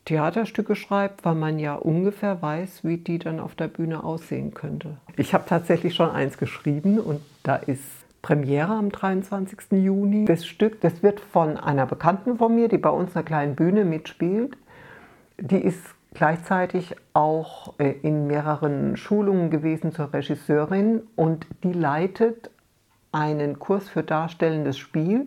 Theaterstücke 0.04 0.76
schreibt, 0.76 1.24
weil 1.24 1.36
man 1.36 1.58
ja 1.58 1.76
ungefähr 1.76 2.42
weiß, 2.42 2.84
wie 2.84 2.98
die 2.98 3.18
dann 3.18 3.40
auf 3.40 3.54
der 3.54 3.68
Bühne 3.68 4.04
aussehen 4.04 4.52
könnte. 4.52 4.98
Ich 5.16 5.32
habe 5.32 5.44
tatsächlich 5.48 5.94
schon 5.94 6.10
eins 6.10 6.36
geschrieben 6.36 6.98
und 6.98 7.22
da 7.42 7.56
ist 7.56 7.80
Premiere 8.20 8.72
am 8.72 8.90
23. 8.92 9.82
Juni. 9.82 10.26
Das 10.26 10.46
Stück, 10.46 10.82
das 10.82 11.02
wird 11.02 11.20
von 11.20 11.56
einer 11.56 11.86
Bekannten 11.86 12.36
von 12.36 12.54
mir, 12.54 12.68
die 12.68 12.76
bei 12.76 12.90
uns 12.90 13.16
einer 13.16 13.24
kleinen 13.24 13.56
Bühne 13.56 13.86
mitspielt. 13.86 14.58
Die 15.44 15.60
ist 15.60 15.82
gleichzeitig 16.14 16.94
auch 17.14 17.74
äh, 17.78 17.90
in 18.02 18.28
mehreren 18.28 18.96
Schulungen 18.96 19.50
gewesen 19.50 19.90
zur 19.90 20.12
Regisseurin 20.12 21.02
und 21.16 21.46
die 21.64 21.72
leitet 21.72 22.50
einen 23.10 23.58
Kurs 23.58 23.88
für 23.88 24.04
darstellendes 24.04 24.78
Spiel. 24.78 25.26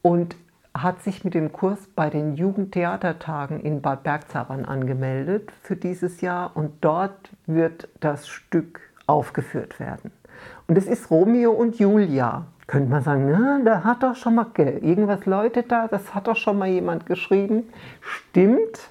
Und 0.00 0.36
hat 0.76 1.02
sich 1.02 1.22
mit 1.22 1.34
dem 1.34 1.52
Kurs 1.52 1.86
bei 1.94 2.10
den 2.10 2.34
Jugendtheatertagen 2.34 3.60
in 3.60 3.80
Bad 3.80 4.02
Bergzabern 4.02 4.64
angemeldet 4.64 5.52
für 5.62 5.76
dieses 5.76 6.20
Jahr 6.20 6.56
und 6.56 6.72
dort 6.80 7.30
wird 7.46 7.88
das 8.00 8.26
Stück 8.26 8.80
aufgeführt 9.06 9.78
werden. 9.78 10.10
Und 10.66 10.76
es 10.76 10.86
ist 10.86 11.10
Romeo 11.10 11.52
und 11.52 11.78
Julia. 11.78 12.46
Könnte 12.66 12.90
man 12.90 13.02
sagen, 13.02 13.30
na, 13.30 13.60
da 13.62 13.84
hat 13.84 14.02
doch 14.02 14.16
schon 14.16 14.34
mal 14.34 14.46
irgendwas 14.56 15.26
läutet 15.26 15.70
da, 15.70 15.86
das 15.86 16.14
hat 16.14 16.26
doch 16.26 16.36
schon 16.36 16.58
mal 16.58 16.68
jemand 16.68 17.06
geschrieben. 17.06 17.64
Stimmt, 18.00 18.90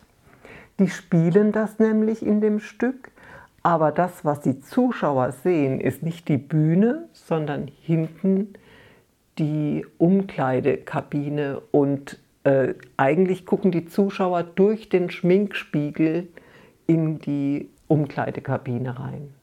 die 0.80 0.90
spielen 0.90 1.52
das 1.52 1.80
nämlich 1.80 2.26
in 2.26 2.42
dem 2.42 2.60
Stück, 2.60 3.12
aber 3.62 3.92
das, 3.92 4.26
was 4.26 4.42
die 4.42 4.60
Zuschauer 4.60 5.32
sehen, 5.32 5.80
ist 5.80 6.04
nicht 6.04 6.28
die 6.28 6.38
Bühne, 6.38 7.08
sondern 7.14 7.68
hinten 7.68 8.54
die 9.38 9.86
Umkleidekabine 9.98 11.62
und 11.72 12.20
äh, 12.44 12.74
eigentlich 12.98 13.46
gucken 13.46 13.72
die 13.72 13.86
Zuschauer 13.86 14.44
durch 14.44 14.90
den 14.90 15.10
Schminkspiegel 15.10 16.28
in 16.88 17.20
die 17.20 17.70
Umkleidekabine 17.88 19.00
rein. 19.00 19.34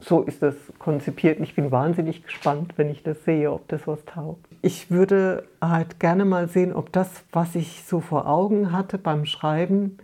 So 0.00 0.22
ist 0.22 0.42
das 0.42 0.54
konzipiert. 0.78 1.38
Ich 1.40 1.54
bin 1.54 1.70
wahnsinnig 1.70 2.24
gespannt, 2.24 2.72
wenn 2.76 2.88
ich 2.88 3.02
das 3.02 3.22
sehe, 3.24 3.52
ob 3.52 3.68
das 3.68 3.86
was 3.86 4.02
taugt. 4.06 4.46
Ich 4.62 4.90
würde 4.90 5.44
halt 5.60 6.00
gerne 6.00 6.24
mal 6.24 6.48
sehen, 6.48 6.72
ob 6.72 6.90
das, 6.92 7.22
was 7.32 7.54
ich 7.54 7.84
so 7.84 8.00
vor 8.00 8.26
Augen 8.26 8.72
hatte 8.72 8.96
beim 8.96 9.26
Schreiben, 9.26 9.98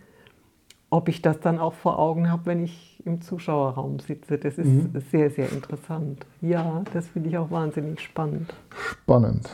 ob 0.89 1.09
ich 1.09 1.21
das 1.21 1.39
dann 1.39 1.59
auch 1.59 1.73
vor 1.73 1.99
Augen 1.99 2.31
habe, 2.31 2.45
wenn 2.45 2.63
ich 2.63 3.01
im 3.05 3.21
Zuschauerraum 3.21 3.99
sitze. 3.99 4.37
Das 4.37 4.57
ist 4.57 4.67
mhm. 4.67 4.91
sehr, 5.11 5.29
sehr 5.29 5.51
interessant. 5.51 6.25
Ja, 6.41 6.83
das 6.93 7.07
finde 7.07 7.29
ich 7.29 7.37
auch 7.37 7.51
wahnsinnig 7.51 8.01
spannend. 8.01 8.53
Spannend. 8.69 9.49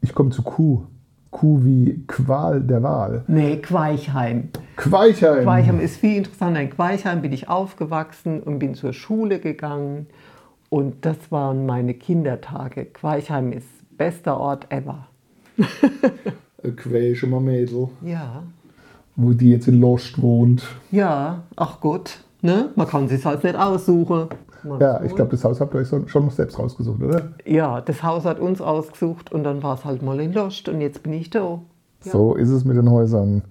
Ich 0.00 0.14
komme 0.14 0.30
zu 0.30 0.42
Kuh. 0.42 0.84
Kuh 1.30 1.64
wie 1.64 2.04
Qual 2.06 2.60
der 2.60 2.82
Wahl. 2.82 3.24
Nee, 3.26 3.56
Queichheim. 3.56 4.50
Queichheim. 4.76 5.44
Queichheim 5.44 5.80
ist 5.80 5.96
viel 5.96 6.18
interessanter. 6.18 6.60
In 6.60 6.70
Queichheim 6.70 7.22
bin 7.22 7.32
ich 7.32 7.48
aufgewachsen 7.48 8.40
und 8.40 8.60
bin 8.60 8.74
zur 8.74 8.92
Schule 8.92 9.40
gegangen. 9.40 10.06
Und 10.70 11.04
das 11.04 11.30
waren 11.30 11.66
meine 11.66 11.94
Kindertage. 11.94 12.84
Queichheim 12.84 13.52
ist 13.52 13.66
bester 13.96 14.38
Ort 14.38 14.72
ever. 14.72 15.08
Quäl 16.76 17.14
schon 17.14 17.30
mal 17.30 17.40
Mädel. 17.40 17.88
Ja 18.02 18.44
wo 19.16 19.32
die 19.32 19.50
jetzt 19.50 19.68
in 19.68 19.80
Lost 19.80 20.20
wohnt. 20.20 20.62
Ja, 20.90 21.42
ach 21.56 21.80
Gott, 21.80 22.18
ne? 22.42 22.70
man 22.74 22.86
kann 22.86 23.08
sich 23.08 23.24
halt 23.24 23.44
nicht 23.44 23.56
aussuchen. 23.56 24.28
Man 24.62 24.80
ja, 24.80 25.02
ich 25.02 25.14
glaube, 25.14 25.32
das 25.32 25.44
Haus 25.44 25.60
habt 25.60 25.74
ihr 25.74 25.80
euch 25.80 25.88
schon 25.88 26.24
noch 26.24 26.32
selbst 26.32 26.58
rausgesucht, 26.58 27.02
oder? 27.02 27.34
Ja, 27.44 27.80
das 27.82 28.02
Haus 28.02 28.24
hat 28.24 28.40
uns 28.40 28.60
ausgesucht 28.60 29.30
und 29.30 29.44
dann 29.44 29.62
war 29.62 29.74
es 29.74 29.84
halt 29.84 30.02
mal 30.02 30.18
in 30.20 30.32
Lost 30.32 30.68
und 30.68 30.80
jetzt 30.80 31.02
bin 31.02 31.12
ich 31.12 31.30
da. 31.30 31.60
Ja. 32.04 32.12
So 32.12 32.34
ist 32.34 32.48
es 32.48 32.64
mit 32.64 32.76
den 32.76 32.90
Häusern. 32.90 33.42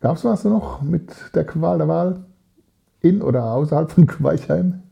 Gab 0.00 0.16
es 0.16 0.24
was 0.24 0.44
noch 0.44 0.80
mit 0.80 1.12
der 1.34 1.44
Qual 1.44 1.78
der 1.78 1.88
Wahl? 1.88 2.20
In 3.00 3.20
oder 3.20 3.52
außerhalb 3.52 3.90
von 3.90 4.06
Queichheim? 4.06 4.82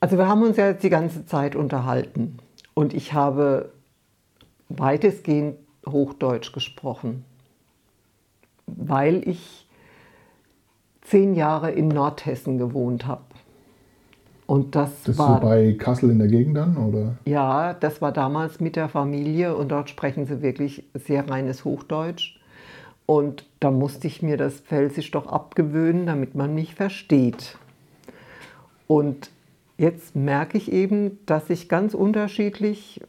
Also 0.00 0.16
wir 0.16 0.28
haben 0.28 0.42
uns 0.42 0.56
ja 0.56 0.68
jetzt 0.68 0.84
die 0.84 0.90
ganze 0.90 1.26
Zeit 1.26 1.56
unterhalten 1.56 2.36
und 2.74 2.94
ich 2.94 3.14
habe 3.14 3.70
weitestgehend 4.68 5.56
Hochdeutsch 5.86 6.52
gesprochen 6.52 7.24
weil 8.66 9.26
ich 9.28 9.66
zehn 11.02 11.34
Jahre 11.34 11.70
in 11.70 11.88
Nordhessen 11.88 12.58
gewohnt 12.58 13.06
habe. 13.06 13.22
Und 14.46 14.74
das, 14.74 15.02
das 15.04 15.16
war 15.16 15.40
so 15.40 15.46
bei 15.46 15.72
Kassel 15.72 16.10
in 16.10 16.18
der 16.18 16.28
Gegend 16.28 16.56
dann, 16.56 16.76
oder? 16.76 17.16
Ja, 17.24 17.72
das 17.72 18.02
war 18.02 18.12
damals 18.12 18.60
mit 18.60 18.76
der 18.76 18.88
Familie 18.88 19.56
und 19.56 19.70
dort 19.70 19.88
sprechen 19.88 20.26
sie 20.26 20.42
wirklich 20.42 20.84
sehr 20.94 21.28
reines 21.28 21.64
Hochdeutsch. 21.64 22.38
Und 23.06 23.46
da 23.60 23.70
musste 23.70 24.06
ich 24.06 24.22
mir 24.22 24.36
das 24.36 24.60
Pfälzisch 24.60 25.10
doch 25.10 25.26
abgewöhnen, 25.26 26.06
damit 26.06 26.34
man 26.34 26.54
mich 26.54 26.74
versteht. 26.74 27.58
Und 28.86 29.30
jetzt 29.78 30.14
merke 30.14 30.58
ich 30.58 30.72
eben, 30.72 31.18
dass 31.26 31.50
ich 31.50 31.68
ganz 31.68 31.94
unterschiedlich 31.94 33.00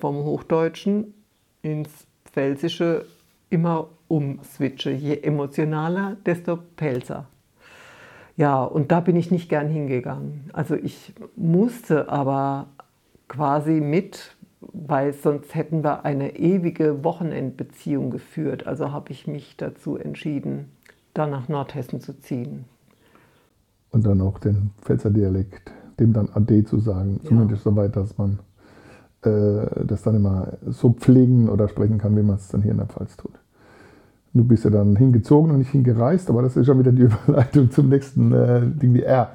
vom 0.00 0.16
Hochdeutschen 0.24 1.14
ins 1.62 1.90
Pfälzische 2.24 3.06
immer 3.50 3.88
umswitche. 4.08 4.90
Je 4.90 5.20
emotionaler, 5.22 6.16
desto 6.24 6.58
pelzer. 6.76 7.26
Ja, 8.36 8.62
und 8.64 8.90
da 8.90 9.00
bin 9.00 9.16
ich 9.16 9.30
nicht 9.30 9.48
gern 9.48 9.68
hingegangen. 9.68 10.48
Also 10.52 10.74
ich 10.74 11.12
musste 11.36 12.08
aber 12.08 12.68
quasi 13.28 13.80
mit, 13.80 14.36
weil 14.60 15.12
sonst 15.12 15.54
hätten 15.54 15.84
wir 15.84 16.04
eine 16.04 16.36
ewige 16.36 17.04
Wochenendbeziehung 17.04 18.10
geführt. 18.10 18.66
Also 18.66 18.92
habe 18.92 19.12
ich 19.12 19.26
mich 19.26 19.56
dazu 19.56 19.96
entschieden, 19.96 20.70
da 21.12 21.26
nach 21.26 21.48
Nordhessen 21.48 22.00
zu 22.00 22.18
ziehen. 22.18 22.64
Und 23.90 24.06
dann 24.06 24.20
auch 24.20 24.38
den 24.38 24.70
Pfälzer 24.82 25.10
Dialekt, 25.10 25.72
dem 25.98 26.12
dann 26.12 26.28
Ade 26.32 26.64
zu 26.64 26.78
sagen, 26.78 27.20
ja. 27.22 27.28
zumindest 27.28 27.64
so 27.64 27.74
weit, 27.74 27.96
dass 27.96 28.16
man 28.16 28.38
äh, 29.22 29.84
das 29.84 30.02
dann 30.02 30.14
immer 30.14 30.54
so 30.66 30.90
pflegen 30.90 31.48
oder 31.48 31.68
sprechen 31.68 31.98
kann, 31.98 32.16
wie 32.16 32.22
man 32.22 32.36
es 32.36 32.48
dann 32.48 32.62
hier 32.62 32.72
in 32.72 32.78
der 32.78 32.86
Pfalz 32.86 33.16
tut. 33.16 33.39
Du 34.32 34.44
bist 34.44 34.64
ja 34.64 34.70
dann 34.70 34.94
hingezogen 34.96 35.50
und 35.50 35.58
nicht 35.58 35.70
hingereist, 35.70 36.30
aber 36.30 36.42
das 36.42 36.56
ist 36.56 36.66
schon 36.66 36.78
wieder 36.78 36.92
die 36.92 37.02
Überleitung 37.26 37.70
zum 37.70 37.88
nächsten 37.88 38.32
äh, 38.32 38.60
Ding 38.62 38.94
wie 38.94 39.02
R. 39.02 39.30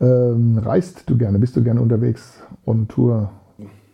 Ähm, 0.00 0.58
reist 0.58 1.08
du 1.10 1.18
gerne? 1.18 1.38
Bist 1.38 1.56
du 1.56 1.62
gerne 1.62 1.80
unterwegs 1.80 2.42
on 2.64 2.88
Tour? 2.88 3.30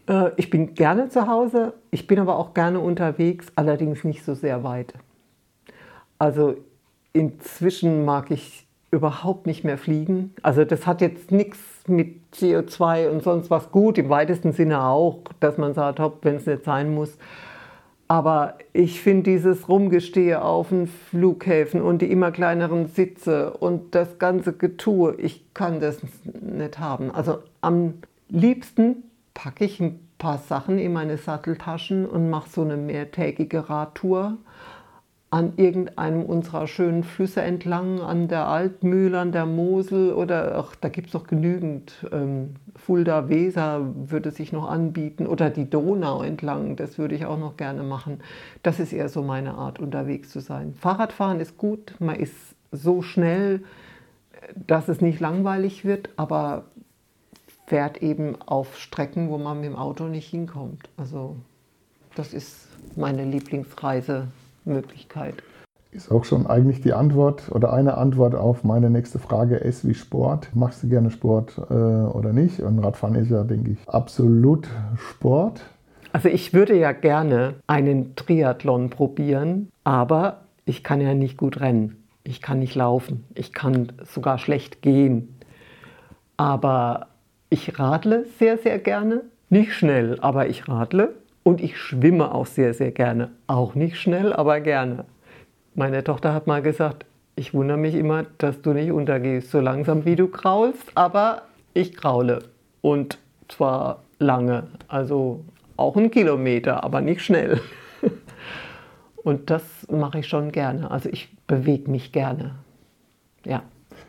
Äh, 0.08 0.30
ich 0.36 0.50
bin 0.50 0.74
gerne 0.74 1.08
zu 1.08 1.26
Hause, 1.26 1.72
ich 1.90 2.06
bin 2.06 2.18
aber 2.20 2.36
auch 2.38 2.54
gerne 2.54 2.78
unterwegs, 2.78 3.48
allerdings 3.56 4.04
nicht 4.04 4.24
so 4.24 4.34
sehr 4.34 4.62
weit. 4.62 4.94
Also 6.18 6.54
inzwischen 7.12 8.04
mag 8.04 8.30
ich 8.30 8.66
überhaupt 8.90 9.46
nicht 9.46 9.64
mehr 9.64 9.78
fliegen. 9.78 10.32
Also 10.42 10.64
das 10.64 10.86
hat 10.86 11.00
jetzt 11.00 11.32
nichts 11.32 11.58
mit 11.88 12.20
CO2 12.34 13.08
und 13.10 13.22
sonst 13.22 13.50
was 13.50 13.70
gut, 13.70 13.98
im 13.98 14.08
weitesten 14.08 14.52
Sinne 14.52 14.84
auch, 14.84 15.22
dass 15.40 15.58
man 15.58 15.74
sagt, 15.74 15.98
wenn 16.22 16.36
es 16.36 16.46
nicht 16.46 16.64
sein 16.64 16.94
muss. 16.94 17.18
Aber 18.08 18.54
ich 18.72 19.00
finde 19.00 19.24
dieses 19.24 19.68
Rumgestehe 19.68 20.40
auf 20.40 20.68
den 20.68 20.86
Flughäfen 20.86 21.82
und 21.82 22.02
die 22.02 22.10
immer 22.10 22.30
kleineren 22.30 22.86
Sitze 22.86 23.52
und 23.52 23.94
das 23.96 24.18
ganze 24.18 24.52
Getue, 24.52 25.16
ich 25.18 25.52
kann 25.54 25.80
das 25.80 25.98
nicht 26.40 26.78
haben. 26.78 27.10
Also 27.10 27.38
am 27.62 27.94
liebsten 28.28 29.02
packe 29.34 29.64
ich 29.64 29.80
ein 29.80 30.08
paar 30.18 30.38
Sachen 30.38 30.78
in 30.78 30.92
meine 30.92 31.18
Satteltaschen 31.18 32.06
und 32.06 32.30
mache 32.30 32.48
so 32.48 32.62
eine 32.62 32.76
mehrtägige 32.76 33.68
Radtour 33.68 34.38
an 35.36 35.52
irgendeinem 35.58 36.22
unserer 36.22 36.66
schönen 36.66 37.04
Flüsse 37.04 37.42
entlang, 37.42 38.00
an 38.00 38.26
der 38.26 38.46
Altmühle, 38.48 39.20
an 39.20 39.32
der 39.32 39.44
Mosel 39.44 40.14
oder 40.14 40.56
ach, 40.56 40.74
da 40.76 40.88
gibt 40.88 41.08
es 41.08 41.12
doch 41.12 41.26
genügend. 41.26 42.06
Ähm, 42.10 42.54
Fulda, 42.74 43.28
Weser 43.28 43.82
würde 43.94 44.30
sich 44.30 44.54
noch 44.54 44.66
anbieten 44.66 45.26
oder 45.26 45.50
die 45.50 45.68
Donau 45.68 46.22
entlang, 46.22 46.76
das 46.76 46.96
würde 46.96 47.14
ich 47.14 47.26
auch 47.26 47.38
noch 47.38 47.58
gerne 47.58 47.82
machen. 47.82 48.20
Das 48.62 48.80
ist 48.80 48.94
eher 48.94 49.10
so 49.10 49.22
meine 49.22 49.56
Art, 49.56 49.78
unterwegs 49.78 50.30
zu 50.30 50.40
sein. 50.40 50.72
Fahrradfahren 50.72 51.38
ist 51.38 51.58
gut, 51.58 51.96
man 51.98 52.16
ist 52.16 52.34
so 52.72 53.02
schnell, 53.02 53.62
dass 54.54 54.88
es 54.88 55.02
nicht 55.02 55.20
langweilig 55.20 55.84
wird, 55.84 56.08
aber 56.16 56.64
fährt 57.66 58.02
eben 58.02 58.40
auf 58.40 58.78
Strecken, 58.78 59.28
wo 59.28 59.36
man 59.36 59.60
mit 59.60 59.66
dem 59.66 59.76
Auto 59.76 60.04
nicht 60.04 60.30
hinkommt. 60.30 60.88
Also 60.96 61.36
das 62.14 62.32
ist 62.32 62.68
meine 62.96 63.26
Lieblingsreise 63.26 64.28
Möglichkeit. 64.66 65.34
Ist 65.92 66.10
auch 66.12 66.24
schon 66.26 66.46
eigentlich 66.46 66.82
die 66.82 66.92
Antwort 66.92 67.50
oder 67.50 67.72
eine 67.72 67.96
Antwort 67.96 68.34
auf 68.34 68.64
meine 68.64 68.90
nächste 68.90 69.18
Frage, 69.18 69.62
S 69.62 69.86
wie 69.86 69.94
Sport. 69.94 70.54
Machst 70.54 70.82
du 70.82 70.88
gerne 70.88 71.10
Sport 71.10 71.56
äh, 71.70 71.72
oder 71.72 72.34
nicht? 72.34 72.60
Und 72.60 72.80
Radfahren 72.80 73.14
ist 73.14 73.30
ja, 73.30 73.44
denke 73.44 73.70
ich, 73.70 73.78
absolut 73.88 74.68
Sport. 74.96 75.62
Also 76.12 76.28
ich 76.28 76.52
würde 76.52 76.76
ja 76.76 76.92
gerne 76.92 77.54
einen 77.66 78.14
Triathlon 78.14 78.90
probieren, 78.90 79.70
aber 79.84 80.42
ich 80.66 80.82
kann 80.82 81.00
ja 81.00 81.14
nicht 81.14 81.36
gut 81.36 81.60
rennen. 81.60 82.02
Ich 82.24 82.42
kann 82.42 82.58
nicht 82.58 82.74
laufen. 82.74 83.24
Ich 83.34 83.52
kann 83.52 83.92
sogar 84.04 84.38
schlecht 84.38 84.82
gehen. 84.82 85.36
Aber 86.36 87.06
ich 87.48 87.78
radle 87.78 88.26
sehr, 88.38 88.58
sehr 88.58 88.78
gerne. 88.78 89.22
Nicht 89.48 89.72
schnell, 89.72 90.18
aber 90.20 90.48
ich 90.48 90.68
radle. 90.68 91.14
Und 91.46 91.60
ich 91.60 91.78
schwimme 91.78 92.34
auch 92.34 92.46
sehr, 92.46 92.74
sehr 92.74 92.90
gerne. 92.90 93.30
Auch 93.46 93.76
nicht 93.76 94.00
schnell, 94.00 94.32
aber 94.32 94.58
gerne. 94.58 95.04
Meine 95.76 96.02
Tochter 96.02 96.34
hat 96.34 96.48
mal 96.48 96.60
gesagt, 96.60 97.06
ich 97.36 97.54
wundere 97.54 97.78
mich 97.78 97.94
immer, 97.94 98.24
dass 98.38 98.62
du 98.62 98.72
nicht 98.72 98.90
untergehst, 98.90 99.52
so 99.52 99.60
langsam 99.60 100.04
wie 100.04 100.16
du 100.16 100.26
kraulst, 100.26 100.90
aber 100.96 101.42
ich 101.72 101.96
kraule. 101.96 102.40
Und 102.80 103.18
zwar 103.46 104.02
lange. 104.18 104.64
Also 104.88 105.44
auch 105.76 105.96
einen 105.96 106.10
Kilometer, 106.10 106.82
aber 106.82 107.00
nicht 107.00 107.20
schnell. 107.20 107.60
Und 109.22 109.48
das 109.48 109.62
mache 109.88 110.18
ich 110.18 110.26
schon 110.26 110.50
gerne. 110.50 110.90
Also 110.90 111.08
ich 111.10 111.32
bewege 111.46 111.88
mich 111.88 112.10
gerne. 112.10 112.56
Ja. 113.44 113.62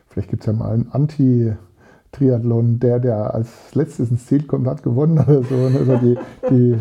Vielleicht 0.08 0.32
gibt 0.32 0.42
es 0.42 0.48
ja 0.48 0.54
mal 0.54 0.72
einen 0.72 0.90
Anti-Triathlon, 0.92 2.80
der, 2.80 2.98
der 2.98 3.36
als 3.36 3.76
letztes 3.76 4.10
ins 4.10 4.26
Ziel 4.26 4.42
kommt, 4.42 4.66
hat 4.66 4.82
gewonnen 4.82 5.20
oder 5.20 5.44
so. 5.44 5.56
Also 5.56 5.98
die, 5.98 6.18
die 6.50 6.80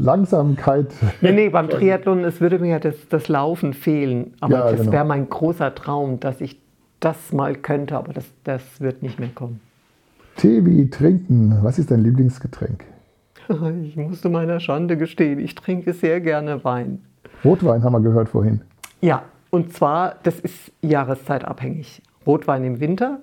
Langsamkeit. 0.00 0.92
Nee, 1.20 1.32
nee, 1.32 1.48
beim 1.48 1.68
Triathlon, 1.68 2.24
es 2.24 2.40
würde 2.40 2.58
mir 2.58 2.70
ja 2.70 2.78
das, 2.78 2.94
das 3.08 3.28
Laufen 3.28 3.74
fehlen. 3.74 4.34
Aber 4.40 4.54
ja, 4.54 4.70
das 4.70 4.80
genau. 4.80 4.92
wäre 4.92 5.04
mein 5.04 5.28
großer 5.28 5.74
Traum, 5.74 6.20
dass 6.20 6.40
ich 6.40 6.60
das 7.00 7.32
mal 7.32 7.54
könnte, 7.54 7.96
aber 7.96 8.12
das, 8.12 8.24
das 8.44 8.62
wird 8.80 9.02
nicht 9.02 9.18
mehr 9.18 9.30
kommen. 9.34 9.60
Tee 10.36 10.64
wie 10.64 10.88
trinken. 10.88 11.58
Was 11.62 11.78
ist 11.78 11.90
dein 11.90 12.02
Lieblingsgetränk? 12.02 12.84
Ich 13.82 13.96
musste 13.96 14.28
meiner 14.28 14.60
Schande 14.60 14.96
gestehen, 14.96 15.40
ich 15.40 15.56
trinke 15.56 15.92
sehr 15.92 16.20
gerne 16.20 16.62
Wein. 16.62 17.00
Rotwein 17.44 17.82
haben 17.82 17.94
wir 17.94 18.00
gehört 18.00 18.28
vorhin. 18.28 18.60
Ja, 19.00 19.24
und 19.50 19.72
zwar, 19.72 20.14
das 20.22 20.38
ist 20.38 20.70
jahreszeitabhängig. 20.82 22.00
Rotwein 22.24 22.62
im 22.62 22.78
Winter 22.78 23.18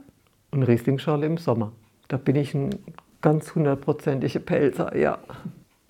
und 0.52 0.64
Rieslingschorle 0.64 1.26
im 1.26 1.38
Sommer. 1.38 1.72
Da 2.10 2.18
bin 2.18 2.36
ich 2.36 2.54
ein 2.54 2.72
ganz 3.22 3.56
hundertprozentige 3.56 4.42
Pelzer, 4.42 4.98
ja. 4.98 5.18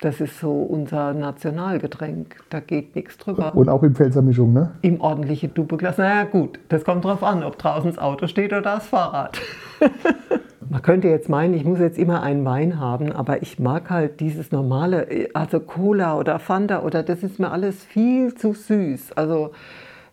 Das 0.00 0.20
ist 0.20 0.38
so 0.38 0.52
unser 0.52 1.12
Nationalgetränk. 1.12 2.36
Da 2.50 2.60
geht 2.60 2.94
nichts 2.94 3.18
drüber. 3.18 3.52
Und 3.54 3.68
auch 3.68 3.82
im 3.82 3.96
Pfälzermischung, 3.96 4.52
ne? 4.52 4.70
Im 4.82 5.00
ordentlichen 5.00 5.52
Dubeglas. 5.54 5.98
Naja, 5.98 6.22
gut, 6.22 6.60
das 6.68 6.84
kommt 6.84 7.04
drauf 7.04 7.24
an, 7.24 7.42
ob 7.42 7.58
draußen 7.58 7.90
das 7.90 7.98
Auto 7.98 8.28
steht 8.28 8.52
oder 8.52 8.62
das 8.62 8.86
Fahrrad. 8.86 9.40
Man 10.70 10.82
könnte 10.82 11.08
jetzt 11.08 11.28
meinen, 11.28 11.54
ich 11.54 11.64
muss 11.64 11.80
jetzt 11.80 11.98
immer 11.98 12.22
einen 12.22 12.44
Wein 12.44 12.78
haben, 12.78 13.10
aber 13.10 13.42
ich 13.42 13.58
mag 13.58 13.90
halt 13.90 14.20
dieses 14.20 14.52
normale, 14.52 15.30
also 15.32 15.60
Cola 15.60 16.16
oder 16.16 16.38
Fanta 16.38 16.82
oder 16.82 17.02
das 17.02 17.22
ist 17.22 17.40
mir 17.40 17.50
alles 17.50 17.82
viel 17.82 18.34
zu 18.34 18.52
süß. 18.52 19.12
Also 19.12 19.52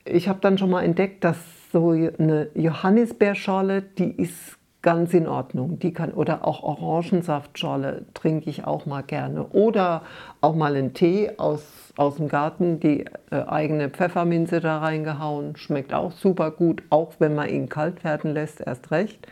ich 0.06 0.30
habe 0.30 0.40
dann 0.42 0.58
schon 0.58 0.70
mal 0.70 0.84
entdeckt, 0.84 1.24
dass 1.24 1.38
so 1.72 1.90
eine 1.90 2.48
Johannisbeerschorle, 2.56 3.82
die 3.82 4.12
ist 4.12 4.55
ganz 4.86 5.16
in 5.16 5.28
Ordnung. 5.28 5.80
Die 5.80 5.92
kann, 5.92 6.14
oder 6.14 6.48
auch 6.48 6.62
Orangensaftschorle 6.62 8.06
trinke 8.14 8.52
ich 8.52 8.66
auch 8.66 8.86
mal 8.86 9.02
gerne. 9.02 9.48
Oder 9.48 10.04
auch 10.42 10.56
mal 10.56 10.76
einen 10.76 10.94
Tee 10.94 11.32
aus, 11.38 11.64
aus 11.98 12.18
dem 12.18 12.30
Garten, 12.30 12.80
die 12.80 13.06
äh, 13.32 13.42
eigene 13.48 13.90
Pfefferminze 13.90 14.62
da 14.62 14.78
reingehauen. 14.78 15.58
Schmeckt 15.58 15.92
auch 15.92 16.12
super 16.12 16.52
gut, 16.52 16.84
auch 16.92 17.14
wenn 17.18 17.34
man 17.34 17.50
ihn 17.50 17.68
kalt 17.68 18.04
werden 18.04 18.32
lässt, 18.32 18.62
erst 18.62 18.92
recht. 18.92 19.28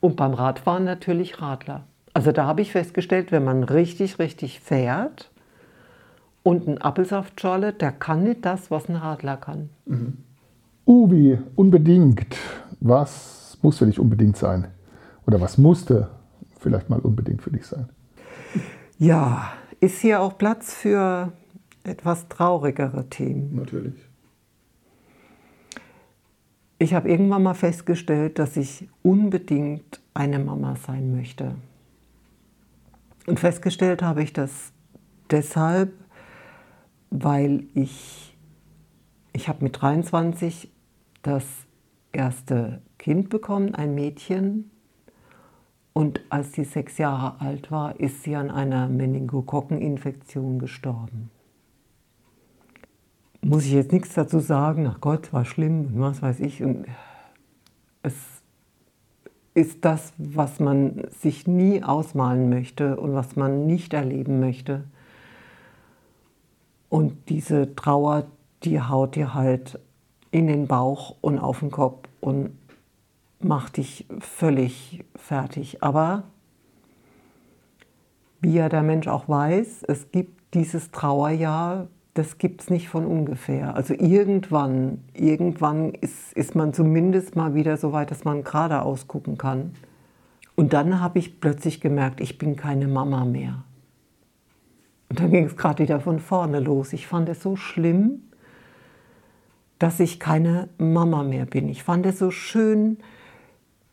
Und 0.00 0.14
beim 0.14 0.32
Radfahren 0.32 0.84
natürlich 0.84 1.42
Radler. 1.42 1.82
Also 2.14 2.30
da 2.30 2.46
habe 2.46 2.62
ich 2.62 2.70
festgestellt, 2.70 3.32
wenn 3.32 3.42
man 3.42 3.64
richtig, 3.64 4.20
richtig 4.20 4.60
fährt 4.60 5.28
und 6.44 6.68
ein 6.68 6.80
Apfelsaftschorle, 6.80 7.72
der 7.72 7.90
kann 7.90 8.22
nicht 8.22 8.44
das, 8.44 8.70
was 8.70 8.88
ein 8.88 8.94
Radler 8.94 9.38
kann. 9.38 9.70
Mhm. 9.86 10.18
Ubi, 10.86 11.36
unbedingt. 11.56 12.36
Was 12.80 13.37
muss 13.62 13.78
für 13.78 13.86
dich 13.86 13.98
unbedingt 13.98 14.36
sein? 14.36 14.68
Oder 15.26 15.40
was 15.40 15.58
musste 15.58 16.10
vielleicht 16.58 16.88
mal 16.90 17.00
unbedingt 17.00 17.42
für 17.42 17.50
dich 17.50 17.66
sein? 17.66 17.88
Ja, 18.98 19.52
ist 19.80 20.00
hier 20.00 20.20
auch 20.20 20.38
Platz 20.38 20.74
für 20.74 21.32
etwas 21.84 22.28
traurigere 22.28 23.08
Themen? 23.08 23.54
Natürlich. 23.54 23.94
Ich 26.78 26.94
habe 26.94 27.08
irgendwann 27.08 27.42
mal 27.42 27.54
festgestellt, 27.54 28.38
dass 28.38 28.56
ich 28.56 28.88
unbedingt 29.02 30.00
eine 30.14 30.38
Mama 30.38 30.76
sein 30.76 31.14
möchte. 31.14 31.56
Und 33.26 33.40
festgestellt 33.40 34.00
habe 34.00 34.22
ich 34.22 34.32
das 34.32 34.72
deshalb, 35.30 35.92
weil 37.10 37.64
ich, 37.74 38.36
ich 39.32 39.48
habe 39.48 39.64
mit 39.64 39.80
23 39.80 40.70
das 41.22 41.44
erste 42.12 42.80
Kind 42.98 43.30
bekommen, 43.30 43.74
ein 43.74 43.94
Mädchen. 43.94 44.70
Und 45.92 46.20
als 46.30 46.52
sie 46.52 46.64
sechs 46.64 46.98
Jahre 46.98 47.40
alt 47.40 47.70
war, 47.70 47.98
ist 47.98 48.22
sie 48.22 48.36
an 48.36 48.50
einer 48.50 48.88
Meningokokkeninfektion 48.88 50.58
gestorben 50.58 51.30
muss 53.42 53.64
ich 53.64 53.72
jetzt 53.72 53.92
nichts 53.92 54.14
dazu 54.14 54.40
sagen, 54.40 54.86
ach 54.86 55.00
Gott, 55.00 55.32
war 55.32 55.44
schlimm 55.44 55.94
und 55.94 56.00
was 56.00 56.22
weiß 56.22 56.40
ich. 56.40 56.62
Und 56.62 56.86
es 58.02 58.14
ist 59.54 59.84
das, 59.84 60.12
was 60.18 60.60
man 60.60 61.02
sich 61.10 61.46
nie 61.46 61.82
ausmalen 61.82 62.48
möchte 62.48 62.96
und 62.96 63.14
was 63.14 63.36
man 63.36 63.66
nicht 63.66 63.94
erleben 63.94 64.40
möchte. 64.40 64.84
Und 66.88 67.28
diese 67.28 67.74
Trauer, 67.74 68.26
die 68.64 68.80
haut 68.80 69.14
dir 69.14 69.34
halt 69.34 69.78
in 70.30 70.46
den 70.46 70.66
Bauch 70.66 71.16
und 71.20 71.38
auf 71.38 71.60
den 71.60 71.70
Kopf 71.70 72.08
und 72.20 72.50
macht 73.40 73.76
dich 73.76 74.06
völlig 74.18 75.04
fertig. 75.16 75.82
Aber 75.82 76.24
wie 78.40 78.54
ja 78.54 78.68
der 78.68 78.82
Mensch 78.82 79.08
auch 79.08 79.28
weiß, 79.28 79.84
es 79.88 80.10
gibt 80.10 80.54
dieses 80.54 80.90
Trauerjahr, 80.90 81.88
das 82.14 82.38
gibt 82.38 82.62
es 82.62 82.70
nicht 82.70 82.88
von 82.88 83.06
ungefähr. 83.06 83.76
Also 83.76 83.94
irgendwann, 83.94 85.04
irgendwann 85.14 85.94
ist, 85.94 86.32
ist 86.32 86.54
man 86.54 86.72
zumindest 86.72 87.36
mal 87.36 87.54
wieder 87.54 87.76
so 87.76 87.92
weit, 87.92 88.10
dass 88.10 88.24
man 88.24 88.42
geradeaus 88.42 89.06
gucken 89.06 89.38
kann. 89.38 89.74
Und 90.56 90.72
dann 90.72 91.00
habe 91.00 91.20
ich 91.20 91.40
plötzlich 91.40 91.80
gemerkt, 91.80 92.20
ich 92.20 92.38
bin 92.38 92.56
keine 92.56 92.88
Mama 92.88 93.24
mehr. 93.24 93.62
Und 95.08 95.20
dann 95.20 95.30
ging 95.30 95.44
es 95.44 95.56
gerade 95.56 95.82
wieder 95.82 96.00
von 96.00 96.18
vorne 96.18 96.60
los. 96.60 96.92
Ich 96.92 97.06
fand 97.06 97.28
es 97.28 97.42
so 97.42 97.54
schlimm, 97.54 98.22
dass 99.78 100.00
ich 100.00 100.18
keine 100.18 100.68
Mama 100.78 101.22
mehr 101.22 101.46
bin. 101.46 101.68
Ich 101.68 101.84
fand 101.84 102.04
es 102.04 102.18
so 102.18 102.30
schön, 102.30 102.98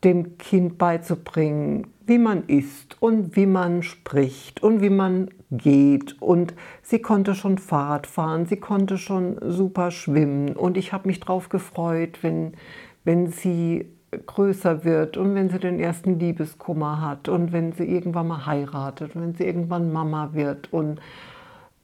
dem 0.06 0.38
Kind 0.38 0.78
beizubringen, 0.78 1.88
wie 2.06 2.18
man 2.18 2.44
isst 2.44 2.96
und 3.02 3.34
wie 3.34 3.46
man 3.46 3.82
spricht 3.82 4.62
und 4.62 4.80
wie 4.80 4.90
man 4.90 5.30
geht. 5.50 6.22
Und 6.22 6.54
sie 6.82 7.00
konnte 7.00 7.34
schon 7.34 7.58
Fahrrad 7.58 8.06
fahren, 8.06 8.46
sie 8.46 8.58
konnte 8.58 8.98
schon 8.98 9.36
super 9.42 9.90
schwimmen. 9.90 10.54
Und 10.54 10.76
ich 10.76 10.92
habe 10.92 11.08
mich 11.08 11.18
darauf 11.18 11.48
gefreut, 11.48 12.22
wenn, 12.22 12.54
wenn 13.02 13.32
sie 13.32 13.90
größer 14.26 14.84
wird 14.84 15.16
und 15.16 15.34
wenn 15.34 15.50
sie 15.50 15.58
den 15.58 15.80
ersten 15.80 16.20
Liebeskummer 16.20 17.00
hat 17.00 17.28
und 17.28 17.50
wenn 17.50 17.72
sie 17.72 17.84
irgendwann 17.84 18.28
mal 18.28 18.46
heiratet 18.46 19.16
und 19.16 19.22
wenn 19.22 19.34
sie 19.34 19.44
irgendwann 19.44 19.92
Mama 19.92 20.30
wird. 20.34 20.72
Und, 20.72 21.00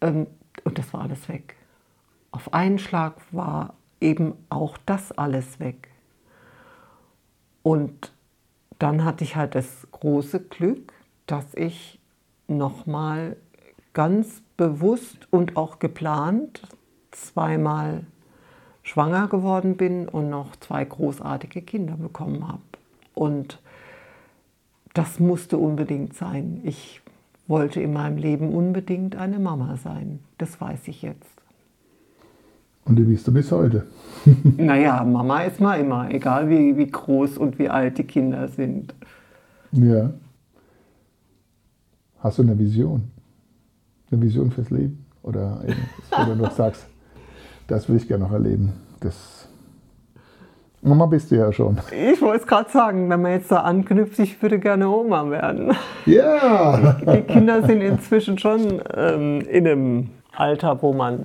ähm, 0.01 0.29
und 0.63 0.79
das 0.79 0.93
war 0.93 1.03
alles 1.03 1.29
weg. 1.29 1.57
Auf 2.31 2.55
einen 2.55 2.79
Schlag 2.79 3.15
war 3.33 3.75
eben 4.01 4.35
auch 4.49 4.79
das 4.87 5.11
alles 5.11 5.59
weg. 5.59 5.89
Und 7.63 8.13
dann 8.79 9.05
hatte 9.05 9.25
ich 9.25 9.37
halt 9.37 9.55
das 9.55 9.87
große 9.93 10.41
Glück, 10.41 10.93
dass 11.27 11.55
ich 11.55 12.01
nochmal 12.49 13.37
ganz 13.93 14.43
bewusst 14.57 15.29
und 15.31 15.57
auch 15.57 15.79
geplant 15.79 16.63
zweimal 17.11 18.05
schwanger 18.83 19.29
geworden 19.29 19.77
bin 19.77 20.09
und 20.09 20.29
noch 20.29 20.57
zwei 20.57 20.85
großartige 20.85 21.63
Kinder 21.63 21.97
bekommen 21.97 22.49
habe. 22.49 22.63
Und 23.15 23.61
das 24.95 25.21
musste 25.21 25.59
unbedingt 25.59 26.15
sein. 26.15 26.61
Ich 26.65 27.01
wollte 27.47 27.81
in 27.81 27.93
meinem 27.93 28.17
Leben 28.17 28.53
unbedingt 28.55 29.17
eine 29.17 29.39
Mama 29.39 29.77
sein. 29.77 30.21
Das 30.39 30.61
weiß 30.61 30.89
ich 30.89 31.03
jetzt. 31.03 31.42
Und 32.85 32.97
die 32.97 33.03
bist 33.03 33.27
du 33.27 33.33
bis 33.33 33.51
heute. 33.53 33.87
naja, 34.57 35.03
Mama 35.05 35.43
ist 35.43 35.61
mal 35.61 35.79
immer, 35.81 36.11
egal 36.11 36.49
wie, 36.49 36.77
wie 36.77 36.91
groß 36.91 37.39
und 37.39 37.59
wie 37.59 37.69
alt 37.69 37.99
die 37.99 38.05
Kinder 38.05 38.49
sind. 38.49 38.95
Ja. 39.73 40.11
Hast 42.21 42.39
du 42.39 42.43
eine 42.43 42.59
Vision? 42.59 43.11
Eine 44.11 44.23
Vision 44.23 44.51
fürs 44.51 44.71
Leben? 44.71 45.05
Oder, 45.23 45.63
oder 46.11 46.37
du 46.37 46.51
sagst, 46.51 46.87
Das 47.73 47.89
will 47.89 47.97
ich 47.97 48.07
gerne 48.09 48.25
noch 48.25 48.33
erleben. 48.33 48.73
Das 49.01 49.49
Mama 50.83 51.07
bist 51.07 51.31
du 51.31 51.37
ja 51.37 51.53
schon. 51.53 51.79
Ich 51.91 52.21
wollte 52.21 52.43
es 52.43 52.47
gerade 52.47 52.71
sagen, 52.71 53.09
wenn 53.09 53.23
man 53.23 53.33
jetzt 53.33 53.51
da 53.51 53.61
anknüpft, 53.61 54.19
ich 54.19 54.43
würde 54.43 54.59
gerne 54.59 54.91
Oma 54.91 55.31
werden. 55.31 55.73
Ja! 56.05 56.99
Die 57.01 57.23
Kinder 57.23 57.65
sind 57.65 57.81
inzwischen 57.81 58.37
schon 58.37 58.83
ähm, 58.95 59.41
in 59.43 59.67
einem 59.67 60.11
Alter, 60.37 60.83
wo 60.83 60.93
man, 60.93 61.25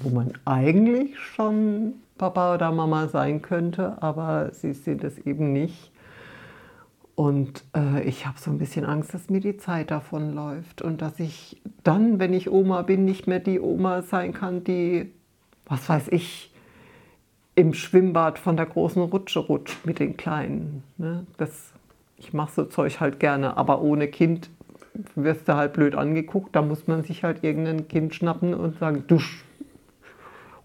wo 0.00 0.10
man 0.10 0.32
eigentlich 0.44 1.18
schon 1.18 1.94
Papa 2.18 2.54
oder 2.54 2.70
Mama 2.72 3.08
sein 3.08 3.42
könnte, 3.42 4.02
aber 4.02 4.52
sie 4.52 4.72
sind 4.72 5.04
es 5.04 5.18
eben 5.18 5.52
nicht. 5.52 5.90
Und 7.14 7.64
äh, 7.76 8.02
ich 8.02 8.26
habe 8.26 8.38
so 8.38 8.50
ein 8.50 8.58
bisschen 8.58 8.86
Angst, 8.86 9.12
dass 9.12 9.28
mir 9.28 9.40
die 9.40 9.58
Zeit 9.58 9.90
davonläuft 9.90 10.80
und 10.80 11.02
dass 11.02 11.20
ich 11.20 11.60
dann, 11.82 12.18
wenn 12.18 12.32
ich 12.32 12.50
Oma 12.50 12.82
bin, 12.82 13.04
nicht 13.04 13.26
mehr 13.26 13.40
die 13.40 13.60
Oma 13.60 14.02
sein 14.02 14.32
kann, 14.32 14.64
die, 14.64 15.12
was 15.66 15.88
weiß 15.88 16.08
ich, 16.08 16.50
im 17.54 17.74
Schwimmbad 17.74 18.38
von 18.38 18.56
der 18.56 18.66
großen 18.66 19.02
Rutsche 19.02 19.40
rutscht 19.40 19.84
mit 19.84 19.98
den 19.98 20.16
Kleinen. 20.16 20.82
Ne? 20.96 21.26
Das, 21.36 21.72
ich 22.16 22.32
mache 22.32 22.52
so 22.52 22.64
Zeug 22.64 23.00
halt 23.00 23.20
gerne, 23.20 23.56
aber 23.56 23.82
ohne 23.82 24.08
Kind 24.08 24.48
wirst 25.14 25.48
du 25.48 25.56
halt 25.56 25.74
blöd 25.74 25.94
angeguckt. 25.94 26.56
Da 26.56 26.62
muss 26.62 26.86
man 26.86 27.02
sich 27.02 27.22
halt 27.22 27.44
irgendein 27.44 27.88
Kind 27.88 28.14
schnappen 28.14 28.54
und 28.54 28.78
sagen, 28.78 29.04
du 29.06 29.18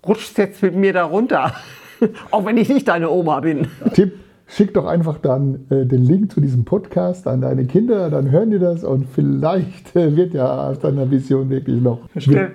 rutschst 0.07 0.37
jetzt 0.37 0.61
mit 0.61 0.75
mir 0.75 0.93
da 0.93 1.05
runter. 1.05 1.53
Auch 2.31 2.45
wenn 2.45 2.57
ich 2.57 2.69
nicht 2.69 2.87
deine 2.87 3.09
Oma 3.09 3.39
bin. 3.39 3.67
Tipp, 3.93 4.13
schick 4.47 4.73
doch 4.73 4.85
einfach 4.85 5.17
dann 5.17 5.65
äh, 5.69 5.85
den 5.85 6.03
Link 6.03 6.31
zu 6.31 6.41
diesem 6.41 6.65
Podcast 6.65 7.27
an 7.27 7.41
deine 7.41 7.65
Kinder, 7.65 8.09
dann 8.09 8.29
hören 8.31 8.51
die 8.51 8.59
das 8.59 8.83
und 8.83 9.07
vielleicht 9.09 9.95
äh, 9.95 10.15
wird 10.15 10.33
ja 10.33 10.69
aus 10.69 10.79
deiner 10.79 11.09
Vision 11.09 11.49
wirklich 11.49 11.81
noch. 11.81 11.99
Stell, 12.17 12.51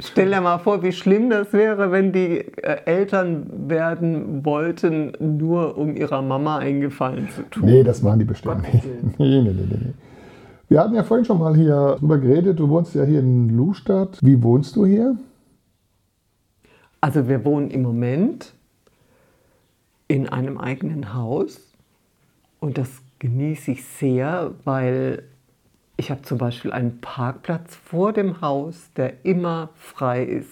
stell, 0.00 0.30
dir 0.30 0.40
mal 0.40 0.58
vor, 0.58 0.82
wie 0.82 0.92
schlimm 0.92 1.30
das 1.30 1.52
wäre, 1.52 1.90
wenn 1.90 2.12
die 2.12 2.38
äh, 2.38 2.78
Eltern 2.86 3.68
werden 3.68 4.44
wollten, 4.44 5.12
nur 5.20 5.76
um 5.76 5.96
ihrer 5.96 6.22
Mama 6.22 6.58
einen 6.58 6.80
Gefallen 6.80 7.28
zu 7.28 7.42
tun. 7.50 7.66
Nee, 7.66 7.82
das 7.82 8.02
machen 8.02 8.20
die 8.20 8.24
bestimmt 8.24 8.62
nicht. 8.72 8.84
Nee, 9.18 9.42
nee, 9.42 9.52
nee, 9.52 9.66
nee. 9.70 9.92
Wir 10.68 10.80
hatten 10.80 10.94
ja 10.94 11.02
vorhin 11.02 11.24
schon 11.24 11.38
mal 11.38 11.54
hier 11.54 11.96
drüber 12.00 12.18
geredet, 12.18 12.58
du 12.58 12.68
wohnst 12.68 12.94
ja 12.94 13.04
hier 13.04 13.20
in 13.20 13.50
Lustadt. 13.50 14.18
Wie 14.22 14.42
wohnst 14.42 14.76
du 14.76 14.86
hier? 14.86 15.16
Also 17.04 17.28
wir 17.28 17.44
wohnen 17.44 17.70
im 17.70 17.82
Moment 17.82 18.54
in 20.08 20.26
einem 20.26 20.56
eigenen 20.56 21.12
Haus 21.12 21.60
und 22.60 22.78
das 22.78 22.88
genieße 23.18 23.72
ich 23.72 23.84
sehr, 23.84 24.52
weil 24.64 25.22
ich 25.98 26.10
habe 26.10 26.22
zum 26.22 26.38
Beispiel 26.38 26.72
einen 26.72 27.02
Parkplatz 27.02 27.76
vor 27.76 28.14
dem 28.14 28.40
Haus, 28.40 28.90
der 28.96 29.22
immer 29.22 29.68
frei 29.74 30.24
ist. 30.24 30.48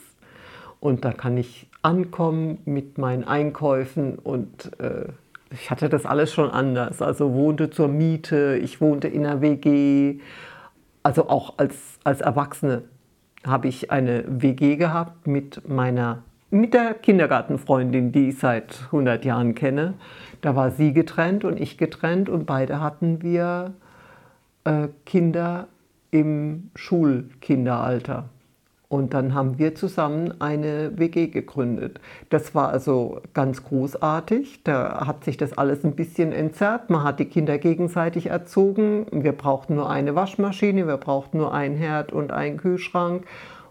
Und 0.78 1.07
da 1.07 1.14
kann 1.14 1.38
ich 1.38 1.70
ankommen 1.80 2.59
mit 2.66 2.98
meinen 2.98 3.24
Einkäufen 3.24 4.18
und 4.18 4.78
äh, 4.78 5.07
ich 5.53 5.70
hatte 5.70 5.88
das 5.88 6.05
alles 6.05 6.34
schon 6.34 6.50
anders. 6.50 7.00
Also 7.00 7.32
wohnte 7.32 7.70
zur 7.70 7.88
Miete, 7.88 8.59
ich 8.62 8.78
wohnte 8.78 9.09
in 9.09 9.24
einer 9.24 9.40
WG. 9.40 10.20
Also 11.03 11.30
auch 11.30 11.57
als, 11.57 11.98
als 12.05 12.20
Erwachsene 12.20 12.82
habe 13.42 13.68
ich 13.68 13.90
eine 13.90 14.24
WG 14.28 14.76
gehabt 14.76 15.26
mit 15.26 15.66
meiner 15.66 16.22
mit 16.53 16.74
der 16.74 16.94
Kindergartenfreundin, 16.94 18.12
die 18.12 18.28
ich 18.28 18.38
seit 18.38 18.82
100 18.86 19.24
Jahren 19.24 19.55
kenne. 19.55 19.94
Da 20.42 20.55
war 20.55 20.70
sie 20.70 20.92
getrennt 20.92 21.44
und 21.44 21.59
ich 21.59 21.78
getrennt 21.78 22.28
und 22.28 22.44
beide 22.44 22.80
hatten 22.80 23.22
wir 23.22 23.72
äh, 24.64 24.88
Kinder 25.07 25.68
im 26.11 26.70
Schulkinderalter. 26.74 28.28
Und 28.92 29.14
dann 29.14 29.32
haben 29.32 29.59
wir 29.59 29.74
zusammen 29.74 30.34
eine 30.42 30.98
WG 30.98 31.28
gegründet. 31.28 31.98
Das 32.28 32.55
war 32.55 32.68
also 32.68 33.22
ganz 33.32 33.64
großartig. 33.64 34.64
Da 34.64 35.07
hat 35.07 35.24
sich 35.24 35.38
das 35.38 35.57
alles 35.57 35.82
ein 35.82 35.96
bisschen 35.96 36.32
entzerrt. 36.32 36.90
Man 36.90 37.03
hat 37.03 37.18
die 37.18 37.24
Kinder 37.24 37.57
gegenseitig 37.57 38.26
erzogen. 38.26 39.07
Wir 39.11 39.32
brauchten 39.32 39.76
nur 39.76 39.88
eine 39.88 40.14
Waschmaschine, 40.14 40.86
wir 40.86 40.98
brauchten 40.98 41.38
nur 41.38 41.55
einen 41.55 41.76
Herd 41.76 42.12
und 42.12 42.32
einen 42.32 42.59
Kühlschrank. 42.59 43.24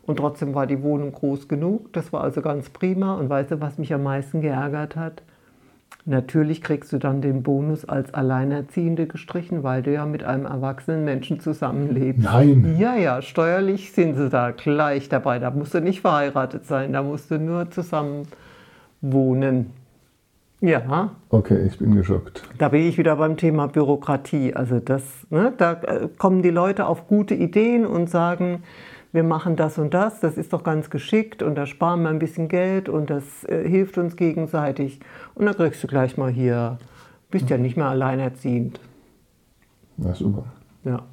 Und 0.06 0.18
trotzdem 0.18 0.56
war 0.56 0.68
die 0.68 0.82
Wohnung 0.82 1.12
groß 1.12 1.48
genug. 1.48 1.94
Das 1.94 2.12
war 2.12 2.24
also 2.24 2.42
ganz 2.42 2.70
prima. 2.70 3.16
Und 3.16 3.30
weißt 3.30 3.52
du, 3.52 3.62
was 3.62 3.78
mich 3.78 3.94
am 3.94 4.04
meisten 4.04 4.42
geärgert 4.42 4.96
hat? 4.96 5.22
Natürlich 6.06 6.64
kriegst 6.64 6.92
du 6.92 6.98
dann 6.98 7.22
den 7.22 7.44
Bonus 7.44 7.86
als 7.86 8.12
Alleinerziehende 8.14 9.06
gestrichen, 9.06 9.62
weil 9.62 9.84
du 9.84 9.94
ja 9.94 10.06
mit 10.08 10.24
einem 10.24 10.46
erwachsenen 10.46 11.06
Menschen 11.06 11.40
zusammenlebst. 11.40 12.24
Nein. 12.24 12.76
Ja, 12.80 12.96
ja, 12.96 13.22
steuerlich 13.22 13.92
sind 13.92 14.16
sie 14.16 14.30
da 14.30 14.50
gleich 14.50 15.10
dabei. 15.10 15.38
Da 15.38 15.52
musst 15.52 15.76
du 15.76 15.80
nicht 15.80 16.02
verheiratet 16.02 16.66
sein, 16.66 16.94
da 16.94 17.04
musst 17.04 17.30
du 17.30 17.38
nur 17.38 17.70
zusammen 17.70 18.28
wohnen. 19.02 19.72
Ja. 20.60 21.12
Okay, 21.30 21.66
ich 21.68 21.78
bin 21.78 21.96
geschockt. 21.96 22.44
Da 22.58 22.70
bin 22.70 22.82
ich 22.88 22.98
wieder 22.98 23.16
beim 23.16 23.38
Thema 23.38 23.68
Bürokratie. 23.68 24.56
Also 24.56 24.80
das, 24.80 25.04
ne, 25.30 25.54
da 25.58 25.74
äh, 25.74 26.08
kommen 26.18 26.42
die 26.42 26.52
Leute 26.52 26.86
auf 26.86 27.08
gute 27.08 27.34
Ideen 27.34 27.86
und 27.86 28.10
sagen, 28.10 28.64
wir 29.12 29.24
machen 29.24 29.56
das 29.56 29.78
und 29.78 29.94
das, 29.94 30.20
das 30.20 30.38
ist 30.38 30.54
doch 30.54 30.64
ganz 30.64 30.90
geschickt 30.90 31.44
und 31.44 31.56
da 31.56 31.66
sparen 31.66 32.04
wir 32.04 32.10
ein 32.10 32.20
bisschen 32.20 32.48
Geld 32.48 32.88
und 32.88 33.10
das 33.10 33.44
äh, 33.44 33.68
hilft 33.68 33.98
uns 33.98 34.16
gegenseitig. 34.16 35.00
Und 35.36 35.46
dann 35.46 35.56
kriegst 35.56 35.84
du 35.84 35.88
gleich 35.88 36.18
mal 36.18 36.32
hier, 36.32 36.78
bist 37.30 37.50
ja 37.50 37.58
nicht 37.58 37.76
mehr 37.76 37.88
alleinerziehend. 37.88 38.80
Ja, 39.98 40.14
super. 40.14 40.46
Ja. 40.84 41.04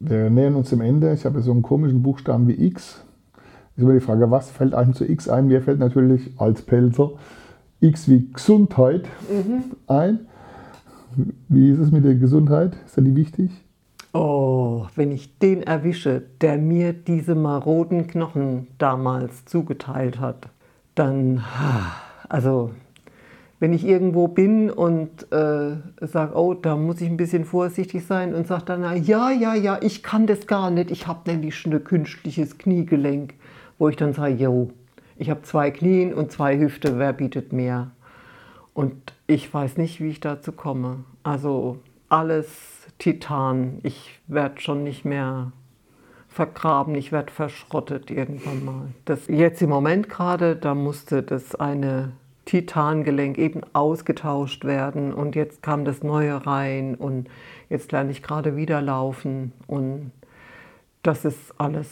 Wir 0.00 0.28
nähern 0.28 0.54
uns 0.54 0.70
dem 0.70 0.82
Ende. 0.82 1.12
Ich 1.14 1.24
habe 1.24 1.40
so 1.40 1.50
einen 1.50 1.62
komischen 1.62 2.02
Buchstaben 2.02 2.46
wie 2.46 2.66
X. 2.66 3.02
Ist 3.76 3.82
immer 3.82 3.94
die 3.94 4.00
Frage, 4.00 4.30
was 4.30 4.50
fällt 4.50 4.74
einem 4.74 4.92
zu 4.92 5.08
X 5.10 5.28
ein? 5.28 5.46
Mir 5.46 5.62
fällt 5.62 5.78
natürlich 5.78 6.38
als 6.38 6.62
Pelzer 6.62 7.12
X 7.80 8.08
wie 8.08 8.30
Gesundheit 8.32 9.08
mhm. 9.30 9.64
ein. 9.86 10.20
Wie 11.48 11.70
ist 11.70 11.78
es 11.78 11.90
mit 11.90 12.04
der 12.04 12.16
Gesundheit? 12.16 12.76
Ist 12.86 12.96
die 12.96 13.16
wichtig? 13.16 13.50
Oh, 14.16 14.86
wenn 14.94 15.10
ich 15.10 15.40
den 15.40 15.64
erwische, 15.64 16.22
der 16.40 16.56
mir 16.56 16.92
diese 16.92 17.34
maroden 17.34 18.06
Knochen 18.06 18.68
damals 18.78 19.44
zugeteilt 19.44 20.20
hat, 20.20 20.50
dann, 20.94 21.42
also, 22.28 22.70
wenn 23.58 23.72
ich 23.72 23.84
irgendwo 23.84 24.28
bin 24.28 24.70
und 24.70 25.32
äh, 25.32 25.78
sage, 26.00 26.36
oh, 26.36 26.54
da 26.54 26.76
muss 26.76 27.00
ich 27.00 27.10
ein 27.10 27.16
bisschen 27.16 27.44
vorsichtig 27.44 28.06
sein 28.06 28.36
und 28.36 28.46
sage 28.46 28.66
dann, 28.66 29.02
ja, 29.02 29.32
ja, 29.32 29.56
ja, 29.56 29.80
ich 29.82 30.04
kann 30.04 30.28
das 30.28 30.46
gar 30.46 30.70
nicht, 30.70 30.92
ich 30.92 31.08
habe 31.08 31.28
nämlich 31.28 31.66
ein 31.66 31.82
künstliches 31.82 32.56
Kniegelenk, 32.56 33.34
wo 33.80 33.88
ich 33.88 33.96
dann 33.96 34.12
sage, 34.12 34.34
jo, 34.34 34.70
ich 35.16 35.28
habe 35.28 35.42
zwei 35.42 35.72
Knien 35.72 36.14
und 36.14 36.30
zwei 36.30 36.56
Hüfte, 36.56 37.00
wer 37.00 37.12
bietet 37.12 37.52
mehr? 37.52 37.90
Und 38.74 39.12
ich 39.26 39.52
weiß 39.52 39.76
nicht, 39.76 40.00
wie 40.00 40.10
ich 40.10 40.20
dazu 40.20 40.52
komme. 40.52 41.02
Also 41.24 41.78
alles 42.08 42.73
Titan. 42.98 43.78
Ich 43.82 44.20
werde 44.26 44.60
schon 44.60 44.84
nicht 44.84 45.04
mehr 45.04 45.52
vergraben, 46.28 46.96
ich 46.96 47.12
werde 47.12 47.32
verschrottet 47.32 48.10
irgendwann 48.10 48.64
mal. 48.64 48.88
Das 49.04 49.28
jetzt 49.28 49.62
im 49.62 49.70
Moment 49.70 50.08
gerade, 50.08 50.56
da 50.56 50.74
musste 50.74 51.22
das 51.22 51.54
eine 51.54 52.12
Titangelenk 52.44 53.38
eben 53.38 53.60
ausgetauscht 53.72 54.64
werden 54.64 55.14
und 55.14 55.36
jetzt 55.36 55.62
kam 55.62 55.84
das 55.84 56.02
neue 56.02 56.44
rein 56.44 56.96
und 56.96 57.28
jetzt 57.70 57.92
lerne 57.92 58.10
ich 58.10 58.22
gerade 58.22 58.56
wieder 58.56 58.82
laufen 58.82 59.52
und 59.66 60.10
das 61.02 61.24
ist 61.24 61.54
alles 61.58 61.88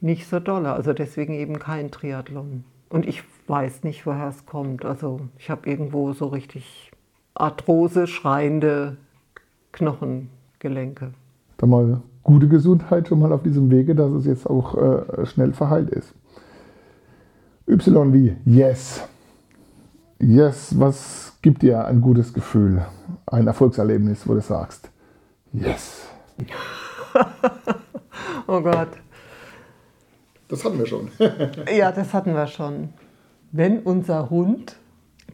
nicht 0.00 0.28
so 0.28 0.40
dolle, 0.40 0.72
also 0.72 0.92
deswegen 0.92 1.32
eben 1.32 1.58
kein 1.58 1.90
Triathlon. 1.90 2.64
Und 2.88 3.06
ich 3.06 3.24
weiß 3.46 3.82
nicht, 3.82 4.06
woher 4.06 4.28
es 4.28 4.46
kommt. 4.46 4.84
Also 4.84 5.20
ich 5.38 5.50
habe 5.50 5.68
irgendwo 5.68 6.12
so 6.12 6.26
richtig 6.26 6.90
Arthrose 7.34 8.06
schreiende 8.06 8.96
Knochen 9.72 10.30
Gelenke. 10.66 11.12
Dann 11.58 11.70
mal 11.70 12.02
gute 12.24 12.48
Gesundheit 12.48 13.06
schon 13.06 13.20
mal 13.20 13.32
auf 13.32 13.44
diesem 13.44 13.70
Wege, 13.70 13.94
dass 13.94 14.10
es 14.10 14.26
jetzt 14.26 14.50
auch 14.50 14.76
äh, 14.76 15.26
schnell 15.26 15.52
verheilt 15.52 15.90
ist. 15.90 16.12
Y 17.68 18.12
wie 18.12 18.36
Yes. 18.44 19.02
Yes, 20.18 20.74
was 20.76 21.38
gibt 21.40 21.62
dir 21.62 21.84
ein 21.84 22.00
gutes 22.00 22.32
Gefühl, 22.32 22.84
ein 23.26 23.46
Erfolgserlebnis, 23.46 24.26
wo 24.26 24.34
du 24.34 24.40
sagst, 24.40 24.90
Yes. 25.52 26.08
oh 28.48 28.60
Gott. 28.60 28.88
Das 30.48 30.64
hatten 30.64 30.78
wir 30.78 30.86
schon. 30.86 31.10
ja, 31.76 31.92
das 31.92 32.12
hatten 32.12 32.34
wir 32.34 32.48
schon. 32.48 32.88
Wenn 33.52 33.78
unser 33.80 34.30
Hund 34.30 34.76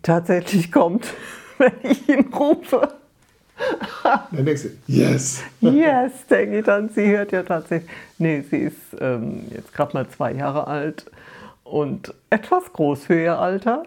tatsächlich 0.02 0.70
kommt, 0.70 1.06
wenn 1.58 1.72
ich 1.82 2.06
ihn 2.08 2.32
rufe. 2.34 3.01
Denkst 4.32 4.62
du, 4.62 4.92
yes. 4.92 5.42
Yes, 5.60 6.26
denke 6.28 6.58
ich 6.58 6.64
dann. 6.64 6.88
Sie 6.88 7.06
hört 7.06 7.32
ja 7.32 7.42
tatsächlich. 7.42 7.90
Nee, 8.18 8.42
sie 8.50 8.58
ist 8.58 8.76
ähm, 9.00 9.44
jetzt 9.50 9.72
gerade 9.72 9.94
mal 9.94 10.08
zwei 10.08 10.32
Jahre 10.32 10.66
alt 10.66 11.10
und 11.64 12.14
etwas 12.30 12.72
groß 12.72 13.04
für 13.06 13.20
ihr 13.20 13.38
Alter. 13.38 13.84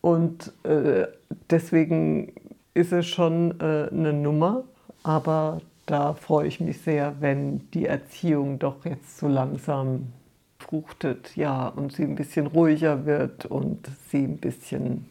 Und 0.00 0.52
äh, 0.64 1.06
deswegen 1.50 2.32
ist 2.74 2.92
es 2.92 3.06
schon 3.06 3.60
äh, 3.60 3.88
eine 3.90 4.12
Nummer. 4.12 4.64
Aber 5.02 5.60
da 5.86 6.14
freue 6.14 6.46
ich 6.46 6.60
mich 6.60 6.80
sehr, 6.80 7.14
wenn 7.20 7.70
die 7.72 7.86
Erziehung 7.86 8.58
doch 8.58 8.84
jetzt 8.84 9.18
so 9.18 9.28
langsam 9.28 10.12
befruchtet, 10.58 11.34
ja, 11.36 11.68
und 11.68 11.92
sie 11.92 12.02
ein 12.02 12.14
bisschen 12.14 12.46
ruhiger 12.46 13.06
wird 13.06 13.46
und 13.46 13.88
sie 14.10 14.24
ein 14.24 14.38
bisschen 14.38 15.06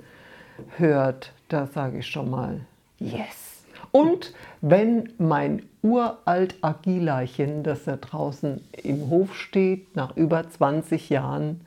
hört, 0.77 1.33
da 1.49 1.67
sage 1.67 1.99
ich 1.99 2.07
schon 2.07 2.29
mal 2.29 2.61
yes. 2.99 3.46
Und 3.91 4.33
wenn 4.61 5.13
mein 5.17 5.63
uralt 5.81 6.55
Agilachen, 6.61 7.63
das 7.63 7.85
da 7.85 7.95
draußen 7.95 8.61
im 8.83 9.09
Hof 9.09 9.35
steht, 9.35 9.95
nach 9.95 10.15
über 10.15 10.49
20 10.49 11.09
Jahren, 11.09 11.61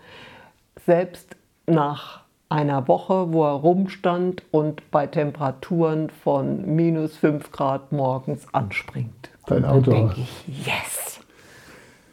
selbst 0.86 1.36
nach 1.66 2.20
einer 2.48 2.88
Woche, 2.88 3.32
wo 3.32 3.44
er 3.44 3.52
rumstand 3.52 4.42
und 4.50 4.90
bei 4.90 5.06
Temperaturen 5.06 6.10
von 6.10 6.74
minus 6.74 7.16
5 7.16 7.52
Grad 7.52 7.92
morgens 7.92 8.52
anspringt. 8.52 9.30
Dein 9.46 9.64
Auto. 9.64 9.92
Dann 9.92 10.08
denke 10.08 10.20
ich, 10.20 10.66
yes. 10.66 11.20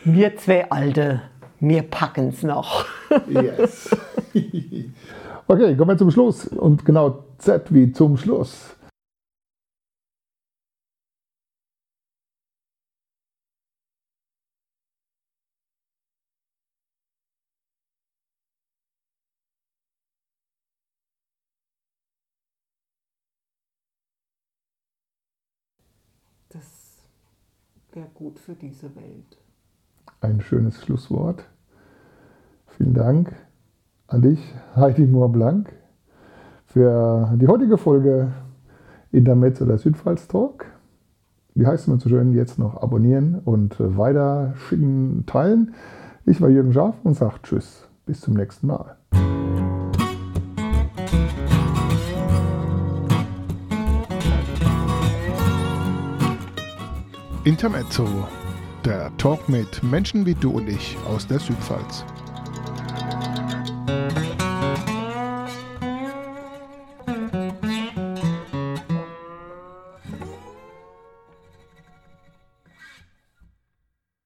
wir 0.04 0.38
zwei 0.38 0.72
Alte, 0.72 1.22
wir 1.60 1.84
packen's 1.84 2.44
noch. 2.44 2.86
Yes. 3.30 3.96
okay, 5.48 5.76
kommen 5.76 5.90
wir 5.90 5.98
zum 6.00 6.10
Schluss. 6.10 6.48
Und 6.48 6.84
genau 6.84 7.26
Z 7.38 7.72
wie 7.72 7.92
zum 7.92 8.18
Schluss. 8.18 8.76
Gut 28.24 28.40
für 28.40 28.56
diese 28.56 28.96
Welt. 28.96 29.38
Ein 30.22 30.40
schönes 30.40 30.82
Schlusswort. 30.82 31.44
Vielen 32.68 32.94
Dank 32.94 33.36
an 34.08 34.22
dich, 34.22 34.40
Heidi 34.78 35.06
Mohr-Blank, 35.06 35.74
für 36.66 37.34
die 37.36 37.48
heutige 37.48 37.78
Folge 37.78 38.32
Intermezz 39.12 39.62
oder 39.62 39.78
Südpfalz 39.78 40.30
Talk. 40.30 40.66
Wie 41.54 41.68
heißt 41.68 41.90
man 41.90 42.00
so 42.00 42.08
schön? 42.08 42.32
Jetzt 42.32 42.58
noch 42.58 42.82
abonnieren 42.82 43.42
und 43.44 43.76
weiter 43.80 44.54
schicken, 44.56 45.26
teilen. 45.26 45.74
Ich 46.26 46.40
war 46.40 46.48
Jürgen 46.48 46.72
Schaaf 46.72 46.96
und 47.04 47.16
sage 47.16 47.36
Tschüss. 47.44 47.90
Bis 48.06 48.22
zum 48.22 48.36
nächsten 48.36 48.68
Mal. 48.68 48.96
Intermezzo, 57.46 58.08
der 58.86 59.12
Talk 59.18 59.50
mit 59.50 59.84
Menschen 59.84 60.26
wie 60.26 60.34
du 60.34 60.52
und 60.52 60.70
ich 60.70 60.96
aus 61.06 61.28
der 61.28 61.40
Südpfalz. 61.40 62.06